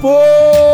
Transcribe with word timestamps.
Povo! 0.00 0.72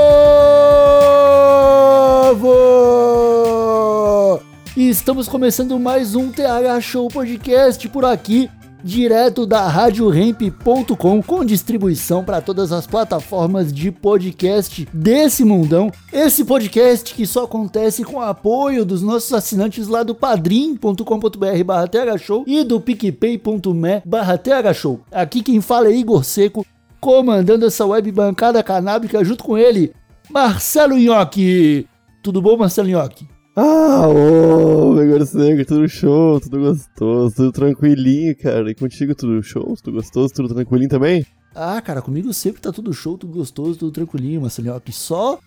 Estamos 4.77 5.27
começando 5.27 5.79
mais 5.79 6.15
um 6.15 6.31
TH 6.31 6.81
Show 6.81 7.09
Podcast 7.09 7.89
por 7.89 8.05
aqui, 8.05 8.49
direto 8.83 9.45
da 9.45 9.67
RadioRamp.com, 9.67 11.23
com 11.23 11.45
distribuição 11.45 12.25
para 12.25 12.41
todas 12.41 12.71
as 12.73 12.87
plataformas 12.87 13.73
de 13.73 13.91
podcast 13.91 14.89
desse 14.93 15.45
mundão. 15.45 15.91
Esse 16.13 16.45
podcast 16.45 17.15
que 17.15 17.27
só 17.27 17.45
acontece 17.45 18.05
com 18.05 18.19
o 18.19 18.23
apoio 18.23 18.85
dos 18.85 19.03
nossos 19.03 19.33
assinantes 19.33 19.89
lá 19.89 20.03
do 20.03 20.15
padrim.com.br 20.15 21.65
barra 21.65 22.19
Show 22.19 22.45
e 22.47 22.63
do 22.63 22.80
picpay.me 22.80 24.03
barra 24.05 24.41
Show. 24.73 25.01
Aqui 25.11 25.43
quem 25.43 25.61
fala 25.61 25.89
é 25.89 25.97
Igor 25.97 26.25
Seco, 26.25 26.65
comandando 27.01 27.66
essa 27.66 27.85
web 27.87 28.10
bancada 28.13 28.63
canábica 28.63 29.24
junto 29.24 29.45
com 29.45 29.57
ele, 29.57 29.93
Marcelo 30.30 30.96
Nhoque. 30.99 31.87
Tudo 32.23 32.43
bom, 32.43 32.57
Marcelo 32.57 32.88
Nhoque? 32.88 33.29
Ah, 33.57 34.07
ô, 34.07 35.02
Igor 35.02 35.26
Seco, 35.26 35.65
tudo 35.65 35.88
show, 35.88 36.41
tudo 36.41 36.60
gostoso, 36.60 37.35
tudo 37.35 37.51
tranquilinho, 37.52 38.37
cara. 38.37 38.71
E 38.71 38.74
contigo 38.74 39.15
tudo 39.15 39.43
show, 39.43 39.74
tudo 39.76 39.96
gostoso, 39.96 40.32
tudo 40.32 40.54
tranquilinho 40.54 40.88
também? 40.88 41.26
Ah, 41.54 41.80
cara, 41.80 42.01
comigo 42.01 42.32
sempre 42.32 42.60
tá 42.60 42.71
tudo 42.71 42.93
show, 42.93 43.19
tudo 43.19 43.32
gostoso, 43.32 43.76
tudo 43.79 43.91
tranquilinho, 43.91 44.43
Marcelo 44.43 44.69
Nhoque. 44.69 44.93
Só 44.93 45.41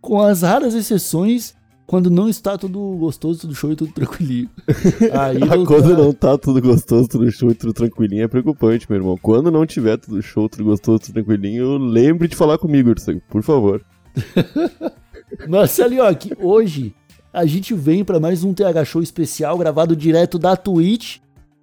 com 0.00 0.22
as 0.22 0.42
raras 0.42 0.74
exceções 0.74 1.54
quando 1.88 2.10
não 2.10 2.28
está 2.28 2.58
tudo 2.58 2.78
gostoso, 2.98 3.40
tudo 3.40 3.54
show 3.54 3.72
e 3.72 3.74
tudo 3.74 3.90
tranquilinho. 3.94 4.50
Aí 5.18 5.38
não 5.38 5.64
quando 5.64 5.88
tá- 5.96 6.02
não 6.02 6.12
tá 6.12 6.36
tudo 6.36 6.60
gostoso, 6.60 7.08
tudo 7.08 7.32
show 7.32 7.50
e 7.50 7.54
tudo 7.54 7.72
tranquilinho 7.72 8.24
é 8.24 8.28
preocupante, 8.28 8.84
meu 8.90 8.98
irmão. 8.98 9.16
Quando 9.16 9.50
não 9.50 9.64
tiver 9.64 9.96
tudo 9.96 10.20
show, 10.20 10.50
tudo 10.50 10.64
gostoso, 10.64 10.98
tudo 10.98 11.14
tranquilinho, 11.14 11.78
lembre 11.78 12.28
de 12.28 12.36
falar 12.36 12.58
comigo, 12.58 12.92
Seco, 13.00 13.22
por 13.30 13.42
favor. 13.42 13.82
Marcelo 15.48 15.94
Nhoque, 15.94 16.34
hoje 16.38 16.94
a 17.32 17.46
gente 17.46 17.72
vem 17.72 18.04
para 18.04 18.20
mais 18.20 18.44
um 18.44 18.52
TH 18.52 18.84
Show 18.84 19.00
especial 19.00 19.56
gravado 19.56 19.96
direto 19.96 20.38
da 20.38 20.54
Twitch. 20.56 21.20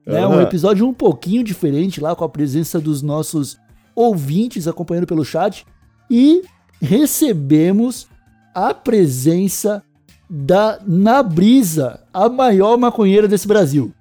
Né? 0.08 0.26
Um 0.26 0.32
Aham. 0.34 0.42
episódio 0.42 0.88
um 0.88 0.94
pouquinho 0.94 1.44
diferente 1.44 2.02
lá 2.02 2.16
com 2.16 2.24
a 2.24 2.30
presença 2.30 2.80
dos 2.80 3.04
nossos 3.04 3.60
ouvintes 3.96 4.68
acompanhando 4.68 5.06
pelo 5.06 5.24
chat. 5.24 5.68
E 6.10 6.42
recebemos 6.82 8.08
a 8.56 8.74
presença 8.74 9.84
da 10.30 10.80
Nabrisa, 10.86 12.02
a 12.14 12.28
maior 12.30 12.78
maconheira 12.78 13.28
desse 13.28 13.48
Brasil. 13.48 13.92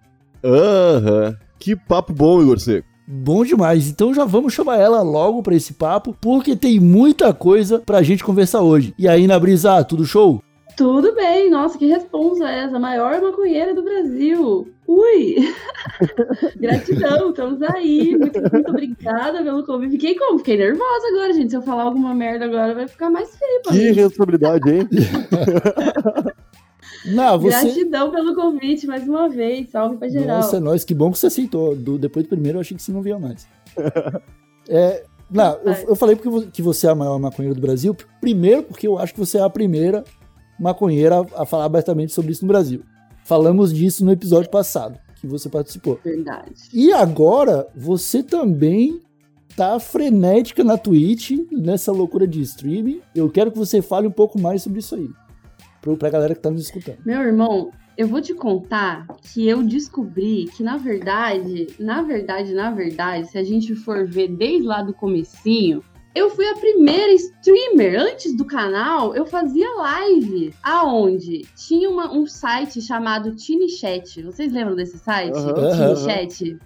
Aham. 0.43 1.37
Que 1.59 1.75
papo 1.75 2.13
bom, 2.13 2.43
Igor 2.43 2.59
Seco. 2.59 2.87
Bom 3.07 3.45
demais. 3.45 3.89
Então 3.89 4.15
já 4.15 4.25
vamos 4.25 4.53
chamar 4.53 4.79
ela 4.79 5.03
logo 5.03 5.43
para 5.43 5.55
esse 5.55 5.75
papo, 5.75 6.17
porque 6.21 6.57
tem 6.57 6.81
muita 6.81 7.33
coisa 7.35 7.79
pra 7.79 8.03
gente 8.03 8.25
conversar 8.25 8.63
hoje. 8.63 8.95
E 8.99 9.07
aí, 9.07 9.27
Nabrisa, 9.27 9.85
tudo 9.85 10.05
show? 10.05 10.43
Tudo 10.77 11.15
bem, 11.15 11.51
nossa, 11.51 11.79
que 11.79 11.87
responsa 11.87 12.49
essa? 12.49 12.77
A 12.77 12.81
maior 12.81 13.21
maconheira 13.21 13.75
do 13.75 13.83
Brasil. 13.83 14.74
Ui! 14.87 15.37
Gratidão, 16.61 17.31
estamos 17.31 17.63
aí. 17.63 18.17
Muito, 18.17 18.41
muito 18.53 18.71
obrigada 18.71 19.43
pelo 19.43 19.65
convite. 19.65 19.93
Fiquei 19.93 20.15
como? 20.15 20.39
Fiquei 20.39 20.57
nervosa 20.57 21.09
agora, 21.09 21.33
gente. 21.33 21.51
Se 21.51 21.57
eu 21.57 21.63
falar 21.63 21.85
alguma 21.85 22.15
merda 22.15 22.45
agora, 22.45 22.75
vai 22.75 22.87
ficar 22.87 23.11
mais 23.11 23.35
feio 23.37 23.63
Que 23.63 23.73
mim. 23.73 23.93
responsabilidade, 23.93 24.71
hein? 24.71 24.89
Não, 27.07 27.39
você. 27.39 27.65
Gratidão 27.67 28.11
pelo 28.11 28.35
convite 28.35 28.87
mais 28.87 29.07
uma 29.07 29.29
vez. 29.29 29.71
Salve 29.71 29.97
pra 29.97 30.09
geral. 30.09 30.39
Nossa, 30.39 30.59
nós, 30.59 30.85
que 30.85 30.95
bom 30.95 31.11
que 31.13 31.19
você 31.19 31.27
aceitou. 31.27 31.75
Do, 31.77 31.99
depois 31.99 32.25
do 32.25 32.29
primeiro 32.31 32.57
eu 32.57 32.61
achei 32.61 32.77
que 32.77 32.83
você 32.83 32.93
não 32.93 33.03
via 33.03 33.19
mais. 33.19 33.47
É, 34.69 35.05
não, 35.31 35.59
eu, 35.65 35.73
eu 35.89 35.97
falei 35.97 36.17
porque 36.17 36.47
que 36.51 36.63
você 36.63 36.87
é 36.87 36.91
a 36.91 36.95
maior 36.95 37.19
maconheira 37.19 37.55
do 37.55 37.61
Brasil. 37.61 37.95
Primeiro, 38.21 38.63
porque 38.63 38.87
eu 38.87 38.99
acho 38.99 39.13
que 39.13 39.21
você 39.21 39.39
é 39.39 39.43
a 39.43 39.51
primeira 39.51 40.05
maconheira 40.59 41.17
a, 41.37 41.43
a 41.43 41.47
falar 41.47 41.65
abertamente 41.65 42.13
sobre 42.13 42.33
isso 42.33 42.45
no 42.45 42.49
Brasil. 42.49 42.83
Falamos 43.25 43.73
disso 43.73 44.05
no 44.05 44.13
episódio 44.13 44.51
passado, 44.51 44.99
que 45.17 45.27
você 45.27 45.49
participou. 45.49 45.99
Verdade. 46.05 46.53
E 46.73 46.93
agora, 46.93 47.67
você 47.75 48.23
também 48.23 49.01
tá 49.57 49.81
frenética 49.81 50.63
na 50.63 50.77
Twitch, 50.77 51.33
nessa 51.51 51.91
loucura 51.91 52.27
de 52.27 52.43
streaming. 52.43 53.01
Eu 53.15 53.31
quero 53.31 53.51
que 53.51 53.59
você 53.59 53.81
fale 53.81 54.07
um 54.07 54.13
pouco 54.13 54.39
mais 54.39 54.63
sobre 54.63 54.81
isso 54.81 54.95
aí. 54.95 55.09
Pra 55.99 56.11
galera 56.11 56.35
que 56.35 56.41
tá 56.41 56.51
nos 56.51 56.63
escutando. 56.63 56.99
Meu 57.05 57.23
irmão, 57.23 57.71
eu 57.97 58.09
vou 58.09 58.21
te 58.21 58.35
contar 58.35 59.07
que 59.23 59.49
eu 59.49 59.63
descobri 59.63 60.47
que, 60.57 60.63
na 60.63 60.77
verdade, 60.77 61.69
na 61.79 62.03
verdade, 62.03 62.53
na 62.53 62.71
verdade, 62.71 63.29
se 63.29 63.39
a 63.39 63.45
gente 63.45 63.75
for 63.75 64.07
ver 64.07 64.29
desde 64.29 64.67
lá 64.67 64.83
do 64.83 64.93
comecinho, 64.93 65.83
eu 66.15 66.31
fui 66.31 66.47
a 66.49 66.55
primeira 66.55 67.13
streamer. 67.13 68.01
Antes 68.01 68.37
do 68.37 68.45
canal, 68.45 69.15
eu 69.15 69.27
fazia 69.27 69.69
live. 69.77 70.55
Aonde? 70.63 71.43
Tinha 71.57 71.91
uma- 71.91 72.13
um 72.13 72.27
site 72.27 72.81
chamado 72.81 73.35
TinyChat. 73.35 74.23
Vocês 74.23 74.53
lembram 74.53 74.77
desse 74.77 74.99
site? 74.99 75.37
Aham, 75.37 75.53
O 75.53 75.59
aham. 75.59 75.95
TinyChat. 75.95 76.59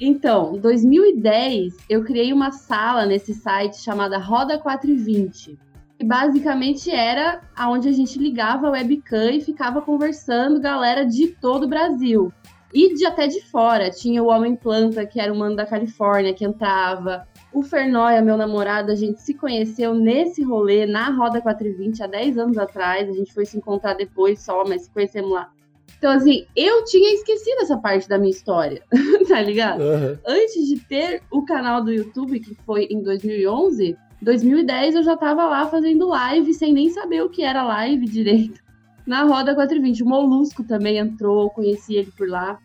Então, 0.00 0.54
em 0.56 0.60
2010, 0.60 1.74
eu 1.88 2.04
criei 2.04 2.32
uma 2.32 2.52
sala 2.52 3.04
nesse 3.04 3.34
site 3.34 3.78
chamada 3.78 4.16
Roda 4.18 4.58
420 4.58 5.58
que 5.98 6.04
basicamente 6.04 6.88
era 6.92 7.40
aonde 7.56 7.88
a 7.88 7.92
gente 7.92 8.20
ligava 8.20 8.68
a 8.68 8.70
webcam 8.70 9.32
e 9.32 9.40
ficava 9.40 9.82
conversando 9.82 10.60
galera 10.60 11.04
de 11.04 11.26
todo 11.26 11.64
o 11.64 11.68
Brasil. 11.68 12.32
E 12.72 12.94
de 12.94 13.04
até 13.04 13.26
de 13.26 13.40
fora. 13.46 13.90
Tinha 13.90 14.22
o 14.22 14.28
Homem 14.28 14.54
Planta, 14.54 15.04
que 15.04 15.18
era 15.18 15.32
um 15.32 15.36
mano 15.38 15.56
da 15.56 15.66
Califórnia, 15.66 16.32
que 16.32 16.44
entrava. 16.44 17.26
O 17.52 17.62
Fernóia, 17.62 18.20
meu 18.20 18.36
namorado, 18.36 18.92
a 18.92 18.94
gente 18.94 19.20
se 19.20 19.34
conheceu 19.34 19.94
nesse 19.94 20.42
rolê, 20.42 20.86
na 20.86 21.10
Roda 21.10 21.40
420, 21.40 22.02
há 22.02 22.06
10 22.06 22.38
anos 22.38 22.58
atrás. 22.58 23.08
A 23.08 23.12
gente 23.12 23.32
foi 23.32 23.46
se 23.46 23.56
encontrar 23.56 23.94
depois 23.94 24.40
só, 24.40 24.64
mas 24.66 24.82
se 24.82 24.90
conhecemos 24.90 25.30
lá. 25.30 25.50
Então, 25.96 26.12
assim, 26.12 26.46
eu 26.54 26.84
tinha 26.84 27.12
esquecido 27.14 27.62
essa 27.62 27.76
parte 27.76 28.08
da 28.08 28.18
minha 28.18 28.30
história, 28.30 28.82
tá 29.26 29.40
ligado? 29.40 29.80
Aham. 29.82 30.18
antes 30.26 30.66
de 30.66 30.78
ter 30.78 31.22
o 31.30 31.44
canal 31.44 31.82
do 31.82 31.92
YouTube, 31.92 32.38
que 32.38 32.54
foi 32.54 32.84
em 32.84 33.02
2011, 33.02 33.96
2010 34.22 34.96
eu 34.96 35.02
já 35.02 35.16
tava 35.16 35.46
lá 35.46 35.66
fazendo 35.66 36.08
live 36.08 36.52
sem 36.54 36.72
nem 36.72 36.90
saber 36.90 37.22
o 37.22 37.30
que 37.30 37.42
era 37.42 37.64
live 37.64 38.06
direito. 38.06 38.60
Na 39.06 39.24
Roda 39.24 39.54
420. 39.54 40.02
O 40.02 40.06
Molusco 40.06 40.62
também 40.62 40.98
entrou, 40.98 41.50
conheci 41.50 41.96
ele 41.96 42.12
por 42.16 42.28
lá. 42.28 42.58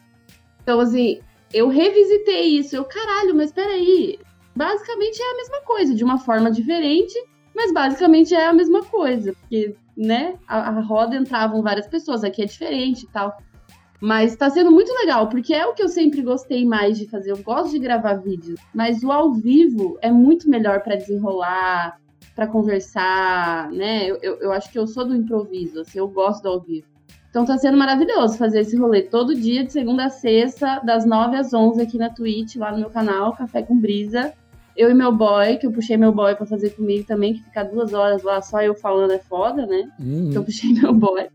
Então, 0.62 0.80
assim, 0.80 1.20
eu 1.54 1.70
revisitei 1.70 2.58
isso. 2.58 2.76
Eu, 2.76 2.84
caralho, 2.84 3.34
mas 3.34 3.52
peraí. 3.52 4.20
Basicamente 4.56 5.22
é 5.22 5.32
a 5.32 5.38
mesma 5.38 5.62
coisa, 5.62 5.96
de 5.96 6.04
uma 6.04 6.18
forma 6.20 6.52
diferente, 6.52 7.14
mas 7.56 7.74
basicamente 7.74 8.34
é 8.34 8.48
a 8.48 8.54
mesma 8.54 8.84
coisa. 8.84 9.34
Porque, 9.34 9.76
né, 9.96 10.36
a, 10.48 10.70
a 10.70 10.82
roda 10.82 11.16
entravam 11.16 11.62
várias 11.62 11.88
pessoas, 11.88 12.24
aqui 12.24 12.42
é 12.42 12.46
diferente 12.46 13.04
e 13.04 13.08
tal. 13.08 13.36
Mas 14.00 14.36
tá 14.36 14.50
sendo 14.50 14.70
muito 14.70 14.92
legal, 14.94 15.30
porque 15.30 15.54
é 15.54 15.66
o 15.66 15.74
que 15.74 15.82
eu 15.82 15.88
sempre 15.88 16.22
gostei 16.22 16.66
mais 16.66 16.98
de 16.98 17.08
fazer. 17.08 17.32
Eu 17.32 17.42
gosto 17.42 17.72
de 17.72 17.80
gravar 17.80 18.16
vídeos, 18.16 18.60
mas 18.74 19.02
o 19.02 19.12
ao 19.12 19.34
vivo 19.34 19.98
é 20.02 20.12
muito 20.12 20.50
melhor 20.50 20.82
pra 20.82 20.98
desenrolar, 20.98 21.98
pra 22.36 22.48
conversar, 22.48 23.72
né? 23.72 24.06
Eu, 24.06 24.18
eu, 24.22 24.36
eu 24.42 24.52
acho 24.52 24.70
que 24.72 24.78
eu 24.78 24.86
sou 24.88 25.06
do 25.06 25.16
improviso, 25.16 25.80
assim, 25.80 26.00
eu 26.00 26.08
gosto 26.08 26.44
do 26.44 26.50
ao 26.50 26.60
vivo. 26.60 26.88
Então 27.30 27.46
tá 27.46 27.58
sendo 27.58 27.78
maravilhoso 27.78 28.38
fazer 28.38 28.60
esse 28.60 28.78
rolê 28.78 29.02
todo 29.02 29.34
dia, 29.34 29.64
de 29.64 29.72
segunda 29.72 30.06
a 30.06 30.10
sexta, 30.10 30.80
das 30.82 31.06
9 31.06 31.36
às 31.36 31.54
11 31.54 31.82
aqui 31.82 31.98
na 31.98 32.10
Twitch, 32.10 32.58
lá 32.58 32.72
no 32.72 32.78
meu 32.78 32.90
canal, 32.90 33.36
Café 33.36 33.64
com 33.64 33.80
Brisa. 33.80 34.34
Eu 34.76 34.90
e 34.90 34.94
meu 34.94 35.12
boy, 35.12 35.58
que 35.58 35.68
eu 35.68 35.72
puxei 35.72 35.98
meu 35.98 36.12
boy 36.12 36.36
pra 36.36 36.46
fazer 36.46 36.72
comigo 36.72 37.06
também, 37.06 37.36
que 37.36 37.44
ficar 37.44 37.64
duas 37.64 37.94
horas 37.94 38.24
lá 38.24 38.42
só 38.42 38.62
eu 38.62 38.74
falando 38.74 39.12
é 39.12 39.20
foda, 39.20 39.66
né? 39.66 39.90
Uhum. 40.00 40.30
Então 40.30 40.42
eu 40.42 40.46
puxei 40.46 40.74
meu 40.74 40.94
boy. 40.94 41.28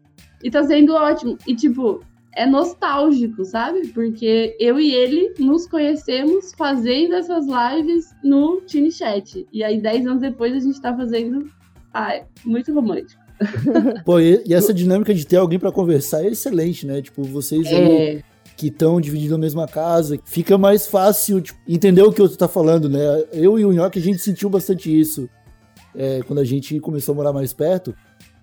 E 0.42 0.50
tá 0.50 0.62
sendo 0.64 0.94
ótimo. 0.94 1.36
E, 1.46 1.54
tipo, 1.54 2.00
é 2.34 2.46
nostálgico, 2.46 3.44
sabe? 3.44 3.88
Porque 3.88 4.56
eu 4.60 4.78
e 4.78 4.94
ele 4.94 5.34
nos 5.38 5.66
conhecemos 5.66 6.52
fazendo 6.56 7.14
essas 7.14 7.46
lives 7.46 8.14
no 8.22 8.60
Tiny 8.60 8.92
Chat. 8.92 9.46
E 9.52 9.64
aí, 9.64 9.80
10 9.80 10.06
anos 10.06 10.20
depois, 10.20 10.54
a 10.54 10.60
gente 10.60 10.80
tá 10.80 10.96
fazendo. 10.96 11.50
Ai, 11.92 12.24
muito 12.44 12.72
romântico. 12.72 13.20
Pô, 14.04 14.20
e, 14.20 14.42
essa 14.52 14.74
dinâmica 14.74 15.14
de 15.14 15.26
ter 15.26 15.36
alguém 15.36 15.58
pra 15.58 15.72
conversar 15.72 16.24
é 16.24 16.28
excelente, 16.28 16.86
né? 16.86 17.02
Tipo, 17.02 17.22
vocês 17.22 17.66
É. 17.66 18.22
que 18.58 18.66
estão 18.66 19.00
dividindo 19.00 19.36
a 19.36 19.38
mesma 19.38 19.68
casa. 19.68 20.18
Fica 20.24 20.58
mais 20.58 20.86
fácil 20.88 21.40
tipo, 21.40 21.58
entender 21.66 22.02
o 22.02 22.12
que 22.12 22.20
o 22.20 22.24
outro 22.24 22.36
tá 22.36 22.48
falando, 22.48 22.88
né? 22.88 22.98
Eu 23.32 23.56
e 23.56 23.64
o 23.64 23.72
Nhoque, 23.72 24.00
a 24.00 24.02
gente 24.02 24.18
sentiu 24.18 24.50
bastante 24.50 24.90
isso 25.00 25.30
é, 25.94 26.20
quando 26.26 26.40
a 26.40 26.44
gente 26.44 26.78
começou 26.80 27.12
a 27.12 27.16
morar 27.16 27.32
mais 27.32 27.52
perto, 27.52 27.94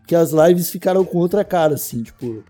que 0.08 0.16
as 0.16 0.32
lives 0.32 0.70
ficaram 0.72 1.04
com 1.04 1.18
outra 1.18 1.44
cara, 1.44 1.74
assim, 1.76 2.02
tipo. 2.02 2.44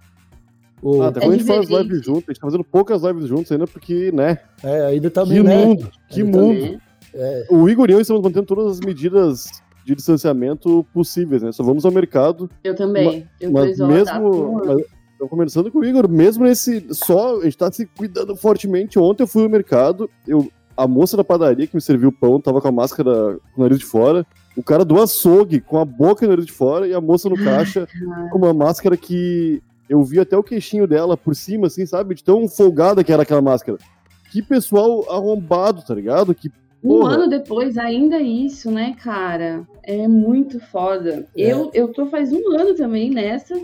o- 0.81 1.01
Ah, 1.01 1.07
até 1.07 1.19
É 1.19 1.23
quando 1.23 1.33
a 1.33 1.37
gente 1.37 1.47
faz 1.47 1.67
lives 1.69 2.05
juntos, 2.05 2.23
a 2.27 2.31
gente 2.33 2.39
tá 2.39 2.47
fazendo 2.47 2.63
poucas 2.63 3.01
lives 3.01 3.27
juntos 3.27 3.51
ainda, 3.51 3.65
porque, 3.65 4.11
né? 4.11 4.37
é, 4.63 4.81
ainda 4.85 5.09
tá 5.09 5.23
Que 5.23 5.29
meio, 5.29 5.43
né? 5.43 5.65
mundo! 5.65 5.89
Que 6.09 6.21
Ainda 6.21 6.31
tá 6.37 6.43
mundo! 6.43 6.81
É, 7.13 7.45
O 7.49 7.67
Igor 7.67 7.89
e 7.89 7.93
eu 7.93 8.01
estamos 8.01 8.21
mantendo 8.21 8.45
todas 8.45 8.73
as 8.73 8.79
medidas 8.81 9.45
de 9.85 9.95
distanciamento 9.95 10.85
possíveis, 10.93 11.41
né? 11.41 11.51
Só 11.51 11.63
vamos 11.63 11.83
ao 11.85 11.91
mercado, 11.91 12.47
Eu 12.63 12.75
também. 12.75 13.27
eu 13.41 13.49
tô 13.51 13.53
mas 13.59 13.71
isolada. 13.71 14.19
mesmo. 14.19 14.61
Mas, 14.65 14.83
eu 15.19 15.27
conversando 15.27 15.71
com 15.71 15.79
o 15.79 15.85
Igor, 15.85 16.09
mesmo 16.09 16.43
nesse. 16.43 16.85
Só. 16.91 17.39
A 17.39 17.43
gente 17.43 17.57
tá 17.57 17.71
se 17.71 17.85
cuidando 17.85 18.35
fortemente. 18.35 18.99
Ontem 18.99 19.23
eu 19.23 19.27
fui 19.27 19.43
ao 19.43 19.49
mercado, 19.49 20.09
eu, 20.27 20.51
a 20.75 20.87
moça 20.87 21.15
da 21.15 21.23
padaria 21.23 21.67
que 21.67 21.75
me 21.75 21.81
serviu 21.81 22.09
o 22.09 22.11
pão 22.11 22.39
tava 22.39 22.61
com 22.61 22.67
a 22.67 22.71
máscara 22.71 23.39
com 23.53 23.61
o 23.61 23.63
nariz 23.63 23.79
de 23.79 23.85
fora. 23.85 24.25
O 24.55 24.63
cara 24.63 24.85
do 24.85 25.01
açougue 25.01 25.59
com 25.59 25.77
a 25.77 25.85
boca 25.85 26.23
e 26.23 26.27
o 26.27 26.29
nariz 26.29 26.45
de 26.45 26.51
fora 26.51 26.87
e 26.87 26.93
a 26.93 27.01
moça 27.01 27.29
no 27.29 27.35
caixa 27.35 27.87
com 28.31 28.37
uma 28.37 28.53
máscara 28.53 28.95
que 28.95 29.61
eu 29.89 30.03
vi 30.03 30.19
até 30.19 30.37
o 30.37 30.43
queixinho 30.43 30.87
dela 30.87 31.15
por 31.15 31.35
cima, 31.35 31.67
assim, 31.67 31.85
sabe? 31.85 32.15
De 32.15 32.23
tão 32.23 32.47
folgada 32.47 33.03
que 33.03 33.11
era 33.11 33.23
aquela 33.23 33.41
máscara. 33.41 33.77
Que 34.31 34.41
pessoal 34.41 35.05
arrombado, 35.09 35.83
tá 35.83 35.93
ligado? 35.93 36.33
Que 36.33 36.51
Um 36.83 36.99
Porra. 36.99 37.15
ano 37.15 37.29
depois, 37.29 37.77
ainda 37.77 38.19
isso, 38.19 38.71
né, 38.71 38.95
cara? 39.01 39.65
É 39.83 40.07
muito 40.07 40.59
foda. 40.59 41.27
É. 41.35 41.51
Eu, 41.51 41.69
eu 41.73 41.87
tô 41.89 42.07
faz 42.07 42.31
um 42.33 42.51
ano 42.51 42.75
também 42.75 43.09
nessa. 43.11 43.55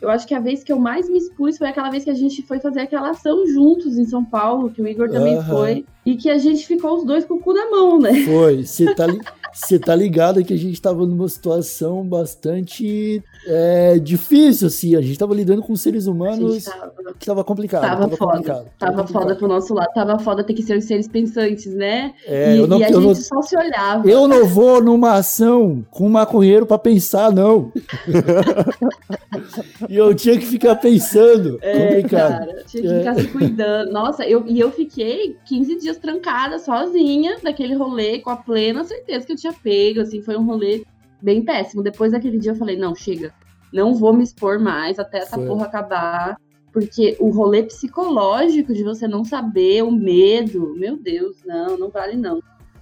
Eu 0.00 0.08
acho 0.10 0.26
que 0.26 0.34
a 0.34 0.38
vez 0.40 0.62
que 0.62 0.72
eu 0.72 0.78
mais 0.78 1.08
me 1.08 1.18
expus 1.18 1.58
foi 1.58 1.68
aquela 1.68 1.90
vez 1.90 2.04
que 2.04 2.10
a 2.10 2.14
gente 2.14 2.42
foi 2.42 2.60
fazer 2.60 2.80
aquela 2.80 3.10
ação 3.10 3.46
juntos 3.48 3.98
em 3.98 4.04
São 4.04 4.24
Paulo, 4.24 4.70
que 4.70 4.80
o 4.80 4.86
Igor 4.86 5.10
também 5.10 5.36
Aham. 5.36 5.56
foi. 5.56 5.84
E 6.06 6.16
que 6.16 6.30
a 6.30 6.38
gente 6.38 6.66
ficou 6.66 6.96
os 6.98 7.04
dois 7.04 7.24
com 7.24 7.34
o 7.34 7.40
cu 7.40 7.52
na 7.52 7.68
mão, 7.70 7.98
né? 7.98 8.14
foi. 8.24 8.64
Você 8.64 8.94
tá, 8.94 9.06
li- 9.06 9.20
cê 9.52 9.78
tá 9.78 9.94
ligado 9.94 10.42
que 10.44 10.54
a 10.54 10.58
gente 10.58 10.80
tava 10.80 11.06
numa 11.06 11.28
situação 11.28 12.04
bastante 12.04 13.22
é, 13.46 13.98
difícil, 13.98 14.68
assim. 14.68 14.94
A 14.96 15.00
gente 15.00 15.18
tava 15.18 15.34
lidando 15.34 15.62
com 15.62 15.74
seres 15.76 16.06
humanos 16.06 16.64
tava, 16.64 16.92
que 17.18 17.26
tava 17.26 17.44
complicado. 17.44 17.82
tava 17.82 18.08
foda. 18.08 18.16
complicado. 18.32 18.66
Tava 18.78 18.96
complicado. 18.98 19.22
foda 19.22 19.36
pro 19.36 19.48
nosso 19.48 19.74
lado. 19.74 19.88
Tava 19.94 20.18
foda 20.18 20.44
ter 20.44 20.54
que 20.54 20.62
ser 20.62 20.76
os 20.78 20.84
seres 20.84 21.08
pensantes, 21.08 21.72
né? 21.74 22.12
É, 22.26 22.54
e, 22.54 22.58
eu 22.58 22.66
não, 22.66 22.78
e 22.78 22.84
a 22.84 22.88
gente 22.88 23.00
não- 23.00 23.14
só 23.14 23.42
se 23.42 23.56
olhava. 23.56 24.08
Eu 24.08 24.28
não 24.28 24.46
vou 24.46 24.82
numa 24.82 25.14
ação 25.14 25.84
com 25.90 26.06
um 26.06 26.10
maconheiro 26.10 26.66
pra 26.66 26.78
pensar, 26.78 27.32
não. 27.32 27.72
e 29.88 29.96
eu 29.96 30.14
tinha 30.14 30.38
que 30.38 30.46
ficar 30.46 30.76
pensando. 30.76 31.58
É, 31.62 31.96
complicado. 31.96 32.38
cara, 32.38 32.64
tinha 32.66 32.82
que 32.82 32.88
É. 32.88 32.98
ficar 32.98 33.14
se 33.14 33.28
cuidando. 33.28 33.92
Nossa, 33.92 34.26
eu, 34.26 34.44
e 34.46 34.58
eu 34.60 34.70
fiquei 34.70 35.36
15 35.46 35.78
dias 35.78 35.96
trancada, 35.98 36.58
sozinha, 36.58 37.36
naquele 37.42 37.74
rolê, 37.74 38.18
com 38.20 38.30
a 38.30 38.36
plena 38.36 38.84
certeza 38.84 39.26
que 39.26 39.32
eu 39.32 39.36
tinha 39.40 39.52
pego, 39.52 40.00
assim, 40.00 40.22
foi 40.22 40.36
um 40.36 40.44
rolê 40.44 40.84
bem 41.22 41.44
péssimo. 41.44 41.82
Depois 41.82 42.12
daquele 42.12 42.38
dia 42.38 42.52
eu 42.52 42.56
falei, 42.56 42.76
não, 42.76 42.94
chega, 42.94 43.32
não 43.72 43.94
vou 43.94 44.12
me 44.12 44.22
expor 44.22 44.58
mais 44.58 44.98
até 44.98 45.18
essa 45.18 45.36
Foi. 45.36 45.46
porra 45.46 45.66
acabar. 45.66 46.36
Porque 46.72 47.16
o 47.18 47.30
rolê 47.30 47.62
psicológico 47.62 48.74
de 48.74 48.82
você 48.84 49.08
não 49.08 49.24
saber, 49.24 49.82
o 49.82 49.90
medo, 49.90 50.74
meu 50.76 50.96
Deus, 50.96 51.36
não, 51.46 51.78
não 51.78 51.88
vale 51.90 52.16
não. 52.16 52.38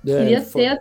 É, 0.06 0.18
queria 0.18 0.42
foi- 0.42 0.62
ter. 0.62 0.80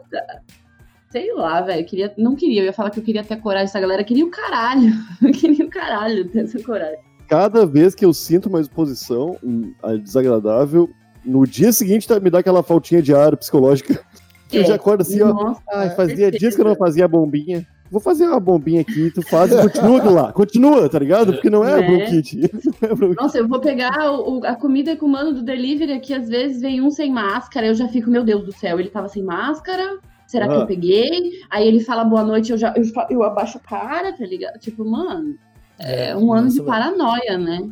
Sei 1.12 1.33
lá, 1.33 1.62
velho. 1.62 1.86
Queria, 1.86 2.13
não 2.18 2.36
queria. 2.36 2.62
Eu 2.62 2.66
ia 2.66 2.74
falar 2.74 2.89
que 2.89 3.00
eu 3.00 3.04
queria 3.04 3.24
ter 3.24 3.38
coragem. 3.38 3.66
Essa 3.66 3.80
galera 3.80 4.04
queria 4.04 4.25
o 4.25 4.30
caralho. 4.30 4.92
Eu 5.21 5.31
queria 5.31 5.66
o 5.66 5.69
caralho 5.69 6.28
ter 6.30 6.39
essa 6.44 6.62
coragem. 6.62 7.00
cada 7.28 7.66
vez 7.66 7.95
que 7.95 8.04
eu 8.04 8.13
sinto 8.13 8.50
uma 8.50 8.60
exposição 8.60 9.38
hum, 9.44 9.74
a 9.81 9.94
desagradável, 9.95 10.89
no 11.24 11.45
dia 11.48 11.71
seguinte 11.71 12.07
tá- 12.07 12.19
me 12.19 12.30
dá 12.30 12.39
aquela 12.39 12.62
faltinha 12.62 13.01
de 13.01 13.13
ar 13.16 13.36
psicológica. 13.38 14.04
Que 14.50 14.57
eu 14.57 14.62
É. 14.62 14.65
já 14.65 14.75
acordo 14.75 15.01
assim, 15.01 15.21
ó. 15.21 15.33
Nossa, 15.33 15.62
Ai, 15.74 15.89
fazia 15.95 16.15
certeza. 16.18 16.39
dias 16.39 16.56
que 16.56 16.62
eu 16.62 16.65
não 16.65 16.75
fazia 16.75 17.07
bombinha. 17.07 17.65
Vou 17.92 18.01
fazer 18.01 18.25
uma 18.27 18.39
bombinha 18.39 18.81
aqui, 18.81 19.12
tu 19.12 19.21
faz 19.21 19.51
e 19.51 19.62
continua 19.62 19.97
aquilo 20.00 20.13
lá. 20.15 20.33
Continua, 20.33 20.89
tá 20.89 20.97
ligado? 21.00 21.33
Porque 21.33 21.50
não 21.50 21.63
é 21.63 21.81
bronquite. 21.81 22.38
Não 22.81 22.89
é 22.89 22.95
bronquite. 22.95 23.21
Nossa, 23.21 23.38
eu 23.38 23.47
vou 23.47 23.59
pegar 23.59 24.12
o- 24.12 24.39
o- 24.39 24.45
a 24.45 24.56
comida 24.56 24.95
com 24.95 25.06
o 25.06 25.09
mano 25.09 25.33
do 25.33 25.44
delivery 25.44 25.94
aqui, 25.94 26.13
às 26.13 26.27
vezes 26.27 26.62
vem 26.62 26.81
um 26.81 26.89
sem 26.89 27.12
máscara, 27.12 27.68
eu 27.68 27.75
já 27.75 27.88
fico, 27.88 28.09
meu 28.09 28.24
Deus 28.24 28.44
do 28.44 28.51
céu, 28.51 28.80
ele 28.80 28.89
tava 28.89 29.07
sem 29.07 29.24
máscara? 29.24 30.00
Será 30.27 30.47
que 30.47 30.56
Ah. 30.56 30.59
eu 30.62 30.65
peguei? 30.65 31.09
Aí 31.51 31.68
ele 31.68 31.80
fala 31.80 32.03
boa 32.03 32.24
noite, 32.24 32.51
eu 32.51 32.57
já 32.57 32.74
eu, 32.75 32.83
eu 33.12 33.24
abaixo 33.24 33.59
a 33.59 33.62
cara, 33.62 34.12
tá 34.13 34.25
ligado? 34.25 34.57
Tipo, 34.59 34.83
mano, 34.83 35.36
é 35.80 36.15
um 36.18 36.33
ano 36.33 36.50
de 36.50 36.62
paranoia, 36.63 37.38
né? 37.38 37.69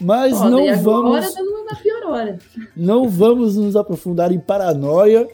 Mas 0.00 0.36
Foda, 0.38 0.50
não 0.50 0.58
agora 0.60 0.76
vamos, 0.78 1.34
tá 1.34 1.42
numa 1.42 1.76
pior 1.76 2.10
hora. 2.10 2.38
não 2.74 3.06
vamos 3.08 3.56
nos 3.56 3.76
aprofundar 3.76 4.32
em 4.32 4.40
paranoia, 4.40 5.28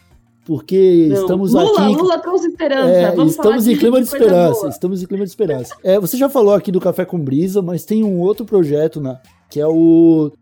porque 0.49 1.09
Não. 1.11 1.21
estamos 1.21 1.53
Lula, 1.53 1.83
aqui. 1.83 1.95
Lula 1.95 2.19
trouxe 2.21 2.47
esperança. 2.49 2.91
É, 2.91 3.27
estamos 3.27 3.69
em 3.69 3.77
clima 3.77 4.01
de 4.01 4.09
coisa 4.09 4.25
esperança. 4.25 4.61
boa. 4.61 4.69
Estamos 4.71 5.03
em 5.03 5.07
clima 5.07 5.25
de 5.27 5.31
esperança. 5.31 5.77
É, 5.85 6.01
você 6.01 6.17
já 6.17 6.31
falou 6.31 6.55
aqui 6.55 6.73
do 6.73 6.81
Café 6.81 7.05
com 7.05 7.19
Brisa, 7.19 7.61
mas 7.61 7.85
tem 7.85 8.03
um 8.03 8.19
outro 8.19 8.47
projeto, 8.47 8.99
né? 8.99 9.21
Que 9.51 9.61
é 9.61 9.67
o. 9.67 10.33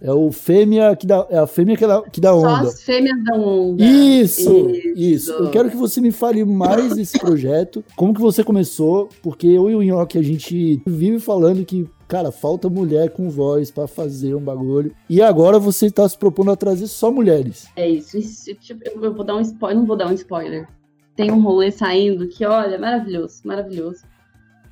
É 0.00 0.12
o 0.12 0.30
Fêmea 0.30 0.94
que 0.94 1.06
dá. 1.06 1.26
É 1.28 1.38
a 1.38 1.46
Fêmea 1.46 1.76
que 1.76 1.86
dá, 1.86 2.02
que 2.02 2.20
dá 2.20 2.30
Só 2.30 2.38
onda. 2.38 2.68
as 2.68 2.82
fêmeas 2.82 3.22
da 3.24 3.34
onda. 3.34 3.84
Isso, 3.84 4.70
isso, 4.70 4.92
Isso. 4.94 5.32
Eu 5.32 5.50
quero 5.50 5.70
que 5.70 5.76
você 5.76 6.00
me 6.00 6.12
fale 6.12 6.44
mais 6.44 6.94
desse 6.94 7.18
projeto. 7.20 7.84
Como 7.96 8.14
que 8.14 8.20
você 8.20 8.44
começou? 8.44 9.08
Porque 9.22 9.46
eu 9.46 9.68
e 9.70 9.74
o 9.74 9.82
Nhoque, 9.82 10.18
a 10.18 10.22
gente 10.22 10.80
vive 10.86 11.18
falando 11.18 11.64
que, 11.64 11.88
cara, 12.06 12.30
falta 12.30 12.68
mulher 12.68 13.10
com 13.10 13.28
voz 13.28 13.70
pra 13.70 13.88
fazer 13.88 14.34
um 14.34 14.40
bagulho. 14.40 14.94
E 15.10 15.20
agora 15.20 15.58
você 15.58 15.90
tá 15.90 16.08
se 16.08 16.16
propondo 16.16 16.52
a 16.52 16.56
trazer 16.56 16.86
só 16.86 17.10
mulheres. 17.10 17.66
É 17.74 17.88
isso. 17.88 18.16
isso, 18.16 18.54
tipo, 18.54 18.80
eu 18.88 19.12
vou 19.12 19.24
dar 19.24 19.34
um 19.36 19.40
spoiler, 19.40 19.78
não 19.78 19.86
vou 19.86 19.96
dar 19.96 20.08
um 20.08 20.14
spoiler. 20.14 20.68
Tem 21.16 21.32
um 21.32 21.42
rolê 21.42 21.72
saindo 21.72 22.28
que, 22.28 22.44
olha, 22.44 22.78
maravilhoso, 22.78 23.40
maravilhoso. 23.44 24.04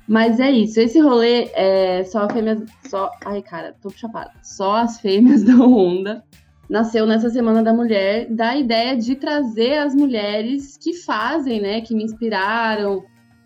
Mas 0.07 0.39
é 0.39 0.49
isso, 0.49 0.79
esse 0.79 0.99
rolê 0.99 1.49
é 1.53 2.03
só 2.05 2.29
fêmeas. 2.29 2.63
Só. 2.87 3.11
Ai, 3.25 3.41
cara, 3.41 3.75
tô 3.81 3.89
chapada. 3.89 4.31
Só 4.41 4.77
as 4.77 5.01
fêmeas 5.01 5.43
da 5.45 5.55
onda. 5.55 6.23
Nasceu 6.69 7.05
nessa 7.05 7.29
Semana 7.29 7.63
da 7.63 7.73
Mulher, 7.73 8.27
da 8.29 8.55
ideia 8.55 8.95
de 8.95 9.15
trazer 9.15 9.77
as 9.77 9.95
mulheres 9.95 10.77
que 10.77 10.93
fazem, 10.93 11.61
né? 11.61 11.81
Que 11.81 11.93
me 11.93 12.03
inspiraram, 12.03 13.03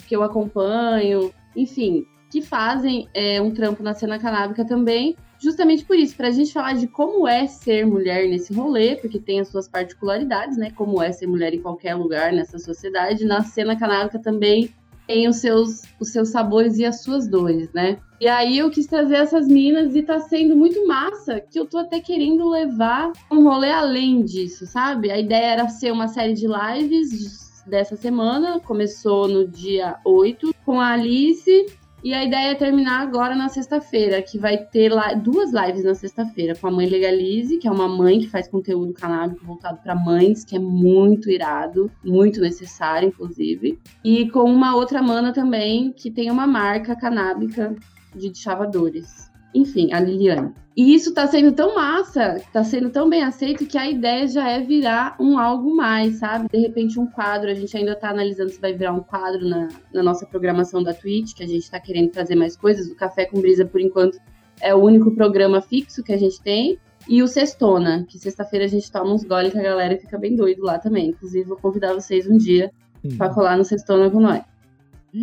que 0.08 0.16
eu 0.16 0.24
acompanho, 0.24 1.31
enfim, 1.56 2.06
que 2.31 2.42
fazem 2.42 3.08
é, 3.13 3.42
um 3.42 3.52
trampo 3.52 3.84
na 3.84 3.94
cena 3.94 4.18
canábica 4.18 4.66
também, 4.66 5.16
justamente 5.40 5.86
por 5.86 5.96
isso, 5.98 6.16
para 6.16 6.30
a 6.30 6.31
gente 6.31 6.54
falar 6.54 6.74
de 6.74 6.88
como 6.88 7.28
é 7.28 7.46
ser 7.46 7.86
mulher 7.86 8.28
nesse 8.28 8.54
rolê, 8.54 8.96
porque 8.96 9.19
tem 9.19 9.40
as 9.40 9.50
suas 9.50 9.68
particularidades, 9.68 10.58
né? 10.58 10.72
Como 10.72 11.01
é 11.01 11.12
ser 11.12 11.27
mulher 11.27 11.53
em 11.53 11.62
qualquer 11.62 11.96
lugar 11.96 12.32
nessa 12.32 12.58
sociedade. 12.58 13.25
Na 13.25 13.44
cena 13.44 13.77
canábica 13.77 14.20
também 14.20 14.74
tem 15.08 15.27
os 15.27 15.38
seus, 15.38 15.84
os 16.00 16.12
seus 16.12 16.29
sabores 16.29 16.77
e 16.77 16.86
as 16.86 17.03
suas 17.03 17.27
dores, 17.27 17.72
né? 17.74 18.00
E 18.20 18.27
aí 18.27 18.60
eu 18.60 18.70
quis 18.70 18.86
trazer 18.86 19.15
essas 19.15 19.48
minas 19.48 19.96
e 19.96 20.03
tá 20.03 20.20
sendo 20.20 20.55
muito 20.55 20.86
massa 20.86 21.39
que 21.39 21.60
eu 21.60 21.65
tô 21.65 21.79
até 21.79 22.00
querendo 22.00 22.48
levar 22.50 23.12
um 23.31 23.43
rolê 23.43 23.72
além 23.72 24.24
disso, 24.24 24.65
sabe? 24.67 25.10
A 25.12 25.20
ideia 25.20 25.53
era 25.53 25.70
ser 25.70 25.91
uma 25.91 26.08
série 26.08 26.34
de 26.34 26.48
lives 26.48 27.63
dessa 27.65 27.96
semana, 27.96 28.60
começou 28.60 29.27
no 29.27 29.48
dia 29.48 29.98
8 30.05 30.53
com 30.65 30.79
a 30.79 30.93
Alice 30.93 31.65
e 32.03 32.13
a 32.13 32.24
ideia 32.24 32.51
é 32.51 32.55
terminar 32.55 33.01
agora 33.01 33.36
na 33.36 33.50
sexta-feira, 33.50 34.22
que 34.22 34.38
vai 34.38 34.58
ter 34.58 34.89
li- 34.89 35.15
duas 35.22 35.51
lives 35.51 35.84
na 35.84 35.96
sexta-feira, 35.96 36.55
com 36.55 36.67
a 36.67 36.72
mãe 36.72 36.88
Legalize, 36.88 37.58
que 37.58 37.67
é 37.67 37.72
uma 37.72 37.88
mãe 37.88 38.20
que 38.20 38.29
faz 38.29 38.48
conteúdo 38.48 38.93
canábico 38.93 39.46
voltado 39.46 39.79
para 39.81 39.96
mães, 39.96 40.43
que 40.43 40.55
é 40.55 40.60
muito 40.60 41.29
irado, 41.29 41.91
muito 42.03 42.41
necessário, 42.41 43.08
inclusive. 43.08 43.79
E 44.03 44.29
com 44.29 44.43
uma 44.43 44.75
outra 44.75 45.01
mana 45.01 45.31
também, 45.31 45.91
que 45.91 46.12
tem 46.12 46.29
uma 46.29 46.46
marca 46.46 46.96
canábica 46.96 47.75
de 48.15 48.38
chavadores. 48.38 49.31
Enfim, 49.53 49.91
a 49.93 50.00
Liliane. 50.00 50.53
E 50.75 50.96
isso 50.96 51.13
tá 51.13 51.27
sendo 51.27 51.51
tão 51.51 51.75
massa, 51.75 52.41
tá 52.53 52.63
sendo 52.63 52.89
tão 52.89 53.10
bem 53.10 53.24
aceito, 53.24 53.65
que 53.65 53.77
a 53.77 53.89
ideia 53.89 54.25
já 54.25 54.50
é 54.50 54.62
virar 54.62 55.17
um 55.20 55.38
algo 55.38 55.75
mais, 55.75 56.20
sabe? 56.20 56.48
De 56.50 56.58
repente 56.58 56.98
um 56.98 57.05
quadro, 57.05 57.51
a 57.51 57.53
gente 57.53 57.75
ainda 57.75 57.93
tá 57.93 58.10
analisando 58.10 58.50
se 58.50 58.62
vai 58.62 58.74
virar 58.74 58.93
um 58.93 59.01
quadro 59.01 59.48
na, 59.48 59.67
na 59.93 60.01
nossa 60.01 60.25
programação 60.25 60.81
da 60.81 60.93
Twitch, 60.93 61.34
que 61.34 61.43
a 61.43 61.48
gente 61.48 61.70
tá 61.70 61.79
querendo 61.79 62.10
trazer 62.10 62.36
mais 62.36 62.55
coisas. 62.55 62.88
O 62.88 62.96
Café 62.96 63.25
com 63.25 63.41
Brisa, 63.41 63.65
por 63.65 63.81
enquanto, 63.81 64.17
é 64.62 64.74
o 64.74 64.77
único 64.77 65.13
programa 65.13 65.62
fixo 65.62 66.01
que 66.03 66.13
a 66.13 66.17
gente 66.17 66.41
tem. 66.41 66.79
E 67.10 67.22
o 67.22 67.27
Sextona, 67.27 68.05
que 68.08 68.17
sexta-feira 68.17 68.65
a 68.65 68.70
gente 68.70 68.89
toma 68.91 69.12
uns 69.12 69.24
gole 69.24 69.51
que 69.51 69.58
a 69.58 69.63
galera 69.63 69.98
fica 69.98 70.17
bem 70.17 70.36
doido 70.36 70.63
lá 70.63 70.77
também. 70.77 71.10
Inclusive, 71.10 71.50
vou 71.50 71.58
convidar 71.58 71.93
vocês 71.93 72.27
um 72.27 72.38
dia 72.38 72.72
pra 73.17 73.29
colar 73.29 73.58
no 73.58 73.65
Sextona 73.65 74.10
com 74.10 74.20
nós. 74.20 74.43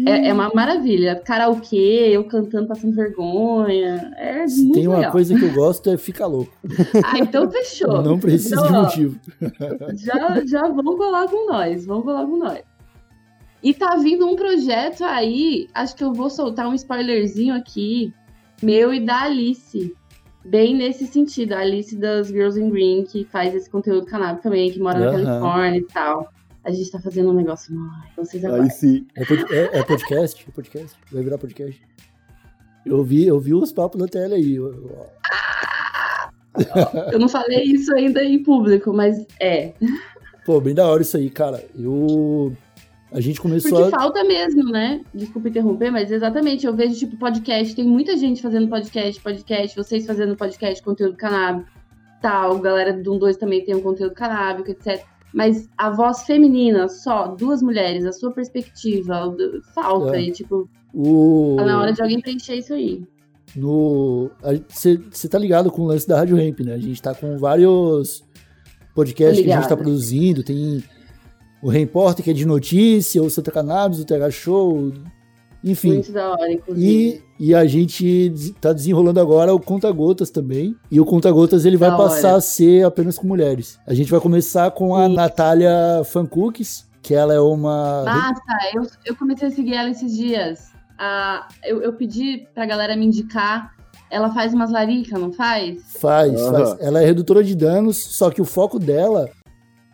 É, 0.06 0.28
é 0.28 0.32
uma 0.34 0.50
maravilha. 0.54 1.16
Karaokê, 1.16 2.10
eu 2.12 2.22
cantando, 2.24 2.68
passando 2.68 2.94
vergonha. 2.94 4.12
É 4.18 4.46
Se 4.46 4.60
muito 4.62 4.74
tem 4.74 4.86
uma 4.86 4.96
legal. 4.98 5.12
coisa 5.12 5.34
que 5.38 5.42
eu 5.44 5.52
gosto 5.54 5.88
é 5.88 5.96
ficar 5.96 6.26
louco. 6.26 6.52
Ah, 7.04 7.18
então 7.18 7.50
fechou. 7.50 8.02
Não 8.02 8.18
precisa 8.18 8.56
Então, 8.56 8.66
de 8.66 8.74
ó, 8.76 8.82
motivo. 8.82 9.20
já, 9.96 10.44
já 10.46 10.68
vão 10.68 10.96
colar 10.96 11.26
com 11.28 11.46
nós, 11.50 11.86
vão 11.86 12.02
colar 12.02 12.26
com 12.26 12.36
nós. 12.36 12.60
E 13.62 13.72
tá 13.74 13.96
vindo 13.96 14.26
um 14.26 14.36
projeto 14.36 15.02
aí, 15.04 15.68
acho 15.74 15.96
que 15.96 16.04
eu 16.04 16.12
vou 16.12 16.28
soltar 16.30 16.68
um 16.68 16.74
spoilerzinho 16.74 17.54
aqui, 17.54 18.12
meu 18.62 18.92
e 18.94 19.00
da 19.00 19.22
Alice, 19.22 19.94
bem 20.44 20.76
nesse 20.76 21.06
sentido. 21.06 21.54
A 21.54 21.60
Alice 21.60 21.96
das 21.96 22.28
Girls 22.28 22.60
in 22.60 22.68
Green, 22.70 23.04
que 23.04 23.24
faz 23.24 23.54
esse 23.54 23.68
conteúdo 23.68 24.06
canábico 24.06 24.42
também, 24.42 24.70
que 24.70 24.78
mora 24.78 24.98
na 24.98 25.06
Aham. 25.06 25.24
Califórnia 25.24 25.78
e 25.80 25.84
tal. 25.84 26.28
A 26.68 26.70
gente 26.70 26.90
tá 26.90 27.00
fazendo 27.00 27.30
um 27.30 27.32
negócio. 27.32 27.74
Ai, 28.02 28.10
vocês 28.16 28.44
Aí 28.44 28.50
aguardem. 28.50 28.70
sim. 28.70 29.06
É, 29.16 29.22
é- 29.22 29.78
é 29.78 29.82
podcast? 29.82 30.44
É 30.46 30.52
podcast? 30.52 30.94
Vai 31.10 31.22
virar 31.22 31.38
podcast? 31.38 31.80
Eu 32.84 33.02
vi, 33.02 33.26
eu 33.26 33.40
vi 33.40 33.54
os 33.54 33.72
papos 33.72 33.98
da 33.98 34.06
tela 34.06 34.34
aí. 34.34 34.54
eu- 34.54 35.08
não 37.18 37.28
falei 37.28 37.62
isso 37.62 37.90
ainda 37.94 38.22
em 38.22 38.42
público, 38.42 38.92
mas 38.92 39.26
é. 39.40 39.72
Pô, 40.44 40.60
bem 40.60 40.74
da 40.74 40.86
hora 40.86 41.00
isso 41.02 41.16
aí, 41.16 41.30
cara. 41.30 41.64
Eu. 41.74 42.54
A 43.10 43.20
gente 43.20 43.40
começou 43.40 43.70
Porque 43.80 43.94
a. 43.96 43.98
falta 44.00 44.22
mesmo, 44.24 44.64
né? 44.64 45.00
Desculpa 45.14 45.48
interromper, 45.48 45.90
mas 45.90 46.10
exatamente, 46.12 46.66
eu 46.66 46.74
vejo, 46.74 46.94
tipo, 46.98 47.16
podcast, 47.16 47.74
tem 47.74 47.86
muita 47.86 48.14
gente 48.18 48.42
fazendo 48.42 48.68
podcast, 48.68 49.18
podcast, 49.22 49.74
vocês 49.74 50.04
fazendo 50.04 50.36
podcast, 50.36 50.82
conteúdo 50.82 51.16
canábico, 51.16 51.70
tal, 52.20 52.58
galera 52.58 52.92
do 52.92 53.18
12 53.18 53.38
também 53.38 53.64
tem 53.64 53.74
um 53.74 53.80
conteúdo 53.80 54.12
canábico, 54.14 54.70
etc. 54.70 55.02
Mas 55.32 55.68
a 55.76 55.90
voz 55.90 56.22
feminina, 56.22 56.88
só, 56.88 57.28
duas 57.28 57.60
mulheres, 57.62 58.04
a 58.06 58.12
sua 58.12 58.32
perspectiva, 58.32 59.34
falta, 59.74 60.16
É. 60.16 60.22
e 60.22 60.32
tipo, 60.32 60.68
O... 60.94 61.54
tá 61.58 61.64
na 61.66 61.80
hora 61.80 61.92
de 61.92 62.00
alguém 62.00 62.20
preencher 62.20 62.56
isso 62.56 62.72
aí. 62.72 63.02
no 63.54 64.30
Você 64.70 65.28
tá 65.28 65.38
ligado 65.38 65.70
com 65.70 65.82
o 65.82 65.86
lance 65.86 66.06
da 66.08 66.16
Rádio 66.18 66.36
Ramp, 66.36 66.60
né? 66.60 66.74
A 66.74 66.78
gente 66.78 67.00
tá 67.00 67.14
com 67.14 67.36
vários 67.38 68.24
podcasts 68.94 69.44
que 69.44 69.50
a 69.50 69.56
gente 69.56 69.68
tá 69.68 69.74
ligada. 69.74 69.82
produzindo. 69.82 70.42
Tem 70.42 70.82
o 71.62 71.68
Repórter, 71.68 72.24
que 72.24 72.30
é 72.30 72.34
de 72.34 72.46
notícia, 72.46 73.22
o 73.22 73.28
Santa 73.30 73.50
Cannabis, 73.50 74.00
o 74.00 74.04
TH 74.04 74.30
Show, 74.30 74.92
enfim. 75.62 75.94
Muito 75.94 76.12
da 76.12 76.30
hora, 76.30 76.52
inclusive. 76.52 77.22
E, 77.38 77.48
e 77.48 77.54
a 77.54 77.64
gente 77.66 78.54
tá 78.60 78.72
desenrolando 78.72 79.20
agora 79.20 79.52
o 79.54 79.60
Conta 79.60 79.90
Gotas 79.90 80.30
também. 80.30 80.76
E 80.90 81.00
o 81.00 81.04
Conta 81.04 81.30
Gotas 81.30 81.64
ele 81.64 81.76
vai 81.76 81.90
Da 81.90 81.96
passar 81.96 82.28
hora. 82.28 82.36
a 82.38 82.40
ser 82.40 82.84
apenas 82.84 83.18
com 83.18 83.26
mulheres. 83.26 83.78
A 83.86 83.94
gente 83.94 84.10
vai 84.10 84.20
começar 84.20 84.70
com 84.70 84.94
a 84.96 85.06
Isso. 85.06 85.14
Natália 85.16 86.02
Fancooks, 86.04 86.86
que 87.02 87.14
ela 87.14 87.34
é 87.34 87.40
uma. 87.40 88.04
Massa, 88.04 88.42
eu, 88.74 88.86
eu 89.06 89.16
comecei 89.16 89.48
a 89.48 89.50
seguir 89.50 89.74
ela 89.74 89.90
esses 89.90 90.16
dias. 90.16 90.68
Ah, 90.98 91.46
eu, 91.64 91.80
eu 91.82 91.92
pedi 91.92 92.46
pra 92.54 92.66
galera 92.66 92.96
me 92.96 93.06
indicar. 93.06 93.76
Ela 94.10 94.32
faz 94.32 94.54
umas 94.54 94.70
laricas, 94.72 95.20
não 95.20 95.30
faz? 95.30 95.82
Faz, 96.00 96.32
Aham. 96.40 96.52
faz. 96.66 96.80
Ela 96.80 97.02
é 97.02 97.04
redutora 97.04 97.44
de 97.44 97.54
danos, 97.54 97.98
só 97.98 98.30
que 98.30 98.40
o 98.40 98.44
foco 98.44 98.78
dela 98.78 99.28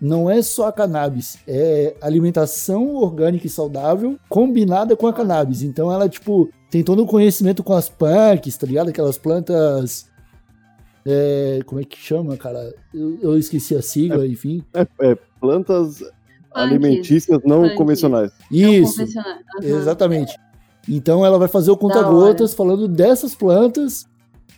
não 0.05 0.31
é 0.31 0.43
só 0.43 0.67
a 0.69 0.73
cannabis, 0.73 1.39
é 1.49 1.97
alimentação 1.99 2.95
orgânica 2.95 3.47
e 3.47 3.51
saudável 3.51 4.19
combinada 4.29 4.95
com 4.95 5.07
a 5.07 5.13
cannabis. 5.15 5.63
Então 5.63 5.91
ela, 5.91 6.07
tipo, 6.11 6.51
tem 6.71 6.85
todo 6.85 7.03
o 7.03 7.07
conhecimento 7.07 7.63
com 7.65 7.73
as 7.73 7.89
punks, 7.89 8.55
tá 8.59 8.67
ligado? 8.67 8.91
Aquelas 8.91 9.17
plantas. 9.17 10.07
é, 11.07 11.61
como 11.65 11.81
é 11.81 11.85
que 11.85 11.97
chama, 11.99 12.37
cara? 12.37 12.75
Eu, 12.93 13.19
eu 13.23 13.39
esqueci 13.39 13.75
a 13.75 13.81
sigla, 13.81 14.27
enfim. 14.27 14.63
Plantas 15.41 16.01
Punks, 16.01 16.13
alimentícias 16.53 17.41
não 17.43 17.63
punks. 17.63 17.77
convencionais. 17.79 18.31
não 18.51 18.59
Isso, 18.59 18.99
convencionais. 18.99 19.41
Aham. 19.57 19.67
exatamente. 19.67 20.39
Então 20.87 21.25
ela 21.25 21.39
vai 21.39 21.49
fazer 21.49 21.71
o 21.71 21.79
conta-gotas 21.79 22.53
falando 22.53 22.87
dessas 22.87 23.35
plantas 23.35 24.07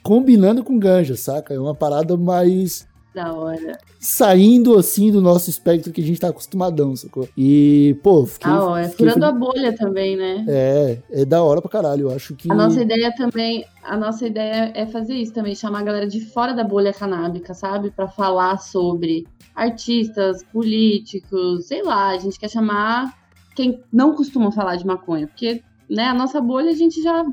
combinando 0.02 0.64
com 0.64 0.76
ganja, 0.76 1.14
saca? 1.16 1.54
É 1.54 1.58
uma 1.60 1.74
parada 1.74 2.16
mais 2.16 2.84
Da 3.16 3.32
hora. 3.32 3.78
saindo 3.98 4.76
assim 4.76 5.10
do 5.10 5.22
nosso 5.22 5.48
espectro 5.48 5.90
que 5.90 6.02
a 6.02 6.04
gente 6.04 6.20
tá 6.20 6.28
acostumadão, 6.28 6.94
sacou? 6.94 7.26
E, 7.34 7.98
pô, 8.02 8.26
fiquei. 8.26 8.52
Da 8.52 8.62
hora. 8.62 8.88
fiquei 8.90 9.08
Furando 9.08 9.24
a 9.24 9.32
bolha 9.32 9.74
também, 9.74 10.18
né? 10.18 10.44
É, 10.46 10.98
é 11.10 11.24
da 11.24 11.42
hora 11.42 11.62
pra 11.62 11.70
caralho. 11.70 12.10
Eu 12.10 12.14
acho 12.14 12.36
que. 12.36 12.52
A 12.52 12.54
nossa 12.54 12.82
ideia 12.82 13.10
também, 13.16 13.64
a 13.82 13.96
nossa 13.96 14.26
ideia 14.26 14.70
é 14.74 14.84
fazer 14.84 15.14
isso 15.14 15.32
também, 15.32 15.54
chamar 15.54 15.80
a 15.80 15.84
galera 15.84 16.06
de 16.06 16.20
fora 16.26 16.52
da 16.52 16.62
bolha 16.62 16.92
canábica, 16.92 17.54
sabe? 17.54 17.90
Pra 17.90 18.06
falar 18.06 18.58
sobre 18.58 19.26
artistas, 19.54 20.44
políticos, 20.52 21.68
sei 21.68 21.82
lá, 21.82 22.08
a 22.08 22.18
gente 22.18 22.38
quer 22.38 22.50
chamar 22.50 23.14
quem 23.54 23.82
não 23.90 24.14
costuma 24.14 24.52
falar 24.52 24.76
de 24.76 24.86
maconha, 24.86 25.26
porque, 25.26 25.62
né, 25.88 26.04
a 26.04 26.14
nossa 26.14 26.38
bolha 26.38 26.70
a 26.70 26.74
gente 26.74 27.02
já, 27.02 27.24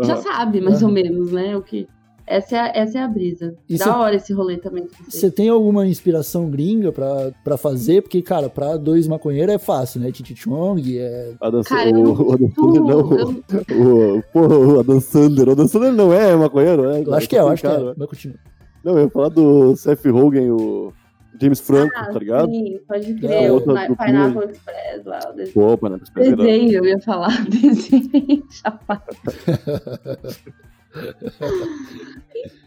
já 0.00 0.14
Aham. 0.14 0.22
sabe, 0.22 0.62
mais 0.62 0.78
Aham. 0.78 0.86
ou 0.86 0.94
menos, 0.94 1.32
né, 1.32 1.54
o 1.54 1.60
que... 1.60 1.86
Essa 2.28 2.56
é 2.56 2.58
a, 2.60 2.72
essa 2.82 2.98
é 2.98 3.02
a 3.02 3.08
brisa. 3.08 3.54
E 3.68 3.76
da 3.78 3.84
cê- 3.84 3.90
hora 3.90 4.16
esse 4.16 4.32
rolê 4.32 4.56
também. 4.58 4.86
você- 5.08 5.30
tem 5.30 5.48
alguma 5.48 5.86
inspiração 5.86 6.50
gringa 6.50 6.92
pra, 6.92 7.30
pra 7.42 7.56
fazer? 7.56 8.02
Porque, 8.02 8.20
cara, 8.22 8.48
pra 8.50 8.76
dois 8.76 9.06
maconheiros 9.08 9.54
é 9.54 9.58
fácil, 9.58 10.00
né? 10.00 10.12
Titi 10.12 10.34
Chong, 10.36 10.98
é. 10.98 11.32
A 11.40 11.50
Cara, 11.64 11.90
o, 11.90 12.28
o 12.28 12.32
Adam 12.32 12.48
costumo, 12.48 12.74
Sandler 12.74 12.96
eu- 12.96 13.44
não. 13.78 14.16
O, 14.18 14.22
porra, 14.32 14.58
o 14.58 14.80
Adam 14.80 15.00
Sandler. 15.00 15.48
O 15.48 15.52
Adam 15.52 15.68
Sandler 15.68 15.92
não 15.92 16.12
é 16.12 16.36
maconheiro, 16.36 16.82
né? 16.90 17.02
Eu 17.06 17.14
acho 17.14 17.28
que 17.28 17.36
é, 17.36 17.40
eu 17.40 17.48
acho 17.48 17.62
que 17.62 17.66
é. 17.68 17.70
Cara, 17.70 17.94
Mas 17.96 18.08
continua. 18.08 18.36
Não, 18.84 18.96
eu 18.98 19.04
ia 19.04 19.10
falar 19.10 19.28
do 19.28 19.74
Seth 19.76 20.04
Rogen, 20.06 20.50
o 20.50 20.92
James 21.40 21.60
Franco, 21.60 21.92
Ah, 21.96 22.12
tá 22.12 22.18
ligado? 22.18 22.50
Sim, 22.50 22.78
pode 22.86 23.12
Da 23.14 23.28
crer. 23.28 23.52
outra 23.52 23.72
o 23.92 23.96
Pineapple 23.96 24.50
Express 24.50 25.04
lá, 25.04 25.18
o 25.30 25.32
desenho. 25.36 25.66
Opa, 25.66 25.88
né? 25.90 25.98
Desenho, 26.14 26.72
eu 26.78 26.84
ia 26.84 27.00
falar. 27.00 27.44
Desenho, 27.48 28.44
chapado. 28.50 29.02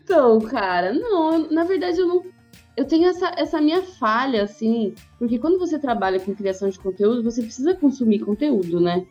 Então, 0.04 0.40
cara, 0.42 0.94
não, 0.94 1.50
na 1.50 1.64
verdade 1.64 2.00
eu 2.00 2.08
não. 2.08 2.24
Eu 2.76 2.86
tenho 2.86 3.10
essa, 3.10 3.32
essa 3.38 3.62
minha 3.62 3.82
falha, 3.82 4.44
assim, 4.44 4.94
porque 5.20 5.38
quando 5.38 5.60
você 5.60 5.78
trabalha 5.78 6.20
com 6.20 6.36
criação 6.36 6.70
de 6.70 6.80
conteúdo, 6.80 7.24
você 7.24 7.42
precisa 7.42 7.76
consumir 7.76 8.20
conteúdo, 8.20 8.80
né? 8.80 9.06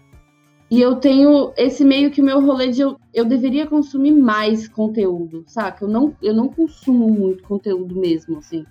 E 0.70 0.80
eu 0.80 0.96
tenho 0.96 1.52
esse 1.56 1.84
meio 1.84 2.10
que 2.10 2.20
o 2.20 2.24
meu 2.24 2.40
rolê 2.40 2.68
de 2.68 2.80
eu, 2.80 2.96
eu 3.12 3.24
deveria 3.24 3.66
consumir 3.66 4.12
mais 4.12 4.68
conteúdo, 4.68 5.42
saca? 5.46 5.84
Eu 5.84 5.88
não, 5.88 6.16
eu 6.22 6.32
não 6.32 6.48
consumo 6.48 7.10
muito 7.10 7.42
conteúdo 7.42 7.94
mesmo, 7.96 8.38
assim. 8.38 8.64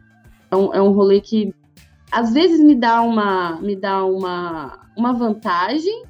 É 0.49 0.55
um, 0.55 0.73
é 0.73 0.81
um 0.81 0.91
rolê 0.91 1.19
que 1.19 1.53
às 2.11 2.33
vezes 2.33 2.59
me 2.59 2.73
dá 2.73 3.01
uma, 3.01 3.59
me 3.61 3.75
dá 3.75 4.05
uma, 4.05 4.87
uma 4.95 5.13
vantagem, 5.13 6.03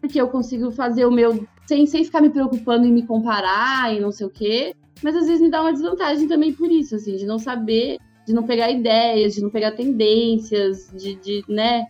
porque 0.00 0.20
eu 0.20 0.28
consigo 0.28 0.70
fazer 0.70 1.04
o 1.04 1.12
meu 1.12 1.46
sem, 1.66 1.86
sem 1.86 2.04
ficar 2.04 2.20
me 2.20 2.30
preocupando 2.30 2.86
em 2.86 2.92
me 2.92 3.06
comparar 3.06 3.94
e 3.94 4.00
não 4.00 4.12
sei 4.12 4.26
o 4.26 4.30
quê. 4.30 4.74
Mas 5.02 5.16
às 5.16 5.26
vezes 5.26 5.40
me 5.40 5.50
dá 5.50 5.60
uma 5.60 5.72
desvantagem 5.72 6.28
também 6.28 6.52
por 6.52 6.70
isso, 6.70 6.96
assim, 6.96 7.16
de 7.16 7.26
não 7.26 7.38
saber, 7.38 7.98
de 8.26 8.32
não 8.32 8.44
pegar 8.44 8.70
ideias, 8.70 9.34
de 9.34 9.42
não 9.42 9.50
pegar 9.50 9.72
tendências, 9.72 10.90
de, 10.94 11.14
de 11.16 11.44
né? 11.48 11.86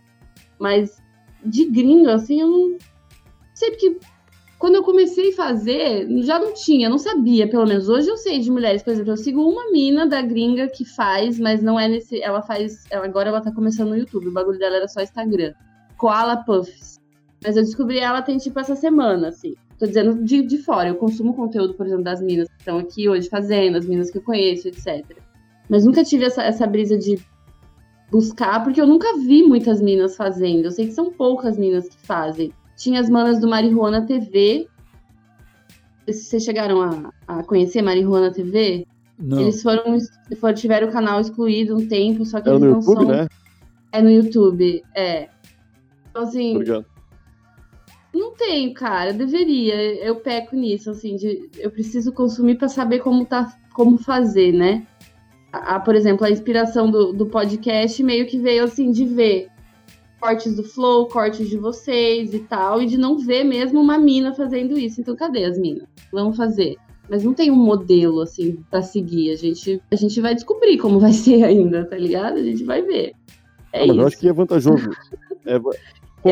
Mas 0.59 1.01
de 1.43 1.65
gringo, 1.65 2.09
assim, 2.09 2.41
eu 2.41 2.47
não 2.47 2.77
sei 3.53 3.71
porque 3.71 3.97
quando 4.57 4.75
eu 4.75 4.83
comecei 4.83 5.29
a 5.29 5.35
fazer, 5.35 6.07
já 6.23 6.39
não 6.39 6.53
tinha, 6.53 6.89
não 6.89 6.97
sabia, 6.97 7.47
pelo 7.47 7.65
menos. 7.67 7.89
Hoje 7.89 8.09
eu 8.09 8.17
sei 8.17 8.39
de 8.39 8.49
mulheres, 8.49 8.81
por 8.81 8.91
exemplo, 8.91 9.11
eu 9.11 9.17
sigo 9.17 9.41
uma 9.47 9.71
mina 9.71 10.07
da 10.07 10.21
gringa 10.21 10.67
que 10.67 10.85
faz, 10.85 11.37
mas 11.39 11.61
não 11.61 11.79
é 11.79 11.87
nesse. 11.87 12.21
Ela 12.21 12.41
faz. 12.41 12.83
Agora 12.91 13.29
ela 13.29 13.41
tá 13.41 13.51
começando 13.51 13.89
no 13.89 13.97
YouTube. 13.97 14.29
O 14.29 14.31
bagulho 14.31 14.57
dela 14.57 14.77
era 14.77 14.87
só 14.87 15.01
Instagram. 15.01 15.53
Koala 15.97 16.37
Puffs. 16.37 16.99
Mas 17.43 17.57
eu 17.57 17.63
descobri 17.63 17.99
ela 17.99 18.21
tem 18.21 18.37
tipo 18.37 18.59
essa 18.59 18.75
semana, 18.75 19.27
assim. 19.27 19.53
Tô 19.77 19.85
dizendo 19.85 20.23
de, 20.23 20.41
de 20.43 20.57
fora. 20.59 20.89
Eu 20.89 20.95
consumo 20.95 21.33
conteúdo, 21.33 21.73
por 21.73 21.85
exemplo, 21.85 22.03
das 22.03 22.21
minas 22.21 22.47
que 22.47 22.59
estão 22.59 22.77
aqui 22.77 23.09
hoje 23.09 23.27
fazendo, 23.29 23.77
as 23.77 23.85
minas 23.85 24.09
que 24.09 24.17
eu 24.17 24.21
conheço, 24.21 24.67
etc. 24.67 25.03
Mas 25.69 25.83
nunca 25.85 26.03
tive 26.03 26.25
essa, 26.25 26.43
essa 26.43 26.65
brisa 26.65 26.97
de 26.97 27.19
buscar, 28.09 28.63
porque 28.63 28.79
eu 28.79 28.87
nunca 28.87 29.17
vi 29.17 29.43
muitas 29.43 29.81
minas 29.81 30.15
fazendo. 30.15 30.65
Eu 30.65 30.71
sei 30.71 30.85
que 30.87 30.93
são 30.93 31.11
poucas 31.11 31.57
minas 31.57 31.89
que 31.89 31.97
fazem. 32.05 32.53
Tinha 32.77 32.99
as 32.99 33.09
manas 33.09 33.39
do 33.39 33.47
Marihuana 33.49 34.05
TV. 34.05 34.67
Vocês 36.07 36.43
chegaram 36.43 36.81
a, 36.81 37.11
a 37.27 37.43
conhecer 37.43 37.81
Marihuana 37.81 38.31
TV? 38.31 38.85
Não. 39.17 39.41
Eles 39.41 39.61
foram, 39.61 39.97
foram, 40.39 40.53
tiveram 40.53 40.87
o 40.87 40.91
canal 40.91 41.19
excluído 41.19 41.75
um 41.75 41.87
tempo, 41.87 42.25
só 42.25 42.39
que 42.39 42.49
Era 42.49 42.57
eles 42.57 42.67
no 42.67 42.71
não 42.73 42.79
YouTube, 42.79 43.05
são. 43.05 43.15
né? 43.15 43.27
É 43.91 44.01
no 44.01 44.09
YouTube, 44.11 44.83
é. 44.93 45.29
Então, 46.09 46.23
assim, 46.23 46.55
Obrigado. 46.55 46.85
Não 48.15 48.33
tenho, 48.33 48.73
cara. 48.73 49.13
Deveria. 49.13 49.75
Eu 50.03 50.17
peco 50.17 50.55
nisso, 50.55 50.89
assim, 50.89 51.15
de 51.15 51.49
eu 51.57 51.69
preciso 51.69 52.11
consumir 52.11 52.55
pra 52.55 52.67
saber 52.67 52.99
como 52.99 53.25
tá, 53.25 53.55
como 53.73 53.97
fazer, 53.97 54.51
né? 54.51 54.85
A, 55.51 55.75
a, 55.75 55.79
por 55.79 55.95
exemplo, 55.95 56.25
a 56.25 56.31
inspiração 56.31 56.89
do, 56.89 57.13
do 57.13 57.25
podcast 57.25 58.01
meio 58.03 58.25
que 58.25 58.37
veio 58.39 58.63
assim 58.63 58.91
de 58.91 59.05
ver 59.05 59.47
cortes 60.19 60.55
do 60.55 60.63
Flow, 60.63 61.07
cortes 61.07 61.47
de 61.47 61.57
vocês 61.57 62.33
e 62.33 62.39
tal, 62.39 62.81
e 62.81 62.87
de 62.87 62.97
não 62.97 63.17
ver 63.19 63.43
mesmo 63.43 63.79
uma 63.79 63.97
mina 63.97 64.33
fazendo 64.33 64.77
isso. 64.77 64.99
Então, 64.99 65.15
cadê 65.15 65.43
as 65.45 65.57
minas? 65.57 65.87
Vamos 66.11 66.35
fazer. 66.35 66.77
Mas 67.07 67.23
não 67.23 67.33
tem 67.33 67.51
um 67.51 67.55
modelo, 67.55 68.21
assim, 68.21 68.57
pra 68.71 68.81
seguir. 68.81 69.31
A 69.31 69.35
gente, 69.35 69.79
a 69.91 69.95
gente 69.95 70.19
vai 70.19 70.33
descobrir 70.33 70.77
como 70.79 70.99
vai 71.01 71.13
ser 71.13 71.43
ainda, 71.43 71.85
tá 71.85 71.97
ligado? 71.97 72.37
A 72.37 72.43
gente 72.43 72.63
vai 72.63 72.81
ver. 72.81 73.13
É 73.71 73.81
mas 73.81 73.89
isso. 73.89 73.99
eu 73.99 74.07
acho 74.07 74.17
que 74.19 74.29
é 74.29 74.33
vantajoso. 74.33 74.89
É, 75.47 75.57
Eu 75.57 75.71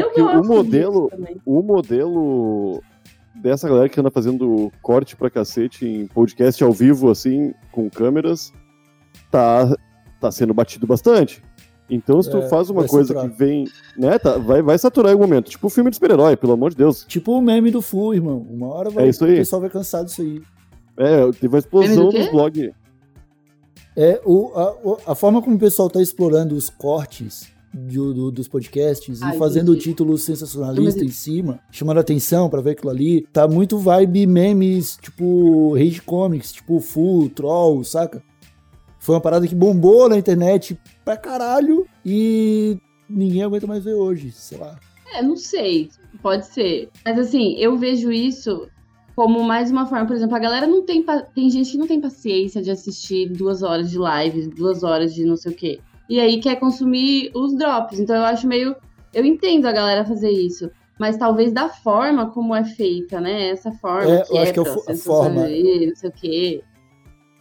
porque 0.02 0.22
o 0.22 0.26
gosto 0.26 0.48
modelo, 0.48 1.10
o 1.46 1.62
modelo 1.62 2.82
dessa 3.36 3.68
galera 3.68 3.90
que 3.90 4.00
anda 4.00 4.10
fazendo 4.12 4.72
corte 4.82 5.16
pra 5.16 5.30
cacete 5.30 5.86
em 5.86 6.08
podcast 6.08 6.64
ao 6.64 6.72
vivo, 6.72 7.10
assim, 7.12 7.54
com 7.72 7.90
câmeras, 7.90 8.52
tá, 9.32 9.76
tá 10.20 10.32
sendo 10.32 10.54
batido 10.54 10.88
bastante. 10.88 11.44
Então, 11.90 12.22
se 12.24 12.32
tu 12.32 12.38
É, 12.38 12.48
faz 12.50 12.70
uma 12.70 12.86
coisa 12.88 13.14
saturar. 13.14 13.30
que 13.30 13.38
vem, 13.38 13.66
né, 13.98 14.18
tá, 14.18 14.38
vai, 14.38 14.62
vai 14.62 14.78
saturar 14.78 15.12
em 15.12 15.14
algum 15.14 15.26
momento. 15.28 15.50
Tipo 15.50 15.68
o 15.68 15.70
filme 15.70 15.90
de 15.90 15.98
super-herói, 15.98 16.38
pelo 16.38 16.54
amor 16.54 16.72
de 16.72 16.78
Deus. 16.78 17.04
Tipo 17.08 17.34
o 17.34 17.42
meme 17.42 17.70
do 17.72 17.82
Fu, 17.82 18.14
irmão. 18.14 18.38
Uma 18.50 18.68
hora 18.74 18.90
vai, 18.90 19.06
É 19.06 19.10
isso 19.10 19.26
aí. 19.26 19.34
o 19.34 19.38
pessoal 19.38 19.62
vai 19.62 19.70
cansar 19.70 20.06
disso 20.06 20.22
aí. 20.22 20.42
É, 20.98 21.30
teve 21.34 21.56
a 21.56 21.60
explosão 21.60 22.10
dos 22.10 22.30
blogs. 22.32 22.72
É, 23.96 24.22
o, 24.26 24.52
a, 25.08 25.12
a 25.12 25.16
forma 25.16 25.42
como 25.42 25.56
o 25.56 25.60
pessoal 25.60 25.90
tá 25.90 26.02
explorando 26.02 26.56
os 26.56 26.70
cortes 26.70 27.48
do- 27.74 28.14
do- 28.14 28.32
dos 28.32 28.48
podcasts 28.48 29.22
Ah, 29.22 29.34
e 29.36 29.38
fazendo 29.40 29.72
entendi. 29.72 29.90
títulos 29.90 30.22
sensacionalistas 30.24 30.96
Mas- 31.02 31.04
em 31.04 31.10
cima, 31.12 31.60
chamando 31.72 32.00
atenção 32.00 32.50
pra 32.50 32.62
ver 32.62 32.72
aquilo 32.72 32.92
ali, 32.92 33.26
tá 33.34 33.48
muito 33.48 33.78
vibe 33.80 34.28
memes, 34.28 34.98
tipo 35.02 35.74
Rage 35.74 36.02
Comics, 36.02 36.52
tipo 36.54 36.80
Full, 36.80 37.30
Troll, 37.30 37.84
saca? 37.84 38.22
Foi 39.00 39.16
uma 39.16 39.22
parada 39.22 39.48
que 39.48 39.56
bombou 39.56 40.08
na 40.08 40.18
internet 40.18 40.78
pra 41.04 41.18
caralho 41.18 41.86
e 42.06 42.78
ninguém 43.10 43.44
aguenta 43.44 43.68
mais 43.68 43.84
ver 43.84 43.96
hoje, 43.96 44.32
sei 44.32 44.58
lá. 44.58 44.80
É, 45.14 45.22
não 45.22 45.36
sei, 45.36 45.90
pode 46.22 46.46
ser. 46.48 46.90
Mas 47.04 47.20
assim, 47.20 47.56
eu 47.58 47.78
vejo 47.78 48.12
isso 48.12 48.68
como 49.16 49.44
mais 49.44 49.70
uma 49.70 49.86
forma, 49.86 50.06
por 50.08 50.16
exemplo, 50.16 50.36
a 50.36 50.40
galera 50.40 50.66
não 50.66 50.84
tem. 50.86 51.06
Tem 51.36 51.50
gente 51.50 51.72
que 51.72 51.78
não 51.78 51.86
tem 51.88 52.00
paciência 52.00 52.62
de 52.62 52.72
assistir 52.72 53.30
duas 53.30 53.62
horas 53.62 53.90
de 53.92 53.98
live, 53.98 54.48
duas 54.48 54.84
horas 54.84 55.14
de 55.14 55.26
não 55.26 55.36
sei 55.36 55.52
o 55.52 55.56
quê. 55.56 55.80
E 56.10 56.20
aí 56.20 56.40
quer 56.40 56.60
consumir 56.60 57.32
os 57.34 57.56
drops. 57.56 58.00
Então 58.00 58.16
eu 58.16 58.24
acho 58.24 58.48
meio. 58.48 58.76
Eu 59.14 59.26
entendo 59.26 59.66
a 59.68 59.72
galera 59.72 60.06
fazer 60.06 60.30
isso. 60.30 60.70
Mas 61.00 61.18
talvez 61.18 61.52
da 61.52 61.70
forma 61.70 62.30
como 62.30 62.54
é 62.56 62.64
feita, 62.64 63.20
né? 63.20 63.50
Essa 63.50 63.72
forma. 63.72 64.10
É, 64.12 64.24
eu 64.30 64.38
acho 64.38 64.52
é 64.52 64.54
que 64.54 64.60
é 64.60 64.66
fo- 64.66 64.92
a 64.92 64.96
forma. 64.96 65.42
Não 65.42 65.96
sei 65.96 66.10
o 66.10 66.12
quê. 66.12 66.64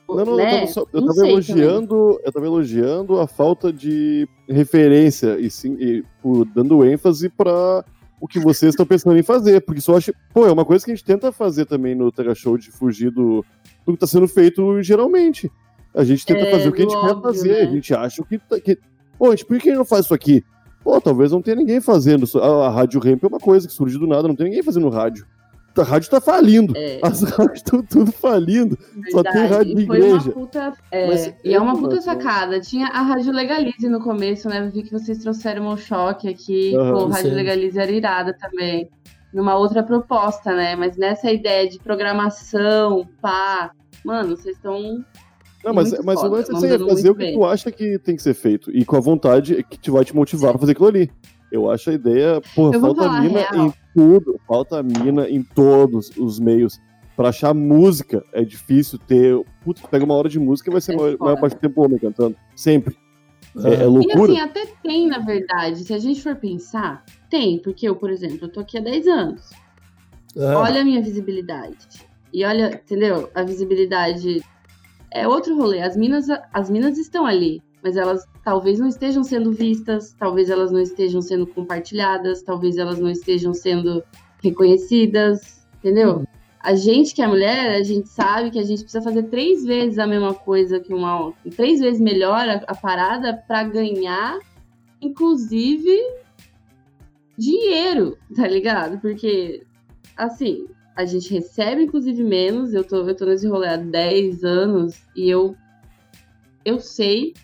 Não, 0.08 0.24
não, 0.24 0.36
né? 0.36 0.44
eu 0.44 0.58
tava, 0.58 0.66
só- 0.66 0.86
eu 0.92 1.06
tava 1.06 1.28
elogiando, 1.28 2.20
eu 2.24 2.32
tava 2.32 2.46
elogiando 2.46 3.20
a 3.20 3.26
falta 3.26 3.72
de 3.72 4.28
referência 4.48 5.38
e 5.38 5.50
sim, 5.50 5.74
e, 5.78 6.04
pô, 6.20 6.44
dando 6.44 6.84
ênfase 6.84 7.28
pra 7.30 7.84
o 8.20 8.28
que 8.28 8.38
vocês 8.38 8.70
estão 8.74 8.84
pensando 8.86 9.16
em 9.18 9.22
fazer, 9.22 9.60
porque 9.62 9.78
isso 9.80 9.90
eu 9.90 9.96
acho, 9.96 10.12
pô, 10.32 10.46
é 10.46 10.52
uma 10.52 10.64
coisa 10.64 10.84
que 10.84 10.90
a 10.90 10.94
gente 10.94 11.04
tenta 11.04 11.32
fazer 11.32 11.64
também 11.64 11.94
no 11.94 12.12
Tega 12.12 12.34
Show 12.34 12.58
de 12.58 12.70
fugir 12.70 13.10
do, 13.10 13.44
do 13.86 13.92
que 13.92 13.98
tá 13.98 14.06
sendo 14.06 14.28
feito 14.28 14.82
geralmente. 14.82 15.50
A 15.94 16.04
gente 16.04 16.24
tenta 16.24 16.40
É, 16.40 16.50
fazer 16.50 16.68
o 16.68 16.72
que 16.72 16.82
a 16.82 16.84
gente 16.84 16.94
do 16.94 17.00
quer 17.00 17.10
óbvio, 17.10 17.22
fazer, 17.22 17.52
né? 17.52 17.60
a 17.60 17.66
gente 17.72 17.94
acha 17.94 18.22
que, 18.24 18.38
tá- 18.38 18.60
que 18.60 18.78
pô, 19.18 19.26
a 19.28 19.30
gente, 19.30 19.44
por 19.46 19.58
que 19.58 19.68
a 19.68 19.72
gente 19.72 19.78
não 19.78 19.84
faz 19.84 20.04
isso 20.06 20.14
aqui? 20.14 20.44
Pô, 20.82 21.00
talvez 21.00 21.30
não 21.32 21.42
tenha 21.42 21.56
ninguém 21.56 21.80
fazendo. 21.80 22.26
A, 22.40 22.66
a 22.66 22.70
Rádio 22.70 23.00
Ramp 23.00 23.22
é 23.22 23.26
uma 23.26 23.38
coisa 23.38 23.68
que 23.68 23.72
surge 23.74 23.98
do 23.98 24.06
nada, 24.06 24.26
não 24.26 24.34
tem 24.34 24.46
ninguém 24.46 24.62
fazendo 24.62 24.88
rádio. 24.88 25.26
A 25.76 25.82
rádio 25.84 26.10
tá 26.10 26.20
falindo. 26.20 26.74
É. 26.76 26.98
As 27.02 27.22
rádios 27.24 27.58
estão 27.58 27.82
tudo 27.82 28.12
falindo. 28.12 28.76
Só 29.10 29.22
tem 29.22 29.32
Verdade. 29.32 29.54
rádio 29.54 29.74
de 29.74 29.80
E 29.80 29.84
igreja. 29.84 30.30
puta. 30.32 30.72
é, 30.90 31.06
Mas 31.06 31.34
e 31.44 31.54
é 31.54 31.58
uma 31.60 31.78
puta 31.78 31.98
sacada. 32.02 32.60
Tinha 32.60 32.88
a 32.88 33.00
Rádio 33.00 33.32
Legalize 33.32 33.88
no 33.88 34.00
começo, 34.00 34.48
né? 34.50 34.60
Eu 34.66 34.70
vi 34.70 34.82
que 34.82 34.92
vocês 34.92 35.16
trouxeram 35.18 35.68
um 35.68 35.76
choque 35.78 36.28
aqui. 36.28 36.74
Aham, 36.76 36.92
Pô, 36.92 37.06
Rádio 37.06 37.30
sim. 37.30 37.36
Legalize 37.36 37.78
era 37.78 37.90
irada 37.90 38.36
também. 38.38 38.88
Numa 39.32 39.54
outra 39.56 39.82
proposta, 39.82 40.54
né? 40.54 40.76
Mas 40.76 40.96
nessa 40.98 41.32
ideia 41.32 41.66
de 41.66 41.78
programação, 41.78 43.08
pá. 43.22 43.70
Mano, 44.04 44.36
vocês 44.36 44.56
estão. 44.56 45.02
Não, 45.64 45.72
mas, 45.72 45.90
Muito 45.90 46.04
mas 46.04 46.22
o 46.22 46.26
lance 46.28 46.52
é 46.52 46.56
assim, 46.56 46.66
é 46.66 46.78
fazer 46.78 47.10
o 47.10 47.14
que 47.14 47.18
bem. 47.24 47.34
tu 47.34 47.44
acha 47.44 47.70
que 47.70 47.98
tem 48.00 48.16
que 48.16 48.22
ser 48.22 48.34
feito. 48.34 48.70
E 48.76 48.84
com 48.84 48.96
a 48.96 49.00
vontade 49.00 49.62
que 49.70 49.78
te 49.78 49.90
vai 49.90 50.04
te 50.04 50.14
motivar 50.14 50.50
pra 50.52 50.60
fazer 50.60 50.72
aquilo 50.72 50.88
ali. 50.88 51.10
Eu 51.50 51.70
acho 51.70 51.90
a 51.90 51.92
ideia, 51.92 52.40
porra, 52.54 52.80
falta 52.80 53.04
a 53.04 53.20
mina 53.20 53.40
real. 53.40 53.66
em 53.66 53.74
tudo. 53.94 54.40
Falta 54.48 54.82
mina 54.82 55.28
em 55.28 55.42
todos 55.42 56.10
os 56.16 56.40
meios. 56.40 56.80
Pra 57.14 57.28
achar 57.28 57.52
música 57.52 58.24
é 58.32 58.42
difícil 58.42 58.98
ter. 58.98 59.38
Putz, 59.62 59.82
tu 59.82 59.88
pega 59.88 60.04
uma 60.04 60.14
hora 60.14 60.28
de 60.30 60.40
música 60.40 60.70
e 60.70 60.72
vai 60.72 60.80
ser 60.80 60.94
É 60.94 60.96
maior, 60.96 61.16
maior 61.18 61.38
parte 61.40 61.54
do 61.54 61.60
tempo 61.60 61.84
homem 61.84 61.98
cantando. 61.98 62.34
Sempre. 62.56 62.96
É, 63.64 63.74
é 63.74 63.82
E 63.82 63.86
loucura. 63.86 64.32
assim, 64.32 64.40
até 64.40 64.66
tem, 64.82 65.06
na 65.08 65.18
verdade. 65.18 65.84
Se 65.84 65.92
a 65.92 65.98
gente 65.98 66.22
for 66.22 66.34
pensar, 66.36 67.04
tem. 67.28 67.60
Porque 67.60 67.86
eu, 67.86 67.94
por 67.94 68.10
exemplo, 68.10 68.38
eu 68.46 68.48
tô 68.48 68.60
aqui 68.60 68.78
há 68.78 68.80
10 68.80 69.06
anos. 69.08 69.50
ah, 70.38 70.58
Olha 70.60 70.80
a 70.80 70.84
minha 70.84 71.02
visibilidade. 71.02 71.76
E 72.32 72.46
olha, 72.46 72.80
entendeu? 72.82 73.28
A 73.34 73.42
visibilidade 73.42 74.42
é 75.12 75.26
outro 75.26 75.56
rolê. 75.56 75.80
As 75.80 75.96
minas, 75.96 76.26
as 76.52 76.70
minas 76.70 76.98
estão 76.98 77.26
ali, 77.26 77.62
mas 77.82 77.96
elas 77.96 78.24
talvez 78.44 78.78
não 78.78 78.88
estejam 78.88 79.22
sendo 79.22 79.52
vistas, 79.52 80.14
talvez 80.18 80.50
elas 80.50 80.70
não 80.70 80.80
estejam 80.80 81.20
sendo 81.20 81.46
compartilhadas, 81.46 82.42
talvez 82.42 82.76
elas 82.78 82.98
não 82.98 83.10
estejam 83.10 83.52
sendo 83.52 84.02
reconhecidas, 84.42 85.66
entendeu? 85.78 86.24
A 86.60 86.74
gente 86.74 87.14
que 87.14 87.20
é 87.20 87.26
mulher, 87.26 87.74
a 87.74 87.82
gente 87.82 88.08
sabe 88.08 88.50
que 88.50 88.58
a 88.58 88.62
gente 88.62 88.82
precisa 88.82 89.02
fazer 89.02 89.24
três 89.24 89.64
vezes 89.64 89.98
a 89.98 90.06
mesma 90.06 90.32
coisa 90.32 90.78
que 90.78 90.94
uma 90.94 91.32
três 91.56 91.80
vezes 91.80 92.00
melhor 92.00 92.48
a, 92.48 92.62
a 92.68 92.74
parada 92.74 93.34
para 93.34 93.64
ganhar, 93.64 94.38
inclusive 95.00 95.98
dinheiro, 97.36 98.16
tá 98.34 98.46
ligado? 98.46 99.00
Porque 99.00 99.64
assim, 100.16 100.66
a 100.94 101.04
gente 101.04 101.32
recebe, 101.32 101.82
inclusive, 101.82 102.22
menos. 102.22 102.74
Eu 102.74 102.84
tô, 102.84 103.08
eu 103.08 103.14
tô 103.14 103.24
nesse 103.24 103.46
rolê 103.46 103.68
há 103.68 103.76
10 103.76 104.44
anos 104.44 105.02
e 105.16 105.28
eu, 105.28 105.56
eu 106.64 106.80
sei 106.80 107.34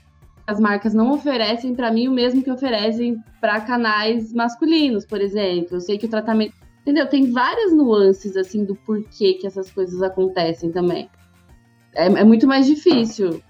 as 0.48 0.58
marcas 0.58 0.94
não 0.94 1.12
oferecem 1.12 1.74
pra 1.74 1.92
mim 1.92 2.08
o 2.08 2.12
mesmo 2.12 2.42
que 2.42 2.50
oferecem 2.50 3.22
pra 3.38 3.60
canais 3.60 4.32
masculinos, 4.32 5.04
por 5.04 5.20
exemplo. 5.20 5.76
Eu 5.76 5.80
sei 5.82 5.98
que 5.98 6.06
o 6.06 6.08
tratamento. 6.08 6.54
Entendeu? 6.80 7.06
Tem 7.06 7.30
várias 7.30 7.70
nuances, 7.70 8.34
assim, 8.34 8.64
do 8.64 8.74
porquê 8.74 9.34
que 9.34 9.46
essas 9.46 9.70
coisas 9.70 10.00
acontecem 10.00 10.72
também. 10.72 11.10
É, 11.94 12.06
é 12.06 12.24
muito 12.24 12.46
mais 12.46 12.64
difícil. 12.64 13.42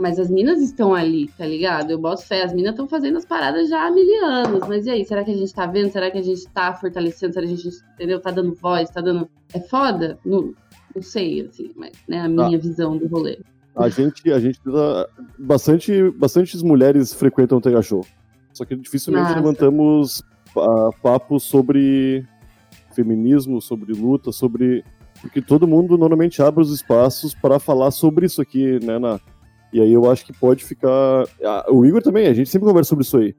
Mas 0.00 0.18
as 0.18 0.30
minas 0.30 0.62
estão 0.62 0.94
ali, 0.94 1.28
tá 1.36 1.44
ligado? 1.44 1.90
Eu 1.90 1.98
boto 1.98 2.22
fé, 2.22 2.42
as 2.42 2.54
minas 2.54 2.70
estão 2.70 2.88
fazendo 2.88 3.18
as 3.18 3.26
paradas 3.26 3.68
já 3.68 3.86
há 3.86 3.90
mil 3.90 4.24
anos. 4.24 4.66
Mas 4.66 4.86
e 4.86 4.90
aí, 4.90 5.04
será 5.04 5.22
que 5.22 5.30
a 5.30 5.36
gente 5.36 5.52
tá 5.52 5.66
vendo? 5.66 5.92
Será 5.92 6.10
que 6.10 6.16
a 6.16 6.22
gente 6.22 6.48
tá 6.48 6.72
fortalecendo? 6.72 7.34
Será 7.34 7.46
que 7.46 7.52
a 7.52 7.56
gente, 7.56 7.68
entendeu? 7.94 8.18
Tá 8.18 8.30
dando 8.30 8.54
voz, 8.54 8.88
tá 8.88 9.02
dando. 9.02 9.28
É 9.52 9.60
foda? 9.60 10.18
Não, 10.24 10.54
não 10.94 11.02
sei, 11.02 11.42
assim, 11.42 11.70
mas, 11.76 11.92
né, 12.08 12.20
a 12.20 12.28
minha 12.28 12.58
visão 12.58 12.96
do 12.96 13.06
rolê. 13.08 13.40
A 13.76 13.90
gente, 13.90 14.32
a 14.32 14.40
gente 14.40 14.58
bastante, 15.38 16.10
bastantes 16.12 16.62
mulheres 16.62 17.12
frequentam 17.12 17.58
o 17.58 17.60
Tega 17.60 17.82
Show. 17.82 18.04
Só 18.54 18.64
que 18.64 18.74
dificilmente 18.74 19.24
Massa. 19.24 19.36
levantamos 19.36 20.22
ah, 20.56 20.88
papos 21.02 21.42
sobre 21.42 22.26
feminismo, 22.94 23.60
sobre 23.60 23.92
luta, 23.92 24.32
sobre. 24.32 24.82
Porque 25.20 25.42
todo 25.42 25.68
mundo 25.68 25.98
normalmente 25.98 26.40
abre 26.40 26.62
os 26.62 26.72
espaços 26.72 27.34
para 27.34 27.58
falar 27.58 27.90
sobre 27.90 28.24
isso 28.24 28.40
aqui, 28.40 28.82
né? 28.82 28.98
Na... 28.98 29.20
E 29.72 29.80
aí 29.80 29.92
eu 29.92 30.10
acho 30.10 30.24
que 30.24 30.32
pode 30.32 30.64
ficar. 30.64 31.24
Ah, 31.44 31.66
o 31.70 31.84
Igor 31.84 32.02
também, 32.02 32.26
a 32.26 32.34
gente 32.34 32.50
sempre 32.50 32.66
conversa 32.66 32.88
sobre 32.88 33.04
isso 33.04 33.16
aí. 33.16 33.34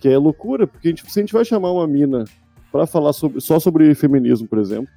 Que 0.00 0.08
é 0.08 0.16
loucura, 0.18 0.66
porque 0.66 0.88
a 0.88 0.90
gente, 0.90 1.10
se 1.10 1.18
a 1.18 1.22
gente 1.22 1.32
vai 1.32 1.44
chamar 1.44 1.72
uma 1.72 1.86
mina 1.86 2.24
para 2.72 2.86
falar 2.86 3.12
sobre, 3.12 3.40
só 3.40 3.58
sobre 3.60 3.94
feminismo, 3.94 4.48
por 4.48 4.58
exemplo, 4.58 4.88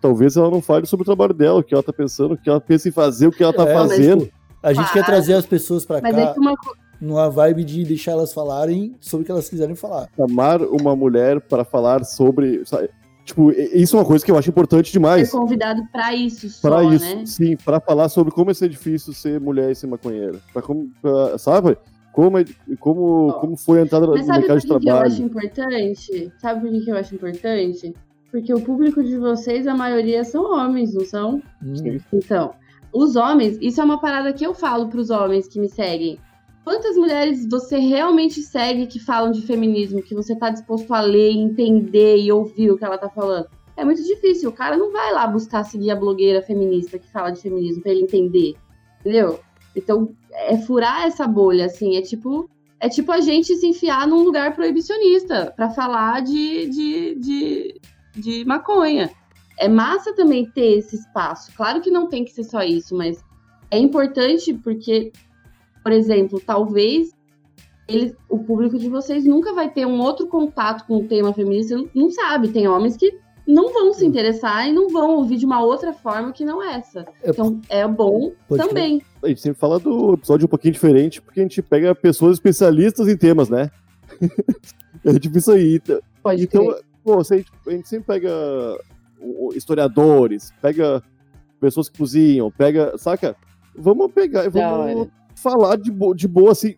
talvez 0.00 0.36
ela 0.36 0.50
não 0.50 0.62
fale 0.62 0.86
sobre 0.86 1.02
o 1.02 1.06
trabalho 1.06 1.34
dela, 1.34 1.58
o 1.60 1.62
que 1.62 1.74
ela 1.74 1.82
tá 1.82 1.92
pensando, 1.92 2.34
o 2.34 2.36
que 2.36 2.48
ela 2.48 2.60
pensa 2.60 2.88
em 2.88 2.92
fazer, 2.92 3.26
o 3.26 3.30
que 3.32 3.42
ela 3.42 3.52
tá 3.52 3.64
É, 3.68 3.74
mas, 3.74 3.90
fazendo. 3.90 4.24
tipo, 4.24 4.34
a 4.62 4.72
gente 4.72 4.92
quer 4.92 5.04
trazer 5.04 5.34
as 5.34 5.46
pessoas 5.46 5.84
pra 5.84 6.00
Mas 6.00 6.14
cá 6.14 6.20
é 6.20 6.32
que 6.32 6.38
uma 6.40 6.54
numa 7.00 7.28
vibe 7.28 7.62
de 7.64 7.84
deixar 7.84 8.12
elas 8.12 8.32
falarem 8.32 8.96
sobre 9.00 9.22
o 9.22 9.26
que 9.26 9.30
elas 9.32 9.48
quiserem 9.48 9.74
falar. 9.74 10.08
chamar 10.16 10.62
uma 10.62 10.96
mulher 10.96 11.40
para 11.40 11.64
falar 11.64 12.04
sobre. 12.04 12.64
sabe? 12.64 12.88
Tipo, 13.26 13.50
isso 13.50 13.96
é 13.96 13.98
uma 14.00 14.06
coisa 14.06 14.24
que 14.24 14.30
eu 14.30 14.38
acho 14.38 14.48
importante 14.48 14.86
ser 14.86 14.92
demais. 14.92 15.30
convidado 15.32 15.82
pra 15.92 16.14
isso 16.14 16.48
só, 16.48 16.70
Para 16.70 16.84
isso, 16.84 17.04
né? 17.16 17.26
sim, 17.26 17.56
para 17.56 17.80
falar 17.80 18.08
sobre 18.08 18.32
como 18.32 18.52
é 18.52 18.54
ser 18.54 18.68
difícil 18.68 19.12
ser 19.12 19.40
mulher 19.40 19.70
e 19.72 19.74
ser 19.74 19.88
maconheira. 19.88 20.38
Pra 20.52 20.62
como, 20.62 20.88
pra- 21.02 21.36
sabe? 21.36 21.76
Como, 22.12 22.38
é- 22.38 22.44
como, 22.78 23.32
como 23.40 23.56
foi 23.56 23.80
a 23.80 23.82
entrada 23.82 24.06
Mas 24.06 24.20
no 24.20 24.26
sabe 24.26 24.38
mercado 24.38 24.56
por 24.56 24.60
de 24.60 24.66
que, 24.68 24.80
que 24.80 24.88
eu 24.90 24.94
acho 24.96 25.16
trabalho. 25.16 25.24
importante? 25.26 26.32
Sabe 26.38 26.60
por 26.60 26.70
que, 26.70 26.80
que 26.84 26.90
eu 26.90 26.96
acho 26.96 27.14
importante? 27.16 27.94
Porque 28.30 28.54
o 28.54 28.60
público 28.60 29.02
de 29.02 29.16
vocês, 29.18 29.66
a 29.66 29.74
maioria 29.74 30.22
são 30.24 30.44
homens, 30.56 30.94
não 30.94 31.04
são? 31.04 31.42
Hum, 31.62 31.74
Sim. 31.76 32.00
Então, 32.12 32.52
os 32.92 33.16
homens, 33.16 33.58
isso 33.60 33.80
é 33.80 33.84
uma 33.84 34.00
parada 34.00 34.32
que 34.32 34.46
eu 34.46 34.54
falo 34.54 34.86
pros 34.88 35.10
homens 35.10 35.48
que 35.48 35.58
me 35.60 35.68
seguem. 35.68 36.18
Quantas 36.66 36.96
mulheres 36.96 37.46
você 37.48 37.78
realmente 37.78 38.42
segue 38.42 38.88
que 38.88 38.98
falam 38.98 39.30
de 39.30 39.40
feminismo, 39.42 40.02
que 40.02 40.16
você 40.16 40.34
tá 40.34 40.50
disposto 40.50 40.92
a 40.92 41.00
ler, 41.00 41.30
entender 41.30 42.16
e 42.16 42.32
ouvir 42.32 42.72
o 42.72 42.76
que 42.76 42.84
ela 42.84 42.98
tá 42.98 43.08
falando? 43.08 43.46
É 43.76 43.84
muito 43.84 44.02
difícil. 44.02 44.50
O 44.50 44.52
cara 44.52 44.76
não 44.76 44.90
vai 44.90 45.12
lá 45.12 45.28
buscar 45.28 45.62
seguir 45.62 45.92
a 45.92 45.94
blogueira 45.94 46.42
feminista 46.42 46.98
que 46.98 47.08
fala 47.08 47.30
de 47.30 47.40
feminismo 47.40 47.84
pra 47.84 47.92
ele 47.92 48.02
entender. 48.02 48.56
Entendeu? 48.98 49.38
Então, 49.76 50.12
é 50.32 50.58
furar 50.58 51.06
essa 51.06 51.24
bolha, 51.24 51.66
assim. 51.66 51.96
É 51.96 52.02
tipo, 52.02 52.50
é 52.80 52.88
tipo 52.88 53.12
a 53.12 53.20
gente 53.20 53.54
se 53.54 53.64
enfiar 53.68 54.08
num 54.08 54.24
lugar 54.24 54.56
proibicionista 54.56 55.52
pra 55.54 55.70
falar 55.70 56.20
de, 56.20 56.66
de, 56.66 57.14
de, 57.14 57.80
de 58.16 58.44
maconha. 58.44 59.08
É 59.56 59.68
massa 59.68 60.12
também 60.16 60.50
ter 60.50 60.78
esse 60.78 60.96
espaço. 60.96 61.52
Claro 61.56 61.80
que 61.80 61.92
não 61.92 62.08
tem 62.08 62.24
que 62.24 62.32
ser 62.32 62.42
só 62.42 62.64
isso, 62.64 62.96
mas 62.96 63.24
é 63.70 63.78
importante 63.78 64.52
porque, 64.52 65.12
por 65.86 65.92
exemplo, 65.92 66.42
talvez 66.44 67.14
eles, 67.86 68.12
o 68.28 68.40
público 68.40 68.76
de 68.76 68.88
vocês 68.88 69.24
nunca 69.24 69.54
vai 69.54 69.70
ter 69.70 69.86
um 69.86 70.00
outro 70.00 70.26
contato 70.26 70.84
com 70.84 70.96
o 70.96 71.06
tema 71.06 71.32
feminista, 71.32 71.80
não- 71.94 72.10
sabe. 72.10 72.48
Tem 72.48 72.66
homens 72.66 72.96
que 72.96 73.16
não 73.46 73.72
vão 73.72 73.92
se 73.92 74.04
interessar 74.04 74.68
e 74.68 74.72
não 74.72 74.88
vão 74.88 75.14
ouvir 75.14 75.36
de 75.36 75.46
uma 75.46 75.62
outra 75.62 75.92
forma 75.92 76.32
que 76.32 76.44
não 76.44 76.60
essa. 76.60 77.06
É, 77.22 77.30
Então 77.30 77.60
é 77.68 77.86
bom 77.86 78.32
também. 78.48 79.00
A 79.22 79.28
gente 79.28 79.40
sempre 79.40 79.60
fala 79.60 79.78
do 79.78 80.14
episódio 80.14 80.46
um 80.46 80.48
pouquinho 80.48 80.74
diferente, 80.74 81.22
porque 81.22 81.38
a 81.38 81.44
gente 81.44 81.62
pega 81.62 81.94
pessoas 81.94 82.32
especialistas 82.32 83.06
em 83.06 83.16
temas, 83.16 83.48
né? 83.48 83.70
é 85.06 85.20
tipo 85.20 85.38
isso 85.38 85.52
aí. 85.52 85.76
Então, 85.76 86.00
Pode 86.20 86.42
Então, 86.42 86.74
pô, 87.04 87.20
a, 87.20 87.22
gente, 87.22 87.46
a 87.64 87.70
gente 87.70 87.88
sempre 87.88 88.06
pega 88.08 88.32
historiadores, 89.54 90.52
pega 90.60 91.00
pessoas 91.60 91.88
que 91.88 91.96
cozinham, 91.96 92.50
pega, 92.50 92.98
saca? 92.98 93.36
Vamos 93.72 94.10
pegar 94.10 94.50
vamos. 94.50 95.14
Falar 95.36 95.76
de, 95.76 95.90
bo 95.90 96.14
de 96.14 96.26
boa, 96.26 96.52
assim. 96.52 96.74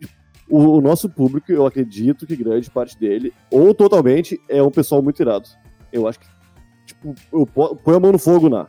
O, 0.48 0.78
o 0.78 0.80
nosso 0.80 1.10
público, 1.10 1.52
eu 1.52 1.66
acredito 1.66 2.26
que 2.26 2.34
grande 2.34 2.70
parte 2.70 2.98
dele, 2.98 3.32
ou 3.50 3.74
totalmente, 3.74 4.40
é 4.48 4.62
um 4.62 4.70
pessoal 4.70 5.02
muito 5.02 5.20
irado. 5.20 5.48
Eu 5.92 6.08
acho 6.08 6.20
que, 6.20 6.26
tipo, 6.86 7.14
eu 7.32 7.46
põe 7.46 7.96
a 7.96 8.00
mão 8.00 8.12
no 8.12 8.18
fogo 8.18 8.48
na. 8.48 8.66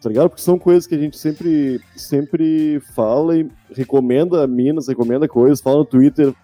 Tá 0.00 0.08
ligado? 0.08 0.30
Porque 0.30 0.42
são 0.42 0.58
coisas 0.58 0.86
que 0.86 0.94
a 0.96 0.98
gente 0.98 1.16
sempre, 1.16 1.80
sempre 1.96 2.80
fala 2.94 3.36
e 3.36 3.48
recomenda 3.70 4.44
minas, 4.48 4.88
recomenda 4.88 5.28
coisas, 5.28 5.60
fala 5.60 5.78
no 5.78 5.84
Twitter. 5.84 6.34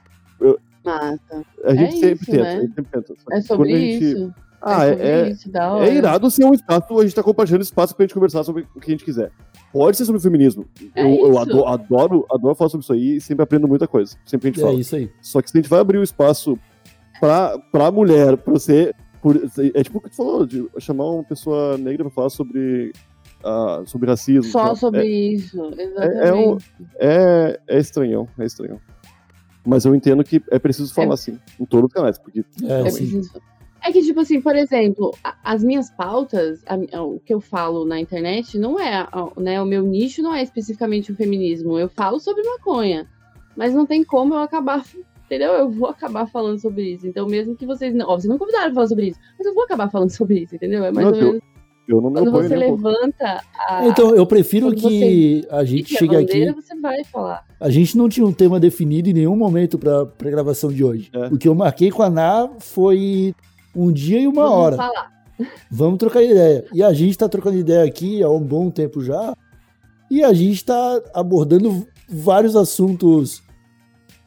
Massa. 0.85 1.45
A 1.65 1.75
gente 1.75 1.97
É 1.97 2.09
sempre 2.09 2.23
isso, 2.23 2.31
tenta, 2.31 2.43
né? 2.43 2.57
a 2.57 2.61
gente 2.61 2.75
sempre 2.75 2.91
tenta. 2.93 3.15
É 3.33 3.41
sobre 3.41 3.77
isso. 3.77 4.35
Ah, 4.61 4.87
é 4.87 4.91
é, 4.91 5.21
é, 5.21 5.29
isso, 5.31 5.49
é 5.81 5.95
irado 5.95 6.31
ser 6.31 6.45
um 6.45 6.53
espaço, 6.53 6.99
a 6.99 7.03
gente 7.05 7.15
tá 7.15 7.23
compartilhando 7.23 7.63
espaço 7.63 7.95
pra 7.95 8.05
gente 8.05 8.15
conversar 8.15 8.43
sobre 8.43 8.67
o 8.75 8.81
que 8.81 8.91
a 8.91 8.95
gente 8.95 9.05
quiser. 9.05 9.31
Pode 9.73 9.97
ser 9.97 10.05
sobre 10.05 10.21
feminismo. 10.21 10.65
É 10.97 11.03
eu 11.03 11.29
eu 11.29 11.39
adoro, 11.39 11.67
adoro, 11.69 12.27
adoro 12.31 12.55
falar 12.55 12.69
sobre 12.71 12.83
isso 12.83 12.93
aí 12.93 13.17
e 13.17 13.21
sempre 13.21 13.43
aprendo 13.45 13.69
muita 13.69 13.87
coisa. 13.87 14.17
Sempre 14.27 14.49
a 14.49 14.51
gente 14.51 14.61
É 14.61 14.65
fala. 14.67 14.75
isso 14.81 14.97
aí. 14.97 15.11
Só 15.23 15.41
que 15.41 15.51
se 15.51 15.57
a 15.57 15.61
gente 15.61 15.71
vai 15.71 15.79
abrir 15.79 15.99
o 15.99 16.03
espaço 16.03 16.59
pra, 17.21 17.59
pra 17.71 17.91
mulher, 17.91 18.37
pra 18.37 18.53
você. 18.53 18.93
Por, 19.21 19.37
é 19.75 19.83
tipo 19.83 19.99
o 19.99 20.01
que 20.01 20.11
tu 20.11 20.17
falou, 20.17 20.47
de 20.47 20.69
chamar 20.79 21.05
uma 21.11 21.25
pessoa 21.25 21.77
negra 21.77 22.05
pra 22.05 22.11
falar 22.13 22.31
sobre, 22.31 22.93
ah, 23.45 23.83
sobre 23.85 24.09
racismo. 24.09 24.45
Só 24.51 24.69
tá? 24.69 24.75
sobre 24.77 25.01
É, 25.01 25.07
isso, 25.07 25.61
é, 25.77 25.83
exatamente. 25.83 26.49
um- 26.49 26.59
é, 26.99 27.61
é 27.69 27.79
estranhão, 27.79 28.29
é 28.39 28.45
estranhão. 28.45 28.81
Mas 29.67 29.85
eu 29.85 29.95
entendo 29.95 30.23
que 30.25 30.41
é 30.51 30.59
preciso 30.59 30.95
falar 30.95 31.15
assim, 31.15 31.37
em 31.61 31.65
todos 31.65 31.89
os 31.89 31.93
canais, 31.93 32.17
porque 32.19 32.45
É, 32.63 32.81
É 32.87 32.91
sim. 32.91 32.99
preciso- 33.11 33.41
É 33.83 33.93
que, 33.93 34.03
tipo 34.03 34.21
assim, 34.21 34.41
por 34.41 34.57
exemplo, 34.57 35.15
as 35.45 35.63
minhas 35.63 35.91
pautas, 35.91 36.63
a 36.67 37.01
o 37.03 37.21
que 37.21 37.33
eu 37.33 37.41
falo 37.41 37.85
na 37.85 38.01
internet, 38.01 38.59
não 38.59 38.79
é, 38.79 38.97
a- 39.11 39.29
né, 39.37 39.61
o 39.63 39.67
meu 39.67 39.83
nicho 39.83 40.21
não 40.23 40.35
é 40.35 40.43
especificamente 40.43 41.13
o 41.13 41.17
feminismo. 41.17 41.79
Eu 41.79 41.89
falo 41.89 42.19
sobre 42.19 42.43
maconha, 42.43 43.07
mas 43.57 43.73
não 43.73 43.87
tem 43.87 44.03
como 44.05 44.35
eu 44.35 44.39
acabar, 44.41 44.85
entendeu? 45.27 45.53
Eu 45.53 45.71
vou 45.71 45.89
acabar 45.89 46.27
falando 46.27 46.59
sobre 46.61 46.95
isso. 46.95 47.07
Então, 47.07 47.27
mesmo 47.27 47.55
que 47.55 47.65
vocês, 47.67 47.95
não, 47.95 48.09
ó, 48.09 48.17
vocês 48.19 48.29
não 48.29 48.39
convidaram 48.39 48.67
pra 48.67 48.75
falar 48.75 48.87
sobre 48.89 49.07
isso, 49.09 49.21
mas 49.39 49.47
eu 49.47 49.55
vou 49.55 49.65
acabar 49.65 49.89
falando 49.91 50.11
sobre 50.17 50.41
isso, 50.41 50.57
entendeu? 50.57 50.85
É 50.85 50.91
mais 50.91 51.07
Não, 51.07 51.15
ou 51.15 51.21
menos 51.25 51.43
eu 51.89 52.03
não 52.03 52.11
me 52.11 52.21
quando 52.21 52.33
você 52.33 52.55
levanta 52.57 53.41
a, 53.59 53.87
Então, 53.87 54.15
eu 54.15 54.27
prefiro 54.27 54.67
Quando 54.67 54.77
que 54.81 55.47
a 55.49 55.65
gente 55.65 55.85
fique 55.85 55.97
a 55.97 55.99
chegue 56.01 56.17
aqui. 56.17 56.27
bandeira, 56.27 56.53
você 56.53 56.79
vai 56.79 57.03
falar. 57.05 57.47
A 57.59 57.71
gente 57.71 57.97
não 57.97 58.11
tinha 58.11 58.27
um 58.27 58.33
tema 58.33 58.61
definido 58.61 59.09
em 59.09 59.15
nenhum 59.15 59.35
momento 59.35 59.79
pra, 59.79 60.05
pra 60.05 60.31
gravação 60.31 60.71
de 60.71 60.85
hoje. 60.85 61.09
É. 61.15 61.29
O 61.29 61.39
que 61.39 61.49
eu 61.49 61.55
marquei 61.55 61.91
com 61.91 62.03
a 62.03 62.11
Ná 62.11 62.51
foi 62.59 63.35
um 63.75 63.93
dia 63.93 64.21
e 64.21 64.27
uma 64.27 64.43
Vamos 64.43 64.59
hora. 64.59 64.77
falar. 64.77 65.19
Vamos 65.71 65.99
trocar 65.99 66.23
ideia. 66.23 66.65
E 66.73 66.83
a 66.83 66.93
gente 66.93 67.17
tá 67.17 67.29
trocando 67.29 67.57
ideia 67.57 67.85
aqui 67.85 68.23
há 68.23 68.29
um 68.29 68.41
bom 68.41 68.71
tempo 68.71 69.03
já. 69.03 69.35
E 70.11 70.23
a 70.25 70.33
gente 70.33 70.65
tá 70.65 71.03
abordando 71.15 71.87
vários 72.09 72.57
assuntos 72.57 73.43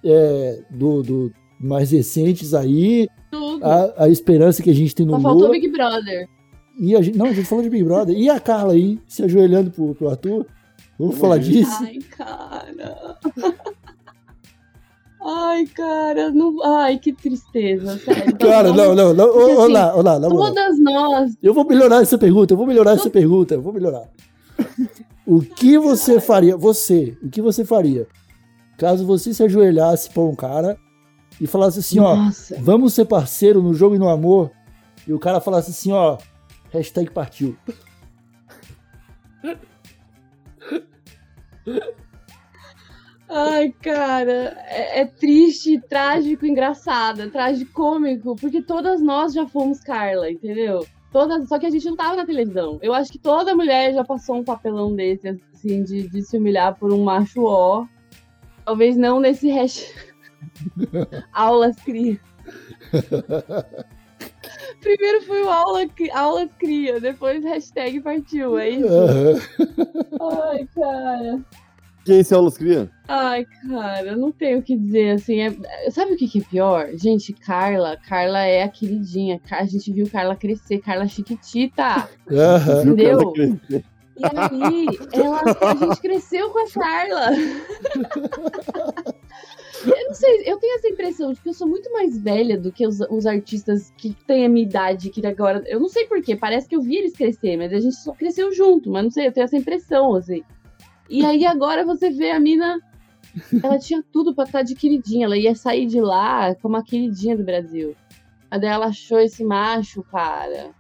é, 0.04 0.62
do, 0.70 1.04
do 1.04 1.34
mais 1.60 1.92
recentes 1.92 2.54
aí. 2.54 3.08
Tudo. 3.32 3.64
A, 3.66 4.06
a 4.06 4.10
esperança 4.10 4.62
que 4.62 4.70
a 4.70 4.76
gente 4.76 4.96
tem 4.96 5.06
no 5.06 5.14
Só 5.14 5.22
faltou 5.22 5.42
Lula. 5.42 5.52
Big 5.52 5.68
Brother. 5.70 6.28
E 6.80 6.96
a 6.96 7.02
gente, 7.02 7.18
não, 7.18 7.28
a 7.28 7.34
gente 7.34 7.48
falou 7.48 7.64
de 7.64 7.70
Big 7.70 7.84
Brother. 7.84 8.18
E 8.18 8.30
a 8.30 8.40
Carla 8.40 8.74
aí, 8.74 9.00
se 9.08 9.24
ajoelhando 9.24 9.72
pro, 9.72 9.94
pro 9.94 10.10
Arthur. 10.10 10.46
Vamos 10.98 11.18
falar 11.18 11.40
disso? 11.40 11.72
Ai, 11.82 11.98
cara. 12.16 13.18
Ai, 15.24 15.66
cara, 15.68 16.32
não... 16.32 16.64
ai, 16.64 16.98
que 16.98 17.14
tristeza, 17.14 17.98
sério. 18.00 18.38
Cara, 18.38 18.74
não, 18.74 18.96
não, 18.96 19.14
não. 19.14 19.28
Porque, 19.28 19.54
ô, 19.54 19.62
assim, 19.62 19.74
lá, 19.74 19.96
ô, 19.96 20.02
lá, 20.02 20.20
na 20.20 20.30
moral. 20.30 20.48
Todas 20.48 20.80
nós. 20.80 21.38
Eu 21.42 21.54
vou 21.54 21.66
melhorar 21.66 22.02
essa 22.02 22.18
pergunta, 22.18 22.54
eu 22.54 22.58
vou 22.58 22.66
melhorar 22.66 22.94
essa 22.94 23.10
pergunta, 23.10 23.54
eu 23.54 23.62
vou 23.62 23.72
melhorar. 23.72 24.10
O 25.26 25.42
que 25.42 25.78
você 25.78 26.20
faria, 26.20 26.58
você, 26.58 27.16
o 27.24 27.30
que 27.30 27.42
você 27.42 27.64
faria 27.64 28.08
caso 28.82 29.06
você 29.06 29.32
se 29.32 29.44
ajoelhasse 29.44 30.10
pra 30.10 30.24
um 30.24 30.34
cara 30.34 30.76
e 31.40 31.46
falasse 31.46 31.78
assim, 31.78 32.00
ó, 32.00 32.16
Nossa. 32.16 32.58
vamos 32.60 32.96
ser 32.96 33.06
parceiro 33.06 33.62
no 33.62 33.76
jogo 33.76 33.94
e 33.96 34.00
no 34.00 34.10
amor, 34.10 34.50
e 35.08 35.14
o 35.14 35.20
cara 35.20 35.40
falasse 35.40 35.70
assim, 35.70 35.92
ó, 35.92 36.18
hashtag 36.72 37.12
partiu. 37.12 37.56
Ai, 43.34 43.74
cara, 43.82 44.58
é, 44.68 45.00
é 45.00 45.06
triste, 45.06 45.80
trágico, 45.88 46.46
engraçado, 46.46 47.22
é 47.22 47.30
tragicômico, 47.30 48.36
porque 48.36 48.62
todas 48.62 49.02
nós 49.02 49.32
já 49.34 49.48
fomos 49.48 49.80
Carla, 49.80 50.30
entendeu? 50.30 50.86
Todas, 51.14 51.48
só 51.48 51.58
que 51.58 51.66
a 51.66 51.70
gente 51.70 51.86
não 51.86 51.96
tava 51.96 52.18
na 52.18 52.26
televisão. 52.26 52.78
Eu 52.82 52.94
acho 52.94 53.10
que 53.10 53.18
toda 53.18 53.56
mulher 53.56 53.94
já 53.94 54.04
passou 54.04 54.36
um 54.36 54.44
papelão 54.44 54.94
desse, 54.94 55.30
assim, 55.30 55.82
de, 55.82 56.10
de 56.10 56.22
se 56.24 56.38
humilhar 56.38 56.78
por 56.78 56.92
um 56.92 57.06
macho 57.06 57.46
ó. 57.46 57.86
Talvez 58.66 58.98
não 58.98 59.22
nesse 59.22 59.50
hash. 59.50 59.94
Aulas 61.32 61.78
cria. 61.78 62.20
Primeiro 64.82 65.22
foi 65.22 65.44
o 65.44 65.50
aula, 65.50 65.82
aulas 66.14 66.50
cria, 66.58 67.00
depois 67.00 67.44
hashtag 67.44 68.02
partiu, 68.02 68.58
é 68.58 68.70
isso? 68.70 68.88
Ai, 70.20 70.68
cara. 70.74 71.40
Quem 72.06 72.20
esse 72.20 72.34
aulas 72.34 72.58
cria? 72.58 72.90
Ai, 73.08 73.46
cara, 73.68 74.16
não 74.16 74.32
tenho 74.32 74.60
o 74.60 74.64
que 74.64 74.76
dizer, 74.76 75.12
assim, 75.12 75.42
é- 75.42 75.92
sabe 75.92 76.14
o 76.14 76.18
que, 76.18 76.28
que 76.28 76.40
é 76.40 76.44
pior? 76.44 76.90
Gente, 76.96 77.34
Carla, 77.34 77.96
Carla 77.98 78.40
é 78.40 78.64
a 78.64 78.70
queridinha, 78.70 79.40
a 79.52 79.66
gente 79.66 79.92
viu 79.92 80.10
Carla 80.10 80.36
crescer, 80.36 80.80
Carla 80.80 81.08
chiquitita, 81.08 82.08
cara, 82.26 82.82
Entendeu? 82.84 83.34
e 84.18 84.26
aí, 84.26 84.88
ela, 85.14 85.42
a 85.62 85.76
gente 85.76 86.02
cresceu 86.02 86.50
com 86.50 86.60
a 86.60 86.70
Carla. 86.70 87.30
Eu 89.84 90.08
não 90.08 90.14
sei, 90.14 90.44
eu 90.46 90.60
tenho 90.60 90.76
essa 90.76 90.88
impressão 90.90 91.34
de 91.34 91.42
que 91.42 91.50
eu 91.50 91.54
sou 91.54 91.68
muito 91.68 91.92
mais 91.92 92.16
velha 92.16 92.56
do 92.56 92.72
que 92.72 92.86
os, 92.86 93.00
os 93.10 93.26
artistas 93.26 93.92
que 93.98 94.16
têm 94.28 94.46
a 94.46 94.50
minha 94.50 94.64
idade, 94.66 95.10
que 95.10 95.26
agora, 95.26 95.64
eu 95.66 95.80
não 95.80 95.90
sei 95.90 96.06
porquê, 96.06 96.36
parece 96.36 96.68
que 96.68 96.76
eu 96.76 96.82
vi 96.82 96.98
eles 96.98 97.14
crescer, 97.14 97.58
mas 97.58 97.74
a 97.74 97.80
gente 97.80 97.96
só 97.96 98.14
cresceu 98.14 98.52
junto, 98.54 98.92
mas 98.92 99.04
não 99.04 99.10
sei, 99.10 99.28
eu 99.28 99.32
tenho 99.32 99.44
essa 99.46 99.58
impressão, 99.58 100.14
assim. 100.14 100.44
E 101.12 101.26
aí 101.26 101.46
agora 101.46 101.86
você 101.86 102.10
vê 102.10 102.32
a 102.32 102.40
mina 102.40 102.80
ela 103.64 103.78
tinha 103.78 104.04
tudo 104.12 104.34
pra 104.34 104.44
estar 104.46 104.62
de 104.62 104.76
queridinha. 104.76 105.26
Ela 105.26 105.38
ia 105.38 105.56
sair 105.56 105.86
de 105.86 106.02
lá 106.02 106.54
como 106.56 106.78
a 106.78 106.84
queridinha 106.84 107.36
do 107.38 107.44
Brasil. 107.44 107.96
Mas 108.50 108.62
daí 108.62 108.70
ela 108.70 108.88
achou 108.88 109.20
esse 109.20 109.44
macho, 109.44 110.04
cara. 110.04 110.72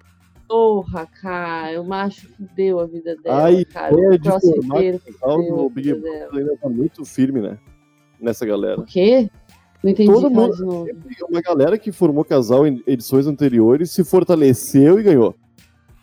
Porra, 0.47 1.05
cara. 1.21 1.81
O 1.81 1.85
macho 1.85 2.27
fudeu 2.29 2.79
a 2.79 2.85
vida 2.85 3.15
dela, 3.17 3.43
Ai, 3.45 3.63
cara. 3.65 3.93
é 3.93 4.15
O 4.15 4.19
crossfiteiro 4.19 4.99
casal 4.99 5.37
fudeu 5.37 5.65
a 5.65 5.69
Big 5.69 5.93
Brother 5.93 6.29
ainda 6.33 6.57
tá 6.57 6.69
muito 6.69 7.05
firme, 7.05 7.39
né? 7.41 7.57
Nessa 8.19 8.45
galera. 8.45 8.79
O 8.81 8.85
quê? 8.85 9.29
Não 9.83 9.89
entendi. 9.91 10.11
Todo 10.11 10.29
mundo- 10.29 10.55
de 10.55 10.63
novo. 10.63 10.87
Uma 11.29 11.41
galera 11.41 11.77
que 11.77 11.91
formou 11.91 12.23
casal 12.25 12.67
em 12.67 12.83
edições 12.85 13.25
anteriores 13.27 13.91
se 13.91 14.03
fortaleceu 14.03 14.99
e 14.99 15.03
ganhou. 15.03 15.35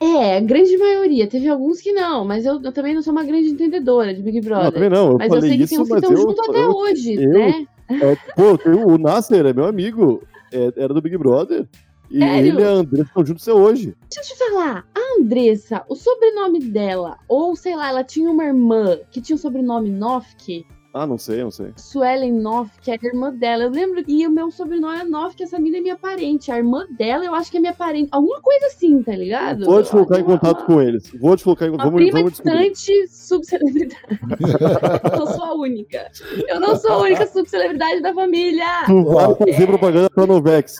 É, 0.00 0.36
a 0.36 0.40
grande 0.40 0.76
maioria. 0.76 1.26
Teve 1.26 1.48
alguns 1.48 1.80
que 1.80 1.92
não, 1.92 2.24
mas 2.24 2.46
eu, 2.46 2.60
eu 2.62 2.72
também 2.72 2.94
não 2.94 3.02
sou 3.02 3.12
uma 3.12 3.24
grande 3.24 3.48
entendedora 3.48 4.14
de 4.14 4.22
Big 4.22 4.40
Não, 4.40 4.46
Brother. 4.48 4.72
também 4.72 4.90
não. 4.90 5.12
Eu 5.12 5.18
mas 5.18 5.32
eu 5.32 5.40
sei 5.40 5.56
que 5.56 5.64
isso, 5.64 5.74
tem 5.74 5.80
uns 5.82 5.88
que 5.88 5.94
estão 5.94 6.16
juntos 6.16 6.48
até 6.48 6.62
eu- 6.62 6.70
hoje, 6.70 7.16
né? 7.16 7.66
é, 7.90 8.16
pô, 8.36 8.56
tem 8.58 8.72
o 8.74 8.96
Nasser 8.98 9.44
é 9.46 9.52
meu 9.52 9.64
amigo. 9.66 10.22
é- 10.52 10.72
era 10.76 10.94
do 10.94 11.02
Big 11.02 11.16
Brother. 11.18 11.66
E 12.10 12.20
Sério? 12.20 12.46
ele 12.52 12.60
e 12.60 12.64
a 12.64 12.68
Andressa 12.70 13.02
estão 13.08 13.26
juntos 13.26 13.46
até 13.46 13.52
hoje. 13.58 13.94
Deixa 14.10 14.32
eu 14.32 14.36
te 14.38 14.38
falar, 14.50 14.86
a 14.94 15.20
Andressa, 15.20 15.84
o 15.90 15.94
sobrenome 15.94 16.58
dela, 16.60 17.18
ou 17.28 17.54
sei 17.54 17.76
lá, 17.76 17.90
ela 17.90 18.02
tinha 18.02 18.30
uma 18.30 18.44
irmã 18.46 18.98
que 19.10 19.20
tinha 19.20 19.36
o 19.36 19.38
sobrenome 19.38 19.90
Nofke, 19.90 20.64
Ah, 20.92 21.06
não 21.06 21.18
sei, 21.18 21.42
não 21.42 21.50
sei. 21.50 21.72
Suelen 21.76 22.32
Nofke, 22.32 22.80
que 22.80 22.90
era 22.90 23.06
irmã 23.06 23.30
dela. 23.32 23.64
Eu 23.64 23.70
lembro 23.70 24.02
que 24.02 24.26
o 24.26 24.30
meu 24.30 24.50
sobrenome 24.50 25.00
é 25.00 25.04
Nofke, 25.04 25.42
essa 25.42 25.58
mina 25.58 25.76
é 25.76 25.80
minha 25.80 25.96
parente. 25.96 26.50
A 26.50 26.56
irmã 26.56 26.86
dela, 26.98 27.24
eu 27.24 27.34
acho 27.34 27.50
que 27.50 27.58
é 27.58 27.60
minha 27.60 27.74
parente. 27.74 28.08
Alguma 28.10 28.40
coisa 28.40 28.66
assim, 28.66 29.02
tá 29.02 29.12
ligado? 29.14 29.66
Vou 29.66 29.82
te 29.82 29.90
colocar 29.90 30.18
em 30.18 30.22
Uma- 30.22 30.38
contato 30.38 30.64
com 30.64 30.80
eles. 30.80 31.12
Vou 31.20 31.36
te 31.36 31.44
colocar 31.44 31.66
em 31.66 31.70
Uma 31.70 31.84
vamos, 31.84 31.94
prima 32.00 32.12
vamos 32.18 32.32
distante 32.32 33.06
subcelebridade. 33.08 34.18
eu 35.12 35.26
sou 35.26 35.44
a 35.44 35.54
única. 35.54 36.10
Eu 36.48 36.58
não 36.58 36.74
sou 36.76 36.90
a 36.92 36.98
única 37.02 37.26
subcelebridade 37.26 38.00
da 38.00 38.12
família. 38.14 38.64
Tu 38.86 39.04
vai 39.04 39.34
fazer 39.34 39.66
propaganda 39.66 40.10
pra 40.10 40.26
Novex. 40.26 40.78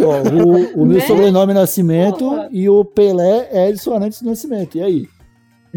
Ó, 0.00 0.28
o, 0.30 0.82
o 0.82 0.86
meu 0.86 0.98
Né? 0.98 1.06
sobrenome 1.06 1.52
é 1.52 1.54
Nascimento 1.54 2.18
Porra. 2.18 2.48
e 2.50 2.68
o 2.68 2.84
Pelé 2.84 3.48
é 3.52 3.70
Edson 3.70 3.94
Arantes 3.94 4.20
do 4.22 4.28
Nascimento. 4.28 4.76
E 4.78 4.82
aí? 4.82 5.08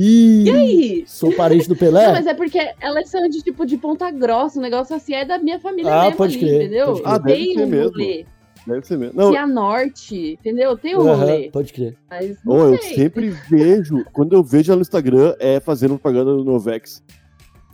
Ih, 0.04 0.46
E 0.46 0.50
aí? 0.50 1.04
Sou 1.06 1.32
parente 1.32 1.68
do 1.68 1.76
Pelé? 1.76 2.08
Não, 2.08 2.14
mas 2.14 2.26
é 2.26 2.34
porque 2.34 2.58
elas 2.80 3.08
são 3.10 3.22
de 3.30 3.40
tipo 3.44 3.66
de 3.68 3.78
ponta 3.78 4.10
grossa, 4.10 4.58
um 4.58 4.62
negócio 4.64 4.96
assim, 4.96 5.14
é 5.14 5.24
da 5.24 5.38
minha 5.38 5.60
família 5.60 5.92
Ah, 5.94 6.04
mesmo 6.06 6.18
pode 6.18 6.34
ali, 6.38 6.44
crer, 6.44 6.56
entendeu? 6.64 6.86
pode 6.88 7.02
crer. 7.02 7.14
Ah, 7.14 7.18
deve 7.20 7.38
tem 7.46 7.54
ser 7.54 7.64
um 7.64 7.68
mesmo. 7.68 7.92
rolê. 7.92 8.26
deve 8.66 8.88
ser 8.88 8.98
mesmo. 8.98 9.16
Não, 9.22 9.30
Cianorte, 9.32 10.38
entendeu? 10.40 10.76
Tem 10.76 10.98
um 10.98 11.02
Aham, 11.08 11.18
rolê. 11.18 11.52
pode 11.52 11.72
crer. 11.72 11.96
Mas 12.10 12.36
não 12.44 12.54
Ô, 12.56 12.66
eu 12.70 12.78
sempre 12.82 13.30
vejo, 13.30 14.04
quando 14.12 14.34
eu 14.34 14.44
vejo 14.44 14.72
ela 14.72 14.78
no 14.78 14.82
Instagram, 14.82 15.36
é 15.40 15.60
fazendo 15.60 15.92
propaganda 16.00 16.34
do 16.36 16.44
Novex. 16.44 17.04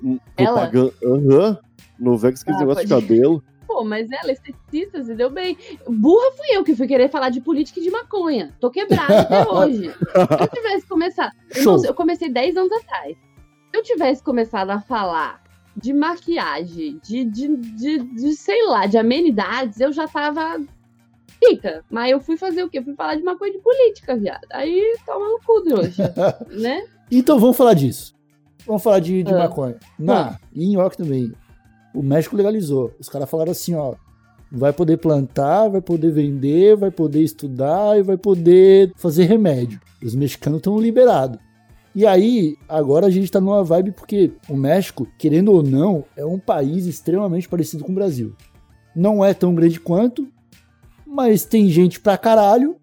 Hum, 0.04 0.20
Ela? 0.36 0.52
Propaganda. 0.68 0.94
Aham. 1.06 1.58
Novex, 1.98 2.42
aquele 2.42 2.58
Ah, 2.58 2.60
negócio 2.60 2.84
de 2.84 2.90
cabelo. 2.90 3.42
Pô, 3.78 3.84
mas 3.84 4.12
ela 4.12 4.30
é 4.30 4.34
esteticista, 4.34 5.04
se 5.04 5.14
deu 5.14 5.30
bem. 5.30 5.56
Burra 5.88 6.32
fui 6.32 6.48
eu 6.58 6.64
que 6.64 6.76
fui 6.76 6.88
querer 6.88 7.10
falar 7.12 7.30
de 7.30 7.40
política 7.40 7.80
e 7.80 7.84
de 7.84 7.92
maconha. 7.92 8.56
Tô 8.60 8.72
quebrada 8.72 9.20
até 9.20 9.46
hoje. 9.48 9.92
Se 9.92 10.44
eu 10.44 10.48
tivesse 10.48 10.88
começado. 10.88 11.32
Eu 11.86 11.94
comecei 11.94 12.28
10 12.28 12.58
anos 12.58 12.72
atrás. 12.72 13.16
Se 13.16 13.78
eu 13.78 13.84
tivesse 13.84 14.24
começado 14.24 14.72
a 14.72 14.82
falar 14.82 15.44
de 15.76 15.94
maquiagem, 15.94 17.00
de, 17.04 17.24
de, 17.24 17.56
de, 17.56 18.00
de, 18.00 18.34
sei 18.36 18.66
lá, 18.66 18.88
de 18.88 18.98
amenidades, 18.98 19.80
eu 19.80 19.94
já 19.94 20.08
tava 20.08 20.60
pica. 21.40 21.86
Mas 21.88 22.12
eu 22.12 22.20
fui 22.20 22.36
fazer 22.36 22.64
o 22.64 22.70
quê? 22.70 22.82
Fui 22.82 22.96
falar 22.96 23.14
de 23.14 23.22
maconha 23.22 23.52
e 23.52 23.58
de 23.58 23.62
política, 23.62 24.16
viado. 24.16 24.42
Aí 24.52 24.98
toma 25.06 25.28
no 25.30 25.40
cu, 25.46 25.62
trouxa. 25.62 26.16
né? 26.50 26.84
Então 27.12 27.38
vamos 27.38 27.56
falar 27.56 27.76
disso. 27.76 28.16
Vamos 28.66 28.82
falar 28.82 29.00
de, 29.02 29.22
de 29.22 29.32
Ah. 29.36 29.38
maconha. 29.38 29.78
Na, 30.00 30.40
e 30.52 30.66
em 30.66 30.74
York 30.74 30.98
também. 30.98 31.32
O 31.98 32.04
México 32.04 32.36
legalizou. 32.36 32.92
Os 33.00 33.10
caras 33.10 33.28
falaram 33.28 33.52
assim, 33.52 33.74
ó. 33.74 33.96
Vai 34.52 34.72
poder 34.72 34.98
plantar, 34.98 35.68
vai 35.68 35.82
poder 35.82 36.12
vender, 36.12 36.76
vai 36.76 36.92
poder 36.92 37.24
estudar 37.24 37.98
e 37.98 38.04
vai 38.04 38.16
poder 38.16 38.94
fazer 38.96 39.24
remédio. 39.24 39.82
Os 40.04 40.14
mexicanos 40.14 40.60
estão 40.60 40.80
liberados. 40.80 41.40
E 41.96 42.06
aí, 42.06 42.56
agora 42.70 43.08
a 43.08 43.10
gente 43.10 43.32
tá 43.32 43.42
numa 43.42 43.64
vibe 43.64 43.94
porque 43.94 44.32
o 44.48 44.56
México, 44.56 45.08
querendo 45.18 45.52
ou 45.52 45.64
não, 45.64 46.06
é 46.16 46.24
um 46.24 46.38
país 46.38 46.86
extremamente 46.86 47.50
parecido 47.50 47.84
com 47.84 47.92
o 47.92 47.96
Brasil. 47.96 48.36
Não 48.96 49.26
é 49.26 49.34
tão 49.34 49.56
grande 49.56 49.80
quanto, 49.80 50.28
mas 51.04 51.46
tem 51.46 51.68
gente 51.68 52.00
pra 52.00 52.16
caralho, 52.16 52.76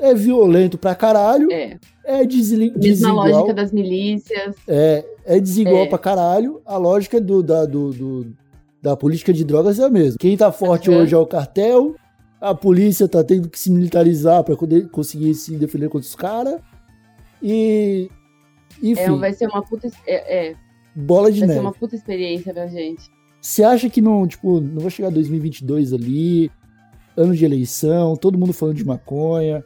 é 0.00 0.14
violento 0.14 0.76
pra 0.78 0.94
caralho, 0.94 1.50
É. 1.52 1.78
é 2.04 2.24
desli- 2.24 2.70
Mesma 2.70 2.78
desigual. 2.80 3.14
lógica 3.28 3.54
das 3.54 3.72
milícias. 3.72 4.56
É, 4.66 5.04
é 5.24 5.40
desigual 5.40 5.82
É. 5.84 5.86
pra 5.86 5.98
caralho. 5.98 6.60
A 6.66 6.76
lógica 6.76 7.20
do, 7.20 7.42
da, 7.42 7.64
do, 7.66 7.92
do- 7.92 8.36
da 8.82 8.96
política 8.96 9.32
de 9.32 9.44
drogas 9.44 9.78
é 9.78 9.84
a 9.84 9.90
mesma. 9.90 10.16
Quem 10.18 10.36
tá 10.36 10.50
forte 10.50 10.90
Aham. 10.90 11.00
hoje 11.02 11.14
é 11.14 11.18
o 11.18 11.26
cartel. 11.26 11.94
A 12.40 12.54
polícia 12.54 13.06
tá 13.06 13.22
tendo 13.22 13.48
que 13.50 13.58
se 13.58 13.70
militarizar 13.70 14.42
pra 14.42 14.56
conseguir 14.90 15.34
se 15.34 15.54
defender 15.56 15.88
contra 15.90 16.08
os 16.08 16.14
caras. 16.14 16.58
E. 17.42 18.08
Enfim, 18.82 19.02
É, 19.02 19.10
vai 19.10 19.32
ser 19.32 19.46
uma 19.48 19.62
puta. 19.62 19.88
É, 20.06 20.48
é, 20.50 20.54
bola 20.94 21.30
de 21.30 21.40
vai 21.40 21.48
ser 21.48 21.54
neve. 21.54 21.66
uma 21.66 21.72
puta 21.72 21.94
experiência 21.94 22.52
pra 22.54 22.66
gente. 22.66 23.02
Você 23.40 23.62
acha 23.62 23.88
que 23.90 24.00
não, 24.00 24.26
tipo, 24.26 24.60
não 24.60 24.80
vai 24.80 24.90
chegar 24.90 25.10
2022 25.10 25.92
ali, 25.92 26.50
ano 27.16 27.34
de 27.34 27.44
eleição, 27.44 28.14
todo 28.16 28.38
mundo 28.38 28.52
falando 28.52 28.76
de 28.76 28.84
maconha, 28.84 29.62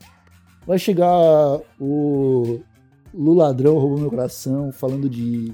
vai 0.66 0.79
chegar 0.79 1.61
o 1.81 2.61
Lula 3.12 3.44
ladrão 3.44 3.79
roubou 3.79 3.98
meu 3.98 4.11
coração, 4.11 4.72
falando 4.72 5.09
de 5.09 5.53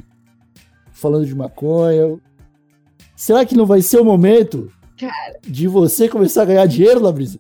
falando 0.93 1.27
de 1.27 1.35
maconha. 1.35 2.19
Será 3.17 3.45
que 3.45 3.57
não 3.57 3.67
vai 3.67 3.83
ser 3.83 4.01
o 4.01 4.05
momento 4.05 4.73
de 5.43 5.67
você 5.67 6.09
começar 6.09 6.43
a 6.43 6.47
ganhar 6.47 6.67
dinheiro, 6.67 7.01
Labrisa? 7.01 7.39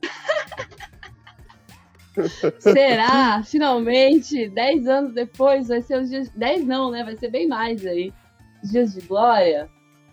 Será? 2.58 3.42
Finalmente, 3.42 4.48
10 4.48 4.86
anos 4.88 5.14
depois, 5.14 5.68
vai 5.68 5.80
ser 5.82 6.00
os 6.00 6.10
dias. 6.10 6.28
10 6.30 6.66
não, 6.66 6.90
né? 6.90 7.04
Vai 7.04 7.16
ser 7.16 7.30
bem 7.30 7.46
mais 7.46 7.86
aí. 7.86 8.12
Os 8.62 8.70
dias 8.70 8.94
de 8.94 9.00
glória. 9.02 9.70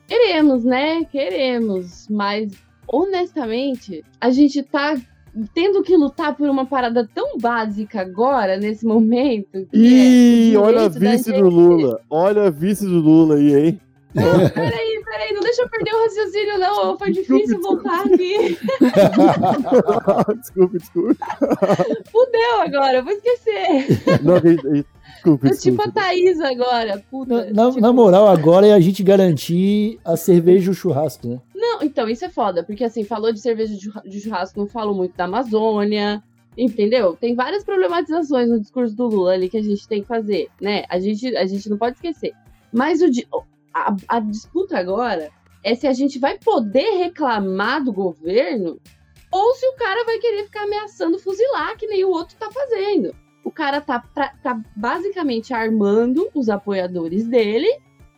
Queremos, 0.07 0.63
né? 0.63 1.03
Queremos. 1.05 2.07
Mas, 2.09 2.53
honestamente, 2.87 4.03
a 4.21 4.29
gente 4.29 4.63
tá 4.63 4.95
tendo 5.53 5.83
que 5.83 5.95
lutar 5.95 6.35
por 6.35 6.49
uma 6.49 6.65
parada 6.65 7.07
tão 7.13 7.37
básica 7.37 8.01
agora, 8.01 8.57
nesse 8.57 8.85
momento. 8.85 9.65
que 9.71 9.77
Ih, 9.77 10.55
é 10.55 10.57
olha 10.57 10.81
a 10.85 10.89
vice 10.89 11.31
gente- 11.31 11.41
do 11.41 11.49
Lula. 11.49 11.99
Olha 12.09 12.43
a 12.43 12.49
vice 12.49 12.85
do 12.85 12.99
Lula 12.99 13.35
aí, 13.35 13.53
hein? 13.55 13.81
Peraí, 14.13 15.03
peraí, 15.05 15.33
não 15.33 15.41
deixa 15.41 15.61
eu 15.61 15.69
perder 15.69 15.93
o 15.93 16.01
raciocínio, 16.03 16.57
não. 16.57 16.97
Foi 16.97 17.11
difícil 17.11 17.61
voltar 17.61 18.01
aqui. 18.05 18.57
desculpe, 20.41 20.77
desculpe. 20.79 21.15
Fudeu 22.11 22.61
agora, 22.61 23.01
vou 23.03 23.13
esquecer. 23.13 23.85
Não, 24.23 24.37
e- 24.37 24.85
e- 25.35 25.49
desculpe, 25.49 25.49
Tô 25.49 25.55
tipo 25.61 25.81
a. 25.81 25.91
Thaís 25.91 26.39
agora, 26.39 27.03
puta. 27.09 27.45
Na, 27.53 27.63
na- 27.65 27.69
Tipo, 27.69 27.81
na 27.81 27.93
moral, 27.93 28.27
agora 28.27 28.67
é 28.67 28.73
a 28.73 28.79
gente 28.79 29.03
garantir 29.03 29.99
a 30.05 30.15
cerveja 30.15 30.67
e 30.67 30.69
o 30.69 30.73
churrasco, 30.73 31.27
né? 31.27 31.39
Não, 31.55 31.81
então, 31.83 32.07
isso 32.09 32.25
é 32.25 32.29
foda, 32.29 32.63
porque 32.63 32.83
assim, 32.83 33.03
falou 33.03 33.31
de 33.33 33.39
cerveja 33.39 33.73
de 33.75 33.83
churra- 33.83 34.03
de 34.05 34.19
churrasco, 34.21 34.59
não 34.59 34.67
falou 34.67 34.95
muito 34.95 35.15
da 35.15 35.25
Amazônia, 35.25 36.23
entendeu? 36.57 37.15
Tem 37.19 37.35
várias 37.35 37.63
problematizações 37.63 38.49
no 38.49 38.59
discurso 38.59 38.95
do 38.95 39.07
Lula 39.07 39.33
ali 39.33 39.49
que 39.49 39.57
a 39.57 39.63
gente 39.63 39.87
tem 39.87 40.01
que 40.01 40.07
fazer, 40.07 40.47
né? 40.61 40.83
A 40.89 40.99
gente, 40.99 41.35
a 41.35 41.45
gente 41.45 41.69
não 41.69 41.77
pode 41.77 41.95
esquecer. 41.97 42.33
Mas 42.71 43.01
o, 43.01 43.05
a, 43.73 43.95
a 44.07 44.19
disputa 44.19 44.77
agora 44.77 45.29
é 45.63 45.75
se 45.75 45.85
a 45.87 45.93
gente 45.93 46.17
vai 46.19 46.37
poder 46.39 46.97
reclamar 46.97 47.83
do 47.83 47.91
governo 47.91 48.79
ou 49.31 49.53
se 49.55 49.65
o 49.67 49.73
cara 49.75 50.05
vai 50.05 50.17
querer 50.19 50.45
ficar 50.45 50.63
ameaçando 50.63 51.19
fuzilar, 51.19 51.75
que 51.77 51.85
nem 51.87 52.03
o 52.05 52.09
outro 52.09 52.35
tá 52.39 52.49
fazendo. 52.51 53.13
Cara 53.57 53.81
tá, 53.81 53.99
pra- 53.99 54.35
tá 54.43 54.61
basicamente 54.75 55.51
armando 55.51 56.29
os 56.35 56.47
apoiadores 56.47 57.27
dele 57.27 57.67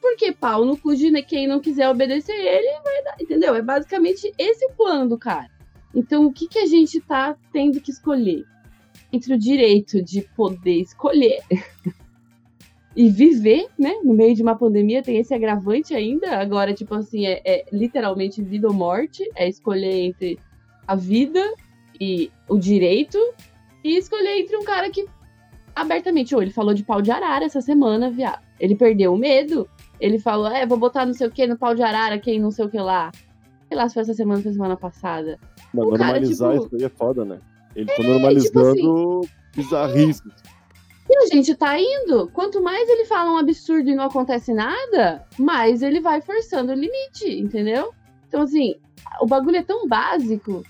porque 0.02 0.34
pau 0.34 0.66
no 0.66 0.76
cu 0.78 0.94
de 0.98 1.10
quem 1.24 1.48
não 1.48 1.62
quiser 1.62 1.90
obedecer 1.90 2.36
ele, 2.36 2.68
vai 2.84 3.04
dar, 3.06 3.16
entendeu? 3.22 3.56
É 3.56 3.62
basicamente 3.62 4.34
esse 4.38 4.66
o 4.66 4.74
plano 4.74 5.08
do 5.08 5.18
cara. 5.18 5.50
Então, 5.96 6.26
o 6.26 6.34
que, 6.34 6.46
que 6.46 6.60
a 6.60 6.66
gente 6.66 7.00
tá 7.00 7.38
tendo 7.54 7.80
que 7.80 7.90
escolher? 7.90 8.44
Entre 9.14 9.34
o 9.34 9.38
direito 9.38 10.04
de 10.04 10.24
poder 10.36 10.82
escolher 10.82 11.40
e 12.94 13.10
viver, 13.10 13.68
né? 13.78 13.94
No 14.04 14.14
meio 14.14 14.36
de 14.36 14.44
uma 14.44 14.58
pandemia, 14.58 15.02
tem 15.02 15.20
esse 15.20 15.34
agravante 15.34 15.96
ainda. 15.96 16.38
Agora, 16.38 16.74
tipo 16.74 16.96
assim, 16.96 17.26
é, 17.26 17.42
é 17.46 17.66
literalmente 17.72 18.42
vida 18.42 18.68
ou 18.68 18.74
morte. 18.74 19.24
É 19.36 19.48
escolher 19.48 20.02
entre 20.02 20.38
a 20.86 20.96
vida 20.96 21.42
e 21.98 22.30
o 22.50 22.58
direito 22.58 23.18
e 23.86 23.96
escolher 23.98 24.42
entre 24.42 24.58
um 24.58 24.64
cara 24.64 24.90
que 24.90 25.08
abertamente, 25.82 26.36
ou 26.36 26.42
ele 26.42 26.52
falou 26.52 26.74
de 26.74 26.84
pau 26.84 27.02
de 27.02 27.12
arara 27.12 27.46
essa 27.46 27.62
semana, 27.62 28.10
viado. 28.10 28.42
Ele 28.60 28.76
perdeu 28.76 29.14
o 29.14 29.18
medo. 29.18 29.68
Ele 30.00 30.20
falou, 30.20 30.48
é, 30.48 30.66
vou 30.66 30.78
botar 30.78 31.06
não 31.06 31.14
sei 31.14 31.28
o 31.28 31.32
que 31.32 31.46
no 31.48 31.58
pau 31.58 31.76
de 31.76 31.82
arara, 31.82 32.20
quem 32.20 32.40
não 32.40 32.52
sei 32.52 32.66
o 32.66 32.70
que 32.70 32.80
lá. 32.80 33.12
Sei 33.68 33.78
lá 33.78 33.88
se 33.88 33.94
foi 33.94 34.04
essa 34.04 34.14
semana 34.14 34.38
ou 34.38 34.44
foi 34.44 34.54
semana 34.54 34.78
passada. 34.78 35.40
Mas 35.74 35.90
cara, 35.90 35.98
normalizar 35.98 36.54
tipo- 36.54 36.66
isso 36.66 36.76
aí 36.76 36.84
é 36.84 36.90
foda, 36.90 37.26
né? 37.26 37.40
Ele 37.76 37.86
tá 37.86 38.04
normalizando 38.04 39.22
bizarrices. 39.56 40.24
E 41.10 41.18
a 41.18 41.26
gente 41.26 41.56
tá 41.56 41.80
indo. 41.80 42.30
Quanto 42.34 42.62
mais 42.62 42.88
ele 42.88 43.06
fala 43.06 43.32
um 43.32 43.38
absurdo 43.38 43.90
e 43.90 43.96
não 43.96 44.06
acontece 44.06 44.54
nada, 44.54 45.26
mais 45.38 45.82
ele 45.82 46.00
vai 46.00 46.22
forçando 46.22 46.72
o 46.72 46.76
limite, 46.76 47.28
entendeu? 47.40 47.94
Então, 48.28 48.44
assim, 48.44 48.76
o 49.20 49.26
bagulho 49.26 49.58
é 49.58 49.64
tão 49.64 49.88
básico 49.88 50.64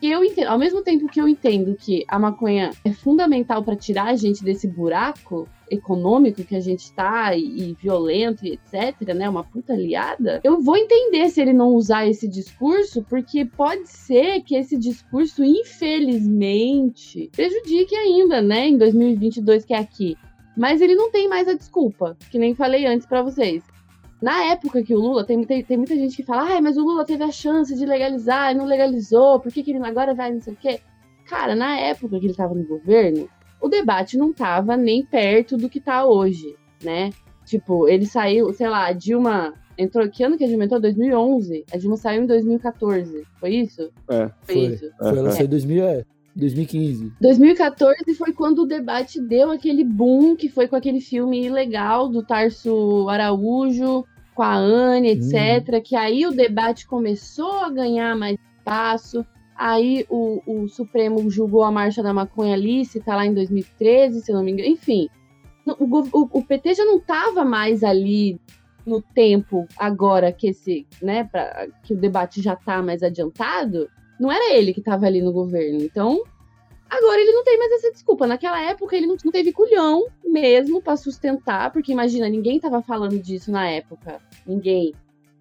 que 0.00 0.10
eu 0.10 0.24
entendo. 0.24 0.48
Ao 0.48 0.58
mesmo 0.58 0.82
tempo 0.82 1.08
que 1.08 1.20
eu 1.20 1.28
entendo 1.28 1.74
que 1.74 2.04
a 2.08 2.18
maconha 2.18 2.70
é 2.84 2.92
fundamental 2.92 3.62
pra 3.62 3.76
tirar 3.76 4.06
a 4.06 4.16
gente 4.16 4.44
desse 4.44 4.66
buraco 4.68 5.48
econômico 5.70 6.44
que 6.44 6.54
a 6.54 6.60
gente 6.60 6.92
tá 6.92 7.34
e, 7.34 7.70
e 7.70 7.74
violento 7.74 8.46
e 8.46 8.52
etc, 8.52 9.14
né? 9.14 9.28
Uma 9.28 9.44
puta 9.44 9.72
aliada. 9.72 10.40
Eu 10.44 10.60
vou 10.60 10.76
entender 10.76 11.28
se 11.28 11.40
ele 11.40 11.52
não 11.52 11.74
usar 11.74 12.06
esse 12.06 12.28
discurso, 12.28 13.02
porque 13.02 13.44
pode 13.44 13.88
ser 13.88 14.42
que 14.42 14.54
esse 14.54 14.76
discurso, 14.76 15.42
infelizmente, 15.44 17.30
prejudique 17.34 17.94
ainda, 17.94 18.40
né? 18.40 18.68
Em 18.68 18.78
2022, 18.78 19.64
que 19.64 19.74
é 19.74 19.78
aqui. 19.78 20.16
Mas 20.56 20.80
ele 20.80 20.94
não 20.94 21.10
tem 21.10 21.28
mais 21.28 21.48
a 21.48 21.54
desculpa, 21.54 22.16
que 22.30 22.38
nem 22.38 22.54
falei 22.54 22.86
antes 22.86 23.06
pra 23.06 23.22
vocês. 23.22 23.62
Na 24.26 24.42
época 24.42 24.82
que 24.82 24.92
o 24.92 24.98
Lula, 24.98 25.24
tem, 25.24 25.40
tem, 25.44 25.62
tem 25.62 25.76
muita 25.76 25.94
gente 25.94 26.16
que 26.16 26.24
fala, 26.24 26.50
ai, 26.50 26.60
mas 26.60 26.76
o 26.76 26.82
Lula 26.82 27.04
teve 27.04 27.22
a 27.22 27.30
chance 27.30 27.72
de 27.72 27.86
legalizar 27.86 28.50
e 28.50 28.56
não 28.56 28.64
legalizou, 28.64 29.38
por 29.38 29.52
que, 29.52 29.62
que 29.62 29.70
ele 29.70 29.78
agora 29.86 30.16
vai 30.16 30.32
não 30.32 30.40
sei 30.40 30.52
o 30.52 30.56
quê? 30.56 30.80
Cara, 31.28 31.54
na 31.54 31.78
época 31.78 32.18
que 32.18 32.26
ele 32.26 32.34
tava 32.34 32.52
no 32.52 32.66
governo, 32.66 33.28
o 33.60 33.68
debate 33.68 34.18
não 34.18 34.32
tava 34.32 34.76
nem 34.76 35.06
perto 35.06 35.56
do 35.56 35.68
que 35.68 35.78
tá 35.78 36.04
hoje, 36.04 36.56
né? 36.82 37.10
Tipo, 37.44 37.86
ele 37.86 38.04
saiu, 38.04 38.52
sei 38.52 38.68
lá, 38.68 38.88
a 38.88 38.92
Dilma 38.92 39.54
entrou, 39.78 40.08
que 40.08 40.24
ano 40.24 40.36
que 40.36 40.42
a 40.42 40.48
Dilma 40.48 40.64
entrou? 40.64 40.80
2011. 40.80 41.64
A 41.72 41.76
Dilma 41.76 41.96
saiu 41.96 42.24
em 42.24 42.26
2014, 42.26 43.22
foi 43.38 43.50
isso? 43.50 43.92
É. 44.10 44.28
Foi, 44.42 44.54
Foi. 44.56 44.56
isso. 44.56 44.90
Foi, 44.98 45.18
ela 45.18 45.30
saiu 45.30 45.46
em 45.46 45.50
2000, 45.50 45.84
é, 45.84 46.04
2015. 46.34 47.12
2014 47.20 48.14
foi 48.16 48.32
quando 48.32 48.62
o 48.62 48.66
debate 48.66 49.20
deu 49.20 49.52
aquele 49.52 49.84
boom, 49.84 50.34
que 50.34 50.48
foi 50.48 50.66
com 50.66 50.74
aquele 50.74 51.00
filme 51.00 51.46
ilegal 51.46 52.08
do 52.08 52.24
Tarso 52.24 53.08
Araújo, 53.08 54.04
com 54.36 54.42
a 54.42 54.54
Anne, 54.54 55.08
etc. 55.08 55.82
Que 55.82 55.96
aí 55.96 56.26
o 56.26 56.30
debate 56.30 56.86
começou 56.86 57.50
a 57.64 57.70
ganhar 57.70 58.14
mais 58.14 58.36
espaço. 58.58 59.24
Aí 59.56 60.04
o, 60.10 60.42
o 60.46 60.68
Supremo 60.68 61.28
julgou 61.30 61.64
a 61.64 61.72
marcha 61.72 62.02
da 62.02 62.12
maconha 62.12 62.54
lícita 62.54 63.16
lá 63.16 63.24
em 63.24 63.32
2013, 63.32 64.20
se 64.20 64.30
eu 64.30 64.36
não 64.36 64.44
me 64.44 64.52
engano. 64.52 64.68
Enfim, 64.68 65.08
o, 65.66 65.72
o- 66.12 66.28
o 66.38 66.42
PT 66.44 66.74
já 66.74 66.84
não 66.84 66.98
estava 66.98 67.42
mais 67.44 67.82
ali 67.82 68.38
no 68.86 69.00
tempo 69.00 69.66
agora 69.78 70.30
que 70.30 70.48
esse, 70.48 70.86
né, 71.02 71.24
pra, 71.24 71.66
que 71.82 71.94
o 71.94 71.96
debate 71.96 72.42
já 72.42 72.54
tá 72.54 72.82
mais 72.82 73.02
adiantado. 73.02 73.88
Não 74.20 74.30
era 74.30 74.54
ele 74.54 74.72
que 74.74 74.80
estava 74.80 75.06
ali 75.06 75.20
no 75.22 75.32
governo. 75.32 75.80
Então, 75.82 76.22
Agora 76.88 77.20
ele 77.20 77.32
não 77.32 77.42
tem 77.42 77.58
mais 77.58 77.72
essa 77.72 77.90
desculpa. 77.90 78.26
Naquela 78.26 78.60
época 78.60 78.96
ele 78.96 79.06
não, 79.06 79.16
teve 79.16 79.52
culhão 79.52 80.06
mesmo 80.24 80.80
pra 80.80 80.96
sustentar, 80.96 81.72
porque 81.72 81.92
imagina, 81.92 82.28
ninguém 82.28 82.60
tava 82.60 82.80
falando 82.82 83.18
disso 83.18 83.50
na 83.50 83.68
época. 83.68 84.20
Ninguém. 84.46 84.94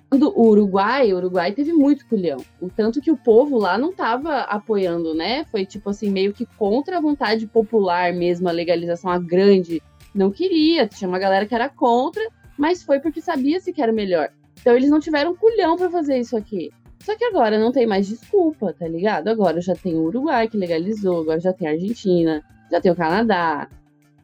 Quando 0.09 0.31
o 0.35 0.47
Uruguai, 0.47 1.11
o 1.11 1.17
Uruguai 1.17 1.51
teve 1.51 1.73
muito 1.73 2.07
culhão. 2.07 2.37
O 2.61 2.69
tanto 2.69 3.01
que 3.01 3.11
o 3.11 3.17
povo 3.17 3.57
lá 3.57 3.77
não 3.77 3.91
tava 3.91 4.41
apoiando, 4.41 5.13
né? 5.13 5.45
Foi 5.45 5.65
tipo 5.65 5.89
assim, 5.89 6.09
meio 6.09 6.33
que 6.33 6.45
contra 6.57 6.97
a 6.97 7.01
vontade 7.01 7.45
popular 7.47 8.13
mesmo, 8.13 8.47
a 8.47 8.51
legalização, 8.51 9.11
a 9.11 9.19
grande. 9.19 9.81
Não 10.13 10.31
queria, 10.31 10.87
tinha 10.87 11.07
uma 11.07 11.19
galera 11.19 11.45
que 11.45 11.53
era 11.53 11.69
contra, 11.69 12.23
mas 12.57 12.83
foi 12.83 12.99
porque 12.99 13.21
sabia-se 13.21 13.73
que 13.73 13.81
era 13.81 13.91
melhor. 13.91 14.31
Então 14.59 14.75
eles 14.75 14.89
não 14.89 14.99
tiveram 14.99 15.35
culhão 15.35 15.75
para 15.75 15.89
fazer 15.89 16.17
isso 16.17 16.37
aqui. 16.37 16.71
Só 17.05 17.15
que 17.15 17.23
agora 17.23 17.59
não 17.59 17.71
tem 17.71 17.85
mais 17.85 18.07
desculpa, 18.07 18.73
tá 18.73 18.87
ligado? 18.87 19.27
Agora 19.27 19.61
já 19.61 19.75
tem 19.75 19.93
o 19.95 20.05
Uruguai 20.05 20.47
que 20.47 20.57
legalizou, 20.57 21.21
agora 21.21 21.39
já 21.39 21.53
tem 21.53 21.67
a 21.67 21.71
Argentina, 21.71 22.43
já 22.71 22.81
tem 22.81 22.91
o 22.91 22.95
Canadá. 22.95 23.67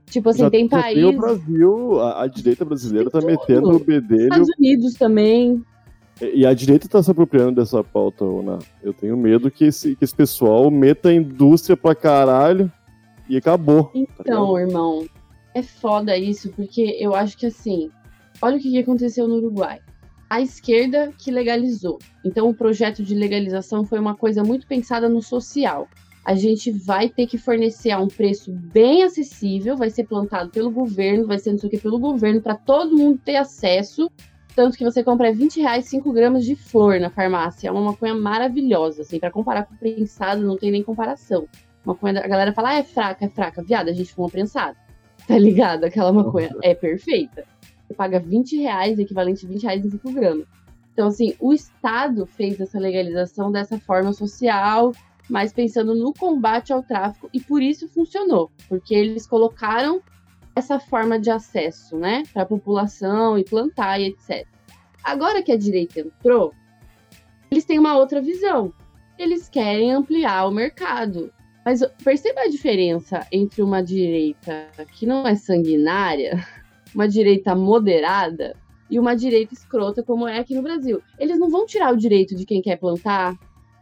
Tipo 0.08 0.30
assim, 0.30 0.40
Já- 0.40 0.50
tem 0.50 0.68
país. 0.68 1.06
o 1.06 1.12
Brasil, 1.14 2.00
a, 2.02 2.24
a 2.24 2.28
direita 2.28 2.66
brasileira 2.66 3.12
tá 3.12 3.20
Tem 3.20 3.28
metendo 3.28 3.62
tudo. 3.70 3.76
o 3.76 3.80
bedelho. 3.86 4.24
Estados 4.24 4.50
Unidos 4.58 4.94
também. 4.96 5.64
E 6.20 6.44
a 6.44 6.54
direita 6.56 6.88
tá 6.88 7.02
se 7.04 7.12
apropriando 7.12 7.62
dessa 7.62 7.84
pauta, 7.84 8.26
Ona. 8.26 8.58
Eu 8.82 8.94
tenho 8.94 9.16
medo 9.16 9.52
que 9.52 9.66
esse, 9.66 9.96
que 9.96 10.04
esse 10.04 10.16
pessoal 10.16 10.70
meta 10.72 11.10
a 11.10 11.14
indústria 11.14 11.78
pra 11.78 11.94
caralho 11.94 12.72
e 13.30 13.38
acabou. 13.38 13.84
tá 13.86 13.92
Então, 13.94 14.58
irmão, 14.58 15.06
é 15.54 15.62
foda 15.62 16.18
isso, 16.18 16.52
porque 16.56 16.98
eu 17.00 17.14
acho 17.14 17.38
que 17.38 17.46
assim, 17.46 17.92
olha 18.42 18.58
o 18.58 18.60
que 18.60 18.78
aconteceu 18.80 19.28
no 19.28 19.36
Uruguai. 19.36 19.80
A 20.32 20.40
esquerda 20.40 21.12
que 21.18 21.30
legalizou. 21.30 22.00
Então, 22.24 22.48
o 22.48 22.54
projeto 22.54 23.04
de 23.04 23.14
legalização 23.14 23.84
foi 23.84 24.00
uma 24.00 24.16
coisa 24.16 24.42
muito 24.46 24.66
pensada 24.66 25.10
no 25.10 25.22
social. 25.22 25.90
A 26.24 26.36
gente 26.36 26.72
vai 26.72 27.10
ter 27.10 27.28
que 27.28 27.38
fornecer 27.38 27.92
a 27.92 28.00
um 28.00 28.08
preço 28.08 28.50
bem 28.50 29.04
acessível, 29.04 29.76
vai 29.76 29.90
ser 29.90 30.06
plantado 30.06 30.50
pelo 30.50 30.72
governo, 30.72 31.28
vai 31.28 31.38
ser 31.38 31.52
não 31.52 31.58
sei 31.58 31.68
o 31.68 31.70
que 31.70 31.78
pelo 31.78 32.00
governo, 32.00 32.42
para 32.42 32.56
todo 32.56 32.96
mundo 32.96 33.20
ter 33.22 33.36
acesso. 33.36 34.10
Tanto 34.56 34.78
que 34.78 34.86
você 34.86 35.04
compra 35.04 35.34
20 35.34 35.60
reais 35.60 35.90
5 35.90 36.14
gramas 36.14 36.46
de 36.46 36.56
flor 36.56 36.98
na 36.98 37.10
farmácia. 37.10 37.68
É 37.68 37.72
uma 37.72 37.82
maconha 37.82 38.16
maravilhosa, 38.16 39.02
assim, 39.02 39.20
para 39.20 39.32
comparar 39.32 39.66
com 39.66 39.76
o 39.76 39.78
prensado, 39.78 40.48
não 40.48 40.56
tem 40.56 40.72
nem 40.72 40.82
comparação. 40.82 41.46
Maconha, 41.84 42.22
a 42.22 42.28
galera 42.30 42.54
fala, 42.54 42.70
ah, 42.70 42.76
é 42.76 42.84
fraca, 42.84 43.26
é 43.26 43.28
fraca. 43.28 43.62
Viado, 43.62 43.90
a 43.90 43.94
gente 43.94 44.14
fuma 44.14 44.30
prensado. 44.30 44.78
Tá 45.28 45.38
ligado? 45.38 45.84
Aquela 45.84 46.14
maconha 46.14 46.56
é 46.64 46.74
perfeita. 46.74 47.44
Você 47.92 47.94
paga 47.94 48.20
20 48.20 48.58
reais, 48.58 48.98
equivalente 48.98 49.46
a 49.46 49.50
20 49.50 49.64
reais 49.64 49.86
em 49.86 49.90
5 49.90 50.12
gramas. 50.14 50.48
Então, 50.94 51.08
assim, 51.08 51.36
o 51.40 51.54
Estado 51.54 52.26
fez 52.26 52.60
essa 52.60 52.80
legalização 52.80 53.52
dessa 53.52 53.78
forma 53.78 54.14
social, 54.14 54.94
mas 55.30 55.52
pensando 55.52 55.94
no 55.94 56.14
combate 56.14 56.72
ao 56.72 56.82
tráfico, 56.82 57.30
e 57.34 57.42
por 57.42 57.62
isso 57.62 57.88
funcionou. 57.90 58.50
Porque 58.70 58.96
eles 58.96 59.28
colocaram 59.28 60.02
essa 60.56 60.80
forma 60.80 61.20
de 61.20 61.30
acesso, 61.30 61.98
né, 61.98 62.24
para 62.32 62.44
a 62.44 62.46
população 62.46 63.38
e 63.38 63.44
plantar 63.44 64.00
e 64.00 64.08
etc. 64.08 64.48
Agora 65.04 65.44
que 65.44 65.52
a 65.52 65.58
direita 65.58 66.00
entrou, 66.00 66.54
eles 67.50 67.66
têm 67.66 67.80
uma 67.80 67.98
outra 67.98 68.22
visão. 68.22 68.74
Eles 69.18 69.50
querem 69.50 69.92
ampliar 69.92 70.48
o 70.48 70.52
mercado. 70.52 71.32
Mas 71.66 71.82
perceba 72.04 72.42
a 72.42 72.50
diferença 72.50 73.28
entre 73.32 73.62
uma 73.62 73.84
direita 73.84 74.68
que 74.94 75.06
não 75.06 75.28
é 75.28 75.36
sanguinária, 75.36 76.44
uma 76.94 77.08
direita 77.08 77.56
moderada 77.56 78.56
e 78.90 79.00
uma 79.00 79.16
direita 79.16 79.54
escrota 79.54 80.04
como 80.04 80.28
é 80.28 80.40
aqui 80.40 80.54
no 80.56 80.62
Brasil. 80.62 81.02
Eles 81.18 81.40
não 81.40 81.50
vão 81.50 81.66
tirar 81.66 81.94
o 81.94 81.98
direito 81.98 82.36
de 82.36 82.46
quem 82.46 82.62
quer 82.62 82.78
plantar, 82.78 83.36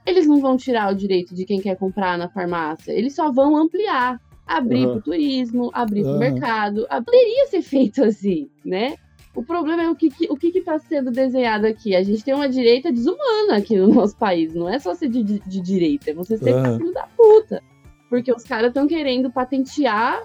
eles 0.06 0.28
não 0.28 0.39
vão 0.39 0.56
tirar 0.58 0.91
o 0.91 0.95
direito 0.95 1.34
de 1.36 1.45
quem 1.45 1.60
quer 1.60 1.76
comprar 1.76 2.17
na 2.17 2.30
farmácia, 2.30 2.91
eles 2.91 3.15
só 3.15 3.32
vão 3.32 3.56
ampliar, 3.58 4.19
abrir 4.45 4.86
Uhum. 4.86 4.91
para 4.91 4.98
o 5.00 5.02
turismo, 5.02 5.69
abrir 5.74 6.02
para 6.04 6.12
o 6.12 6.13
Uhum. 6.13 6.19
mercado. 6.19 6.88
Ah, 6.89 7.02
Poderia 7.02 7.48
ser 7.48 7.62
feito 7.62 8.04
assim, 8.04 8.50
né? 8.65 8.95
O 9.36 9.43
problema 9.43 9.84
é 9.84 9.89
o 9.89 9.95
que, 9.95 10.10
que- 10.10 10.28
o 10.30 10.36
que 10.36 10.48
está 10.48 10.80
sendo 10.80 11.12
desenhado 11.12 11.67
aqui. 11.67 11.95
A 11.95 12.02
gente 12.02 12.24
tem 12.24 12.34
uma 12.34 12.50
direita 12.50 12.91
desumana 12.91 13.58
aqui 13.58 13.78
no 13.78 13.88
nosso 13.93 14.17
país. 14.17 14.54
Não 14.56 14.67
é 14.67 14.80
só 14.80 14.95
ser 14.95 15.08
de, 15.10 15.24
de- 15.24 15.39
de 15.39 15.62
direita, 15.62 16.10
é 16.10 16.13
você 16.15 16.36
ser 16.38 16.54
Aham. 16.54 16.78
filho 16.78 16.91
da 16.93 17.08
puta. 17.15 17.62
Porque 18.10 18.32
os 18.34 18.43
caras 18.43 18.69
estão 18.69 18.88
querendo 18.88 19.32
patentear 19.32 20.24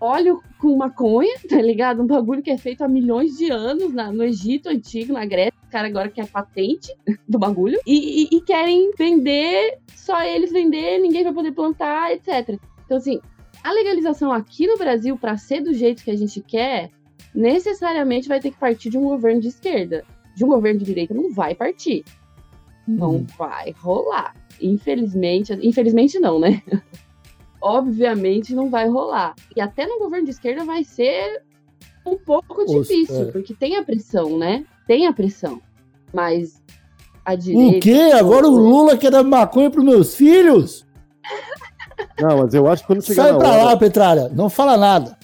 óleo 0.00 0.40
com 0.58 0.76
maconha, 0.76 1.34
tá 1.48 1.60
ligado? 1.60 2.02
Um 2.02 2.06
bagulho 2.06 2.42
que 2.42 2.50
é 2.50 2.58
feito 2.58 2.82
há 2.82 2.88
milhões 2.88 3.36
de 3.36 3.50
anos 3.50 3.92
na- 3.92 4.10
no 4.12 4.22
Egito 4.24 4.68
antigo, 4.68 5.12
na 5.12 5.24
Grécia. 5.24 5.54
Os 5.62 5.68
caras 5.70 5.90
agora 5.90 6.08
querem 6.10 6.30
patente 6.30 6.94
do 7.28 7.38
bagulho. 7.38 7.78
E, 7.86 8.24
e- 8.24 8.36
e 8.36 8.40
querem 8.40 8.90
vender, 8.98 9.78
só 9.94 10.22
eles 10.22 10.52
vender, 10.52 10.98
ninguém 10.98 11.24
vai 11.24 11.32
poder 11.32 11.52
plantar, 11.52 12.12
etc. 12.12 12.58
Então, 12.84 12.96
assim, 12.98 13.20
a 13.62 13.72
legalização 13.72 14.30
aqui 14.32 14.66
no 14.66 14.76
Brasil, 14.76 15.16
pra 15.16 15.36
ser 15.36 15.60
do 15.62 15.72
jeito 15.72 16.04
que 16.04 16.10
a 16.10 16.16
gente 16.16 16.40
quer, 16.42 16.90
necessariamente 17.34 18.28
vai 18.28 18.40
ter 18.40 18.50
que 18.50 18.58
partir 18.58 18.90
de 18.90 18.98
um 18.98 19.02
governo 19.04 19.40
de 19.40 19.48
esquerda. 19.48 20.04
De 20.36 20.44
um 20.44 20.48
governo 20.48 20.80
de 20.80 20.84
direita 20.86 21.14
não 21.14 21.32
vai 21.32 21.54
partir. 21.54 22.04
Não 22.86 23.12
Uhum. 23.16 23.26
vai 23.38 23.70
rolar. 23.78 24.34
Infelizmente, 24.60 25.52
infelizmente 25.62 26.18
não, 26.20 26.38
né? 26.38 26.62
Obviamente 27.66 28.54
não 28.54 28.68
vai 28.68 28.86
rolar. 28.86 29.34
E 29.56 29.60
até 29.60 29.86
no 29.86 29.98
governo 29.98 30.26
de 30.26 30.32
esquerda 30.32 30.66
vai 30.66 30.84
ser 30.84 31.42
um 32.04 32.14
pouco 32.14 32.62
difícil, 32.66 33.28
é. 33.28 33.32
porque 33.32 33.54
tem 33.54 33.76
a 33.76 33.82
pressão, 33.82 34.38
né? 34.38 34.66
Tem 34.86 35.06
a 35.06 35.14
pressão. 35.14 35.62
Mas 36.12 36.62
a 37.24 37.34
direita. 37.34 37.78
O 37.78 37.80
quê? 37.80 38.12
Agora 38.14 38.46
o 38.46 38.50
Lula 38.50 38.98
quer 38.98 39.10
dar 39.10 39.22
maconha 39.22 39.70
pros 39.70 39.82
meus 39.82 40.14
filhos? 40.14 40.86
Não, 42.20 42.42
mas 42.42 42.52
eu 42.52 42.68
acho 42.68 42.82
que 42.82 42.88
quando 42.88 43.02
chegar 43.02 43.22
Sai 43.22 43.32
na 43.32 43.38
pra 43.38 43.52
hora. 43.52 43.64
lá, 43.64 43.76
Petralha. 43.78 44.28
Não 44.34 44.50
fala 44.50 44.76
nada. 44.76 45.16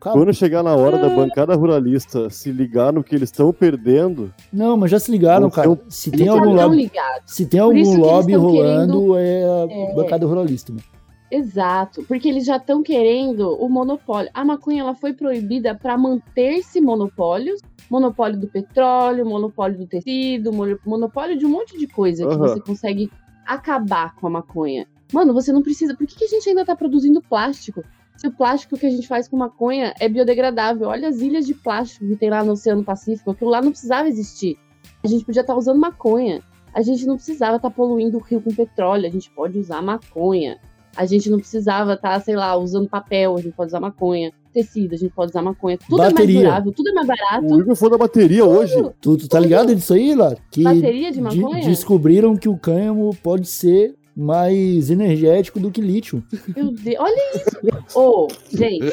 Calma. 0.00 0.20
Quando 0.20 0.32
chegar 0.32 0.62
na 0.62 0.76
hora 0.76 0.98
da 0.98 1.08
bancada 1.08 1.56
ruralista 1.56 2.30
se 2.30 2.52
ligar 2.52 2.92
no 2.92 3.02
que 3.02 3.16
eles 3.16 3.28
estão 3.28 3.52
perdendo, 3.52 4.32
Não, 4.52 4.76
mas 4.76 4.92
já 4.92 5.00
se 5.00 5.10
ligaram, 5.10 5.50
cara. 5.50 5.76
Se 5.88 6.10
Eles 6.10 6.20
tem 6.20 6.28
algum 6.28 6.52
lobby, 6.54 6.92
se 7.26 7.46
tem 7.46 7.58
algum 7.58 7.96
lobby 7.96 8.34
rolando, 8.36 9.16
é 9.16 9.42
a 9.42 9.66
é. 9.68 9.94
bancada 9.96 10.24
ruralista. 10.24 10.72
mano. 10.72 10.97
Exato, 11.30 12.02
porque 12.04 12.28
eles 12.28 12.46
já 12.46 12.56
estão 12.56 12.82
querendo 12.82 13.54
o 13.62 13.68
monopólio. 13.68 14.30
A 14.32 14.44
maconha 14.44 14.80
ela 14.80 14.94
foi 14.94 15.12
proibida 15.12 15.74
para 15.74 15.96
manter-se 15.98 16.80
monopólios, 16.80 17.60
monopólio 17.90 18.38
do 18.38 18.48
petróleo, 18.48 19.26
monopólio 19.26 19.78
do 19.78 19.86
tecido, 19.86 20.52
mono- 20.52 20.78
monopólio 20.86 21.36
de 21.36 21.44
um 21.44 21.50
monte 21.50 21.78
de 21.78 21.86
coisa 21.86 22.26
que 22.26 22.34
Aham. 22.34 22.48
você 22.48 22.60
consegue 22.60 23.10
acabar 23.46 24.14
com 24.16 24.26
a 24.26 24.30
maconha. 24.30 24.86
Mano, 25.12 25.34
você 25.34 25.52
não 25.52 25.62
precisa. 25.62 25.94
Por 25.94 26.06
que, 26.06 26.16
que 26.16 26.24
a 26.24 26.28
gente 26.28 26.48
ainda 26.48 26.64
tá 26.64 26.74
produzindo 26.74 27.20
plástico? 27.22 27.82
Se 28.16 28.26
o 28.26 28.32
plástico 28.32 28.76
que 28.76 28.86
a 28.86 28.90
gente 28.90 29.06
faz 29.06 29.28
com 29.28 29.36
maconha 29.36 29.94
é 30.00 30.08
biodegradável, 30.08 30.88
olha 30.88 31.08
as 31.08 31.20
ilhas 31.20 31.46
de 31.46 31.54
plástico 31.54 32.06
que 32.06 32.16
tem 32.16 32.30
lá 32.30 32.42
no 32.42 32.52
Oceano 32.52 32.82
Pacífico, 32.82 33.30
aquilo 33.30 33.50
lá 33.50 33.62
não 33.62 33.70
precisava 33.70 34.08
existir. 34.08 34.58
A 35.04 35.06
gente 35.06 35.24
podia 35.24 35.42
estar 35.42 35.54
usando 35.54 35.78
maconha. 35.78 36.42
A 36.74 36.82
gente 36.82 37.06
não 37.06 37.16
precisava 37.16 37.56
estar 37.56 37.70
poluindo 37.70 38.18
o 38.18 38.20
rio 38.20 38.40
com 38.40 38.52
petróleo, 38.52 39.06
a 39.06 39.10
gente 39.10 39.30
pode 39.30 39.58
usar 39.58 39.80
maconha. 39.80 40.58
A 40.98 41.06
gente 41.06 41.30
não 41.30 41.38
precisava 41.38 41.94
estar, 41.94 42.20
sei 42.20 42.34
lá, 42.34 42.56
usando 42.56 42.88
papel, 42.88 43.36
a 43.36 43.40
gente 43.40 43.54
pode 43.54 43.68
usar 43.68 43.78
maconha. 43.80 44.32
Tecido, 44.52 44.94
a 44.94 44.98
gente 44.98 45.12
pode 45.14 45.30
usar 45.30 45.42
maconha. 45.42 45.78
Tudo 45.88 46.02
é 46.02 46.10
Bateria. 46.10 46.34
mais 46.34 46.46
durável, 46.48 46.72
tudo 46.72 46.88
é 46.88 46.92
mais 46.92 47.06
barato. 47.06 47.46
o 47.54 47.60
Igor 47.60 47.76
foi 47.76 47.90
da 47.90 47.96
bateria 47.98 48.44
hoje. 48.44 48.74
Tu, 49.00 49.16
tu 49.16 49.28
tá 49.28 49.38
ligado 49.38 49.72
disso 49.74 49.94
aí, 49.94 50.14
Lar? 50.14 50.36
Que 50.50 50.64
Bateria 50.64 51.12
de 51.12 51.18
de- 51.18 51.20
maconha? 51.40 51.64
descobriram 51.64 52.36
que 52.36 52.48
o 52.48 52.56
cânhamo 52.58 53.14
pode 53.22 53.46
ser 53.46 53.94
mais 54.16 54.90
energético 54.90 55.60
do 55.60 55.70
que 55.70 55.80
lítio. 55.80 56.24
Meu 56.56 56.72
Deus, 56.72 56.96
olha 56.98 57.36
isso. 57.36 57.96
Ô, 57.96 58.26
gente, 58.50 58.92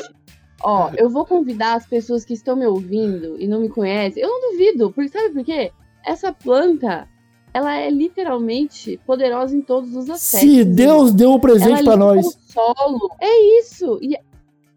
ó, 0.64 0.92
eu 0.98 1.10
vou 1.10 1.26
convidar 1.26 1.74
as 1.76 1.88
pessoas 1.88 2.24
que 2.24 2.34
estão 2.34 2.56
me 2.56 2.68
ouvindo 2.68 3.36
e 3.40 3.48
não 3.48 3.60
me 3.62 3.70
conhecem. 3.70 4.22
Eu 4.22 4.30
não 4.30 4.52
duvido, 4.52 4.92
porque 4.92 5.10
sabe 5.10 5.34
por 5.34 5.44
quê? 5.44 5.72
Essa 6.06 6.32
planta, 6.32 7.08
ela 7.56 7.74
é 7.74 7.90
literalmente 7.90 9.00
poderosa 9.06 9.56
em 9.56 9.62
todos 9.62 9.96
os 9.96 10.10
aspectos. 10.10 10.42
Se 10.52 10.66
Deus 10.66 11.14
deu 11.14 11.32
um 11.32 11.40
presente 11.40 11.80
limpa 11.80 11.96
nós. 11.96 12.26
o 12.26 12.32
solo. 12.52 13.10
É 13.22 13.60
isso. 13.60 13.98
E, 14.02 14.18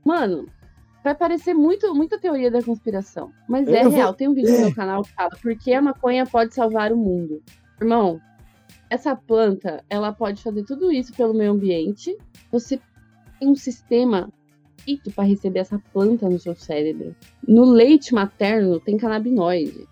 mano, 0.05 0.47
vai 1.03 1.13
parecer 1.13 1.55
muito, 1.55 1.93
muita 1.93 2.21
teoria 2.21 2.53
da 2.53 2.63
conspiração. 2.63 3.33
Mas 3.49 3.67
é 3.67 3.81
Eu 3.81 3.91
vou- 3.91 3.99
real. 3.99 4.15
Tem 4.15 4.29
um 4.29 4.33
vídeo 4.33 4.53
no 4.53 4.61
meu 4.61 4.75
canal 4.77 5.03
que 5.03 5.13
fala 5.13 5.31
por 5.43 5.57
que 5.57 5.73
a 5.75 5.83
maconha 5.83 6.25
pode 6.25 6.55
salvar 6.55 6.93
o 6.93 6.97
mundo. 6.97 7.43
Irmão, 7.81 8.21
essa 8.89 9.17
planta, 9.17 9.83
ela 9.91 10.13
pode 10.13 10.41
fazer 10.41 10.63
tudo 10.63 10.93
isso 10.93 11.13
pelo 11.15 11.35
meio 11.35 11.51
ambiente. 11.51 12.17
Você 12.53 12.81
tem 13.41 13.49
um 13.49 13.57
sistema 13.57 14.29
feito 14.85 15.11
para 15.11 15.25
receber 15.25 15.59
essa 15.59 15.83
planta 15.93 16.29
no 16.31 16.39
seu 16.39 16.55
cérebro. 16.55 17.13
No 17.47 17.65
leite 17.65 18.15
materno 18.15 18.79
tem 18.79 18.97
canabinoide. 18.97 19.85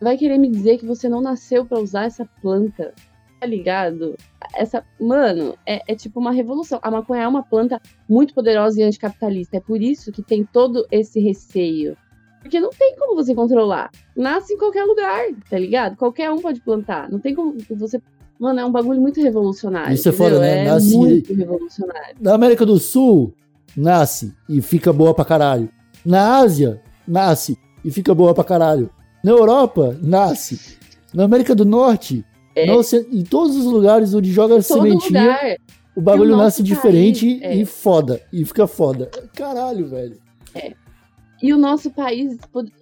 Vai 0.00 0.16
querer 0.16 0.38
me 0.38 0.48
dizer 0.48 0.78
que 0.78 0.86
você 0.86 1.08
não 1.08 1.20
nasceu 1.20 1.64
para 1.64 1.80
usar 1.80 2.04
essa 2.04 2.28
planta? 2.42 2.92
Tá 3.40 3.46
ligado? 3.46 4.14
Essa, 4.54 4.84
mano, 5.00 5.54
é, 5.66 5.82
é 5.92 5.94
tipo 5.94 6.18
uma 6.20 6.32
revolução. 6.32 6.78
A 6.82 6.90
maconha 6.90 7.22
é 7.22 7.28
uma 7.28 7.42
planta 7.42 7.80
muito 8.08 8.32
poderosa 8.34 8.80
e 8.80 8.82
anticapitalista. 8.84 9.56
É 9.56 9.60
por 9.60 9.80
isso 9.82 10.10
que 10.12 10.22
tem 10.22 10.44
todo 10.44 10.86
esse 10.90 11.20
receio. 11.20 11.96
Porque 12.40 12.60
não 12.60 12.70
tem 12.70 12.94
como 12.96 13.14
você 13.14 13.34
controlar. 13.34 13.90
Nasce 14.16 14.52
em 14.54 14.58
qualquer 14.58 14.84
lugar, 14.84 15.24
tá 15.48 15.58
ligado? 15.58 15.96
Qualquer 15.96 16.30
um 16.30 16.40
pode 16.40 16.60
plantar. 16.60 17.10
Não 17.10 17.18
tem 17.18 17.34
como 17.34 17.56
você. 17.70 18.00
Mano, 18.38 18.60
é 18.60 18.64
um 18.64 18.72
bagulho 18.72 19.00
muito 19.00 19.20
revolucionário. 19.22 19.94
Isso 19.94 20.08
é 20.08 20.12
foda, 20.12 20.38
né? 20.40 20.58
É 20.60 20.64
Nasce- 20.64 20.96
muito 20.96 21.32
revolucionário. 21.34 22.16
Na 22.20 22.34
América 22.34 22.66
do 22.66 22.78
Sul, 22.78 23.32
nasce 23.76 24.34
e 24.48 24.60
fica 24.60 24.92
boa 24.92 25.14
pra 25.14 25.24
caralho. 25.24 25.70
Na 26.04 26.38
Ásia, 26.38 26.82
nasce 27.06 27.56
e 27.84 27.90
fica 27.90 28.14
boa 28.14 28.34
pra 28.34 28.44
caralho. 28.44 28.90
Na 29.24 29.30
Europa, 29.32 29.96
nasce 30.02 30.76
Na 31.14 31.24
América 31.24 31.54
do 31.54 31.64
Norte, 31.64 32.24
É. 32.54 32.66
em 33.10 33.22
todos 33.24 33.56
os 33.56 33.64
lugares 33.64 34.12
onde 34.14 34.30
joga 34.30 34.54
Todo 34.56 34.62
sementinha, 34.62 35.22
lugar. 35.22 35.56
o 35.96 36.00
bagulho 36.00 36.34
o 36.34 36.36
nasce 36.36 36.60
nosso 36.60 36.62
diferente 36.62 37.40
país, 37.40 37.42
é. 37.42 37.56
e 37.56 37.64
foda. 37.64 38.20
E 38.32 38.44
fica 38.44 38.66
foda. 38.66 39.10
Caralho, 39.34 39.88
velho. 39.88 40.16
E 41.42 41.52
o 41.52 41.58
nosso 41.58 41.90
país, 41.90 42.38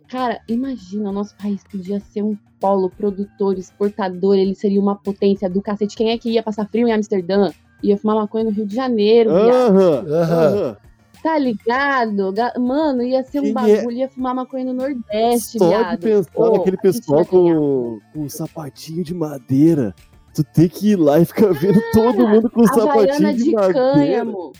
cara, 0.08 0.40
imagina, 0.48 1.10
o 1.10 1.12
nosso 1.12 1.34
país 1.36 1.62
podia 1.70 2.00
ser 2.00 2.22
um 2.22 2.36
polo 2.60 2.90
produtor, 2.90 3.58
exportador, 3.58 4.36
ele 4.36 4.54
seria 4.54 4.80
uma 4.80 4.94
potência 4.94 5.48
do 5.50 5.60
cacete. 5.60 5.96
Quem 5.96 6.10
é 6.10 6.18
que 6.18 6.30
ia 6.30 6.42
passar 6.42 6.68
frio 6.68 6.86
em 6.86 6.92
Amsterdã? 6.92 7.50
Ia 7.82 7.96
fumar 7.98 8.16
maconha 8.16 8.44
no 8.44 8.50
Rio 8.50 8.64
de 8.66 8.74
Janeiro. 8.76 9.30
Aham, 9.30 10.04
Aham. 10.06 10.12
aham. 10.12 10.76
Tá 11.22 11.38
ligado? 11.38 12.32
Ga- 12.32 12.54
Mano, 12.58 13.02
ia 13.02 13.22
ser 13.22 13.38
um 13.40 13.42
Quem 13.44 13.52
bagulho, 13.52 13.92
ia 13.92 14.08
fumar 14.08 14.34
maconha 14.34 14.64
no 14.64 14.72
Nordeste, 14.74 15.58
Só 15.58 15.64
de 15.64 15.70
viado. 15.70 15.98
pensar 16.00 16.30
Pô, 16.32 16.50
naquele 16.50 16.76
pessoal 16.76 17.24
com, 17.24 17.98
com 18.12 18.20
um 18.24 18.28
sapatinho 18.28 19.04
de 19.04 19.14
madeira. 19.14 19.94
Tu 20.34 20.42
tem 20.42 20.68
que 20.68 20.92
ir 20.92 20.96
lá 20.96 21.20
e 21.20 21.24
ficar 21.24 21.52
vendo 21.52 21.80
todo 21.92 22.26
mundo 22.26 22.50
com 22.50 22.62
um 22.62 22.66
sapatinho 22.66 23.34
de, 23.34 23.44
de 23.44 23.52
madeira. 23.52 23.72
cânhamo. 23.94 24.52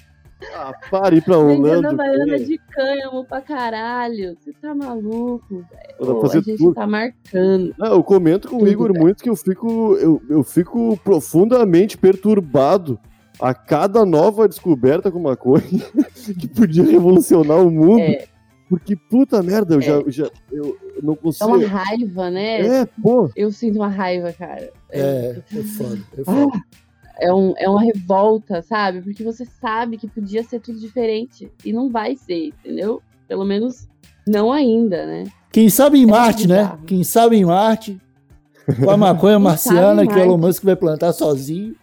Ah, 0.57 0.73
para 0.91 1.15
ir 1.15 1.23
pra 1.23 1.37
Vendendo 1.39 1.69
Holanda. 1.69 1.89
Havaiana 1.91 2.25
velho. 2.27 2.47
de 2.47 2.59
cânhamo 2.59 3.25
pra 3.25 3.41
caralho. 3.41 4.37
Você 4.41 4.53
tá 4.61 4.75
maluco, 4.75 5.65
velho? 6.01 6.21
A 6.25 6.29
gente 6.29 6.57
tudo. 6.59 6.75
tá 6.75 6.87
marcando. 6.87 7.73
Ah, 7.81 7.89
eu 7.91 8.03
comento 8.05 8.49
com 8.49 8.57
o 8.57 8.59
Tudo, 8.59 8.71
Igor 8.71 8.93
velho. 8.93 9.01
muito 9.03 9.23
que 9.23 9.31
eu 9.31 9.37
fico, 9.37 9.95
eu, 10.01 10.21
eu 10.29 10.43
fico 10.43 10.97
profundamente 11.05 11.97
perturbado 11.97 12.99
a 13.43 13.53
cada 13.53 14.07
nova 14.07 14.49
descoberta 14.49 15.11
com 15.11 15.21
maconha 15.21 15.63
que 16.39 16.49
podia 16.49 16.85
revolucionar 16.85 17.59
o 17.59 17.71
mundo. 17.71 18.01
É. 18.01 18.27
Porque, 18.69 18.97
puta 18.97 19.43
merda, 19.43 19.75
eu 19.75 19.83
já, 19.83 19.93
eu 19.93 20.11
já 20.11 20.31
eu 20.51 20.79
não 21.03 21.13
É 21.13 21.17
consigo. 21.17 21.57
uma 21.57 21.67
raiva, 21.69 22.31
né? 22.31 22.61
É, 22.61 22.87
pô. 23.03 23.29
Eu 23.37 23.53
sinto 23.53 23.77
uma 23.77 23.89
raiva, 23.89 24.33
cara. 24.33 24.71
É, 24.91 25.43
é 25.55 25.63
foda. 25.63 25.99
É 26.17 26.25
foda. 26.25 26.61
é, 27.21 27.35
um, 27.35 27.53
é 27.59 27.69
uma 27.69 27.83
revolta, 27.83 28.63
sabe? 28.63 29.03
Porque 29.03 29.23
você 29.23 29.45
sabe 29.45 29.99
que 29.99 30.09
podia 30.09 30.43
ser 30.43 30.59
tudo 30.61 30.79
diferente. 30.79 31.53
E 31.63 31.71
não 31.71 31.91
vai 31.91 32.17
ser, 32.17 32.47
entendeu? 32.47 33.03
Pelo 33.29 33.45
menos 33.45 33.87
não 34.27 34.51
ainda, 34.51 35.05
né? 35.05 35.25
Quem 35.53 35.69
sabe 35.69 35.99
em 35.99 36.07
Marte, 36.07 36.49
né? 36.49 36.79
Quem 36.87 37.05
sabe 37.05 37.37
em 37.37 37.45
Marte. 37.45 38.01
Com 38.83 38.91
a 38.91 38.97
maconha 38.97 39.39
marciana 39.39 40.07
que 40.07 40.15
o 40.15 40.19
Elon. 40.19 40.39
Musk 40.39 40.65
vai 40.65 40.77
plantar 40.77 41.13
sozinho. 41.13 41.75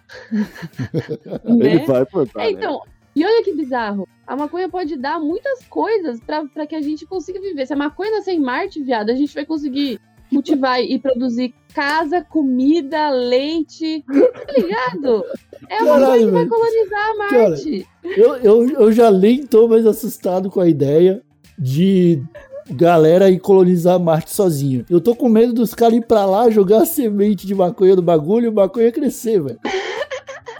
Ele 1.45 1.79
né? 1.79 1.85
vai 1.85 2.05
plantar. 2.05 2.41
É, 2.41 2.45
né? 2.45 2.51
então, 2.51 2.81
e 3.15 3.25
olha 3.25 3.43
que 3.43 3.53
bizarro. 3.53 4.07
A 4.25 4.35
maconha 4.35 4.69
pode 4.69 4.95
dar 4.95 5.19
muitas 5.19 5.65
coisas 5.65 6.19
pra, 6.21 6.45
pra 6.45 6.67
que 6.67 6.75
a 6.75 6.81
gente 6.81 7.05
consiga 7.05 7.39
viver. 7.41 7.65
Se 7.65 7.73
a 7.73 7.77
maconha 7.77 8.11
nascer 8.11 8.31
em 8.31 8.39
Marte, 8.39 8.81
viado, 8.81 9.09
a 9.09 9.15
gente 9.15 9.33
vai 9.33 9.45
conseguir 9.45 9.99
cultivar 10.29 10.79
e 10.79 10.99
produzir 10.99 11.53
casa, 11.73 12.23
comida, 12.23 13.09
leite. 13.09 14.03
Tá 14.07 14.53
ligado? 14.55 15.25
É 15.67 15.77
a 15.77 15.83
maconha 15.83 15.99
Caralho, 15.99 16.25
que 16.25 16.31
vai 16.31 16.47
colonizar 16.47 17.17
Cara, 17.17 17.49
Marte. 17.49 17.87
Eu, 18.03 18.35
eu, 18.37 18.69
eu 18.69 18.91
já 18.91 19.11
nem 19.11 19.45
tô 19.45 19.67
mais 19.67 19.85
assustado 19.85 20.49
com 20.49 20.61
a 20.61 20.67
ideia 20.67 21.21
de 21.57 22.23
galera 22.71 23.29
ir 23.29 23.39
colonizar 23.39 23.99
Marte 23.99 24.31
sozinho. 24.31 24.85
Eu 24.89 24.99
tô 25.01 25.15
com 25.15 25.27
medo 25.29 25.53
dos 25.53 25.73
caras 25.73 25.95
ir 25.97 26.05
pra 26.05 26.25
lá 26.25 26.49
jogar 26.49 26.83
a 26.83 26.85
semente 26.85 27.45
de 27.47 27.55
maconha 27.55 27.95
no 27.95 28.01
bagulho 28.01 28.45
e 28.45 28.49
o 28.49 28.53
maconha 28.53 28.91
crescer, 28.91 29.41
velho. 29.41 29.59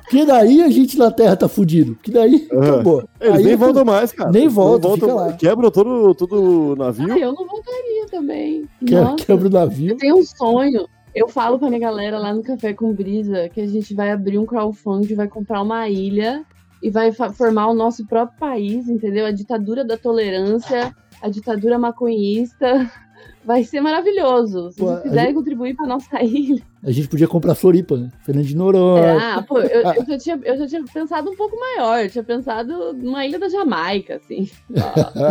Porque 0.04 0.26
daí 0.26 0.64
a 0.64 0.70
gente 0.70 0.98
na 0.98 1.12
Terra 1.12 1.36
tá 1.36 1.48
fudido. 1.48 1.94
Porque 1.94 2.10
daí 2.10 2.48
acabou. 2.52 3.04
Eles 3.22 3.36
Aí 3.38 3.44
nem 3.44 3.52
eu 3.54 3.60
tô- 3.60 3.66
voltam 3.66 3.86
mais, 3.86 4.12
cara. 4.12 4.32
Nem 4.32 4.48
voltam, 4.48 4.94
fica 4.96 5.14
lá. 5.14 5.34
Quebram 5.34 5.70
todo, 5.70 6.16
todo 6.16 6.72
o 6.72 6.76
navio. 6.76 7.14
Ah, 7.14 7.20
eu 7.20 7.32
não 7.32 7.46
voltaria 7.46 8.06
também. 8.10 8.68
que- 8.84 8.96
Nossa. 8.96 9.24
Quebra 9.24 9.48
o 9.48 9.52
navio. 9.52 9.92
Eu 9.92 9.98
tenho 9.98 10.18
um 10.18 10.24
sonho. 10.26 10.88
Eu 11.14 11.28
falo 11.28 11.60
pra 11.60 11.68
minha 11.70 11.80
galera 11.82 12.18
lá 12.18 12.34
no 12.34 12.42
Café 12.42 12.74
com 12.74 12.92
Brisa 12.94 13.50
que 13.50 13.62
a 13.62 13.68
gente 13.68 13.94
vai 13.94 14.12
abrir 14.12 14.40
um 14.40 14.46
crowdfunding, 14.46 15.14
vai 15.16 15.28
comprar 15.28 15.62
uma 15.62 15.88
ilha 15.90 16.44
e 16.82 16.90
vai 16.90 17.12
formar 17.12 17.68
o 17.68 17.74
nosso 17.76 18.06
próprio 18.08 18.40
país, 18.40 18.88
entendeu? 18.90 19.26
A 19.28 19.32
ditadura 19.32 19.84
da 19.86 19.98
tolerância, 19.98 20.96
a 21.22 21.30
ditadura 21.30 21.78
maconhista. 21.80 22.90
Vai 23.44 23.64
ser 23.64 23.82
maravilhoso. 23.82 24.72
Se 24.72 24.78
Pô, 24.80 24.88
vocês 24.88 25.02
quiserem 25.04 25.26
gente- 25.28 25.36
contribuir 25.36 25.76
pra 25.76 25.88
nossa 25.88 26.22
ilha. 26.24 26.62
A 26.84 26.92
gente 26.92 27.08
podia 27.08 27.28
comprar 27.28 27.56
Floripa, 27.56 27.98
né? 27.98 28.12
Fernando 28.22 28.46
de 28.46 28.56
Noronha. 28.56 29.18
Ah, 29.38 29.42
pô, 29.42 29.60
eu, 29.60 29.82
eu 29.94 30.06
já 30.06 30.18
tinha, 30.18 30.40
eu 30.44 30.58
já 30.58 30.68
tinha 30.68 30.84
pensado 30.94 31.30
um 31.32 31.36
pouco 31.36 31.58
maior. 31.60 32.00
Eu 32.04 32.10
tinha 32.10 32.24
pensado 32.24 32.94
numa 32.94 33.26
ilha 33.26 33.40
da 33.40 33.50
Jamaica, 33.50 34.18
assim. 34.18 34.50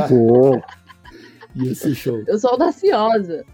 Pô, 0.08 0.60
Ia 1.64 1.74
ser 1.74 1.94
show. 1.94 2.22
Eu 2.26 2.38
sou 2.38 2.50
audaciosa. 2.50 3.44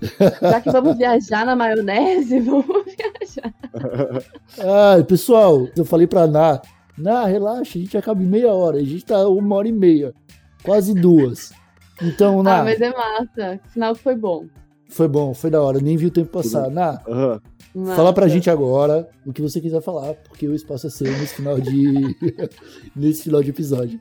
Já 0.41 0.61
que 0.61 0.70
vamos 0.70 0.97
viajar 0.97 1.45
na 1.47 1.55
maionese, 1.57 2.41
vamos 2.41 2.66
viajar. 2.66 3.53
Ah, 4.61 5.03
pessoal, 5.05 5.68
eu 5.76 5.85
falei 5.85 6.07
pra 6.07 6.26
Ná. 6.26 6.61
Ná, 6.97 7.24
relaxa, 7.26 7.76
a 7.78 7.80
gente 7.80 7.97
acaba 7.99 8.22
em 8.22 8.26
meia 8.26 8.53
hora. 8.53 8.78
A 8.78 8.85
gente 8.85 9.05
tá 9.05 9.26
uma 9.28 9.57
hora 9.57 9.68
e 9.68 9.72
meia. 9.72 10.14
Quase 10.62 10.95
duas. 10.95 11.53
Então, 12.03 12.42
Ná, 12.42 12.61
Ah, 12.61 12.64
mas 12.64 12.80
é 12.80 12.90
massa. 12.90 13.61
Sinal 13.72 13.95
que 13.95 14.03
foi 14.03 14.16
bom. 14.16 14.47
foi 14.88 15.09
bom, 15.09 15.32
foi 15.34 15.51
da 15.51 15.62
hora. 15.62 15.80
Nem 15.80 15.97
vi 15.97 16.07
o 16.07 16.11
tempo 16.11 16.30
passar. 16.30 16.70
Ná, 16.70 17.01
aham. 17.09 17.40
fala 17.97 18.12
pra 18.12 18.28
gente 18.28 18.49
agora 18.51 19.09
o 19.26 19.32
que 19.32 19.42
você 19.42 19.61
quiser 19.61 19.80
falar, 19.80 20.14
porque 20.14 20.47
o 20.47 20.55
espaço 20.55 20.86
é 20.86 20.90
seu 20.90 21.07
nesse 21.12 21.34
final 21.36 21.61
de. 21.61 22.16
nesse 22.95 23.24
final 23.24 23.42
de 23.42 23.51
episódio. 23.51 24.01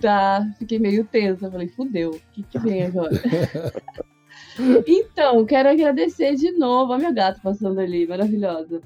Tá, 0.00 0.46
fiquei 0.58 0.78
meio 0.78 1.04
tensa. 1.04 1.50
Falei, 1.50 1.68
fudeu, 1.68 2.10
o 2.10 2.20
que, 2.32 2.42
que 2.42 2.58
vem 2.58 2.84
agora? 2.84 3.10
então, 4.86 5.44
quero 5.44 5.68
agradecer 5.68 6.34
de 6.34 6.52
novo. 6.52 6.92
Olha 6.92 7.02
meu 7.02 7.14
gato 7.14 7.40
passando 7.42 7.80
ali, 7.80 8.06
maravilhosa. 8.06 8.80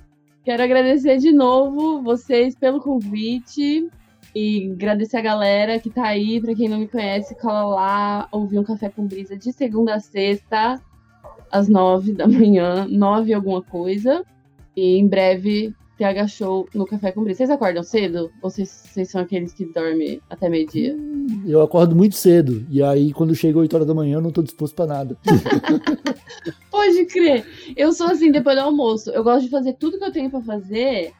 Quero 0.44 0.62
agradecer 0.62 1.18
de 1.18 1.32
novo 1.32 2.02
vocês 2.02 2.54
pelo 2.56 2.80
convite 2.80 3.88
e 4.34 4.70
agradecer 4.72 5.16
a 5.16 5.22
galera 5.22 5.78
que 5.78 5.90
tá 5.90 6.04
aí. 6.04 6.40
Pra 6.40 6.54
quem 6.54 6.68
não 6.68 6.78
me 6.78 6.88
conhece, 6.88 7.34
cola 7.34 7.64
lá, 7.64 8.28
ouvir 8.32 8.58
um 8.58 8.64
café 8.64 8.88
com 8.88 9.06
brisa 9.06 9.36
de 9.36 9.52
segunda 9.52 9.94
a 9.94 10.00
sexta, 10.00 10.80
às 11.50 11.68
nove 11.68 12.12
da 12.12 12.26
manhã, 12.26 12.86
nove 12.88 13.32
alguma 13.32 13.62
coisa. 13.62 14.24
E 14.76 14.96
em 14.98 15.06
breve, 15.06 15.74
TH 16.02 16.26
Show 16.26 16.68
no 16.74 16.86
Café 16.86 17.12
com 17.12 17.22
Brisa. 17.22 17.38
Vocês 17.38 17.50
acordam 17.50 17.82
cedo? 17.82 18.30
Ou 18.42 18.50
vocês, 18.50 18.68
vocês 18.68 19.10
são 19.10 19.20
aqueles 19.20 19.52
que 19.52 19.64
dormem 19.66 20.20
até 20.28 20.48
meio-dia? 20.48 20.96
Eu 21.46 21.62
acordo 21.62 21.94
muito 21.94 22.16
cedo. 22.16 22.66
E 22.68 22.82
aí, 22.82 23.12
quando 23.12 23.34
chega 23.34 23.58
8 23.58 23.74
horas 23.74 23.86
da 23.86 23.94
manhã, 23.94 24.16
eu 24.16 24.20
não 24.20 24.32
tô 24.32 24.42
disposto 24.42 24.74
pra 24.74 24.86
nada. 24.86 25.16
Pode 26.70 27.04
crer. 27.06 27.46
Eu 27.76 27.92
sou 27.92 28.08
assim, 28.08 28.32
depois 28.32 28.56
do 28.56 28.62
almoço. 28.62 29.10
Eu 29.10 29.22
gosto 29.22 29.44
de 29.44 29.50
fazer 29.50 29.74
tudo 29.74 29.98
que 29.98 30.04
eu 30.04 30.12
tenho 30.12 30.30
pra 30.30 30.40
fazer 30.40 31.12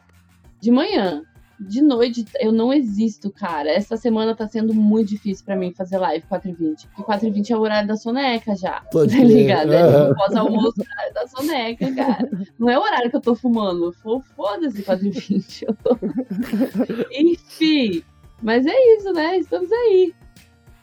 de 0.61 0.71
manhã. 0.71 1.23
De 1.61 1.81
noite, 1.81 2.25
eu 2.41 2.51
não 2.51 2.73
existo, 2.73 3.31
cara. 3.31 3.71
Essa 3.71 3.97
semana 3.97 4.35
tá 4.35 4.49
sendo 4.49 4.75
muito 4.75 5.09
difícil 5.11 5.45
pra 5.45 5.55
mim 5.57 5.73
fazer 5.73 5.97
live 5.99 6.25
4h20. 6.29 6.89
Porque 6.95 7.03
4h20 7.13 7.51
é 7.51 7.57
o 7.57 7.61
horário 7.61 7.87
da 7.89 7.97
soneca 7.97 8.57
já. 8.57 8.81
Pode 8.91 9.17
Tá 9.17 9.23
ligado? 9.25 9.73
É 9.73 10.03
tipo 10.05 10.15
pós-almoço, 10.17 10.81
horário 10.81 11.15
da 11.15 11.27
soneca, 11.29 11.95
cara. 11.95 12.29
Não 12.59 12.69
é 12.69 12.77
o 12.79 12.83
horário 12.83 13.11
que 13.11 13.17
eu 13.17 13.21
tô 13.21 13.35
fumando. 13.35 13.93
Fo- 13.93 14.21
Foda-se 14.35 14.83
4h20. 14.83 15.63
Eu 15.69 15.75
tô... 15.75 15.97
Enfim. 17.13 18.03
Mas 18.43 18.67
é 18.67 18.97
isso, 18.97 19.13
né? 19.13 19.39
Estamos 19.39 19.71
aí. 19.71 20.13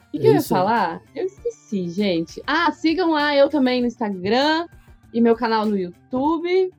O 0.08 0.10
que, 0.12 0.18
que 0.18 0.26
É 0.26 0.30
eu 0.30 0.34
ia 0.34 0.42
falar? 0.42 1.02
Eu 1.14 1.26
esqueci, 1.26 1.88
gente. 1.90 2.42
Ah, 2.46 2.72
sigam 2.72 3.10
lá 3.10 3.36
eu 3.36 3.48
também 3.48 3.80
no 3.80 3.86
Instagram 3.86 4.66
e 5.12 5.20
meu 5.20 5.36
canal 5.36 5.66
no 5.66 5.78
YouTube 5.78 6.72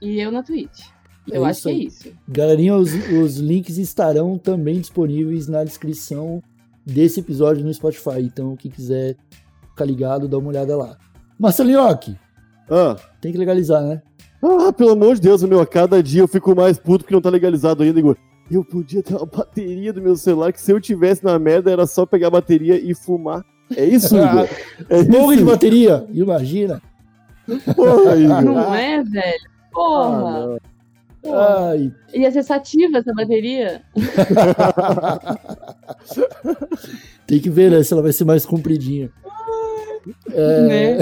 e 0.00 0.20
eu 0.20 0.32
na 0.32 0.42
Twitch. 0.42 0.86
É 1.30 1.36
Eu 1.36 1.42
isso 1.42 1.50
acho 1.50 1.62
que 1.62 1.68
é 1.68 1.72
isso. 1.86 2.12
Galerinha, 2.28 2.76
os, 2.76 2.92
os 2.92 3.36
links 3.36 3.78
estarão 3.78 4.36
também 4.38 4.80
disponíveis 4.80 5.46
na 5.48 5.62
descrição 5.64 6.42
desse 6.84 7.20
episódio 7.20 7.64
no 7.64 7.72
Spotify. 7.72 8.20
Então, 8.20 8.56
quem 8.56 8.70
quiser 8.70 9.16
ficar 9.70 9.84
ligado, 9.84 10.26
dá 10.28 10.36
uma 10.38 10.48
olhada 10.48 10.76
lá. 10.76 10.96
Marcelinhoque, 11.38 12.16
Ah. 12.70 12.96
tem 13.20 13.32
que 13.32 13.38
legalizar, 13.38 13.82
né? 13.82 14.02
Ah, 14.42 14.72
pelo 14.72 14.90
amor 14.90 15.14
de 15.14 15.20
Deus, 15.20 15.42
meu, 15.44 15.60
a 15.60 15.66
cada 15.66 16.02
dia 16.02 16.20
eu 16.22 16.28
fico 16.28 16.54
mais 16.54 16.76
puto 16.78 17.04
porque 17.04 17.14
não 17.14 17.20
tá 17.22 17.30
legalizado 17.30 17.82
ainda, 17.84 17.98
Igor. 18.00 18.16
Eu 18.50 18.64
podia 18.64 19.02
ter 19.02 19.14
uma 19.14 19.24
bateria 19.24 19.92
do 19.92 20.02
meu 20.02 20.16
celular 20.16 20.52
que 20.52 20.60
se 20.60 20.72
eu 20.72 20.80
tivesse 20.80 21.24
na 21.24 21.38
merda 21.38 21.70
era 21.70 21.86
só 21.86 22.04
pegar 22.04 22.26
a 22.26 22.30
bateria 22.32 22.76
e 22.78 22.92
fumar. 22.94 23.44
É 23.76 23.84
isso, 23.84 24.14
Igor? 24.18 24.48
É 24.90 25.04
Fogo 25.04 25.36
de 25.36 25.44
bateria, 25.44 26.04
imagina. 26.12 26.82
Porra, 27.76 28.16
Igor. 28.16 28.42
Não 28.42 28.74
é, 28.74 29.02
velho? 29.02 29.38
Ah, 29.46 29.68
Porra! 29.72 30.46
não. 30.46 30.58
Porra. 31.22 31.70
Ai. 31.70 31.92
Ia 32.12 32.30
ser 32.32 32.42
sativa 32.42 32.98
essa 32.98 33.14
bateria? 33.14 33.82
tem 37.26 37.40
que 37.40 37.48
ver, 37.48 37.70
né? 37.70 37.82
Se 37.82 37.92
ela 37.92 38.02
vai 38.02 38.12
ser 38.12 38.24
mais 38.24 38.44
compridinha. 38.44 39.10
É, 40.32 40.60
Né? 40.62 40.98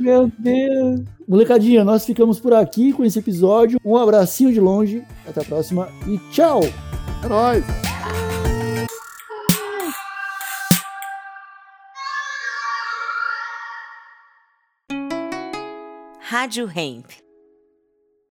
Meu 0.00 0.30
Deus! 0.36 1.02
Molecadinha, 1.28 1.84
nós 1.84 2.04
ficamos 2.04 2.40
por 2.40 2.52
aqui 2.54 2.92
com 2.92 3.04
esse 3.04 3.20
episódio. 3.20 3.78
Um 3.84 3.96
abracinho 3.96 4.52
de 4.52 4.58
longe. 4.60 5.04
Até 5.28 5.42
a 5.42 5.44
próxima 5.44 5.88
e 6.06 6.18
tchau! 6.32 6.60
É 7.24 7.28
nóis. 7.28 7.64
Rádio 16.20 16.68
Hemp. 16.74 17.25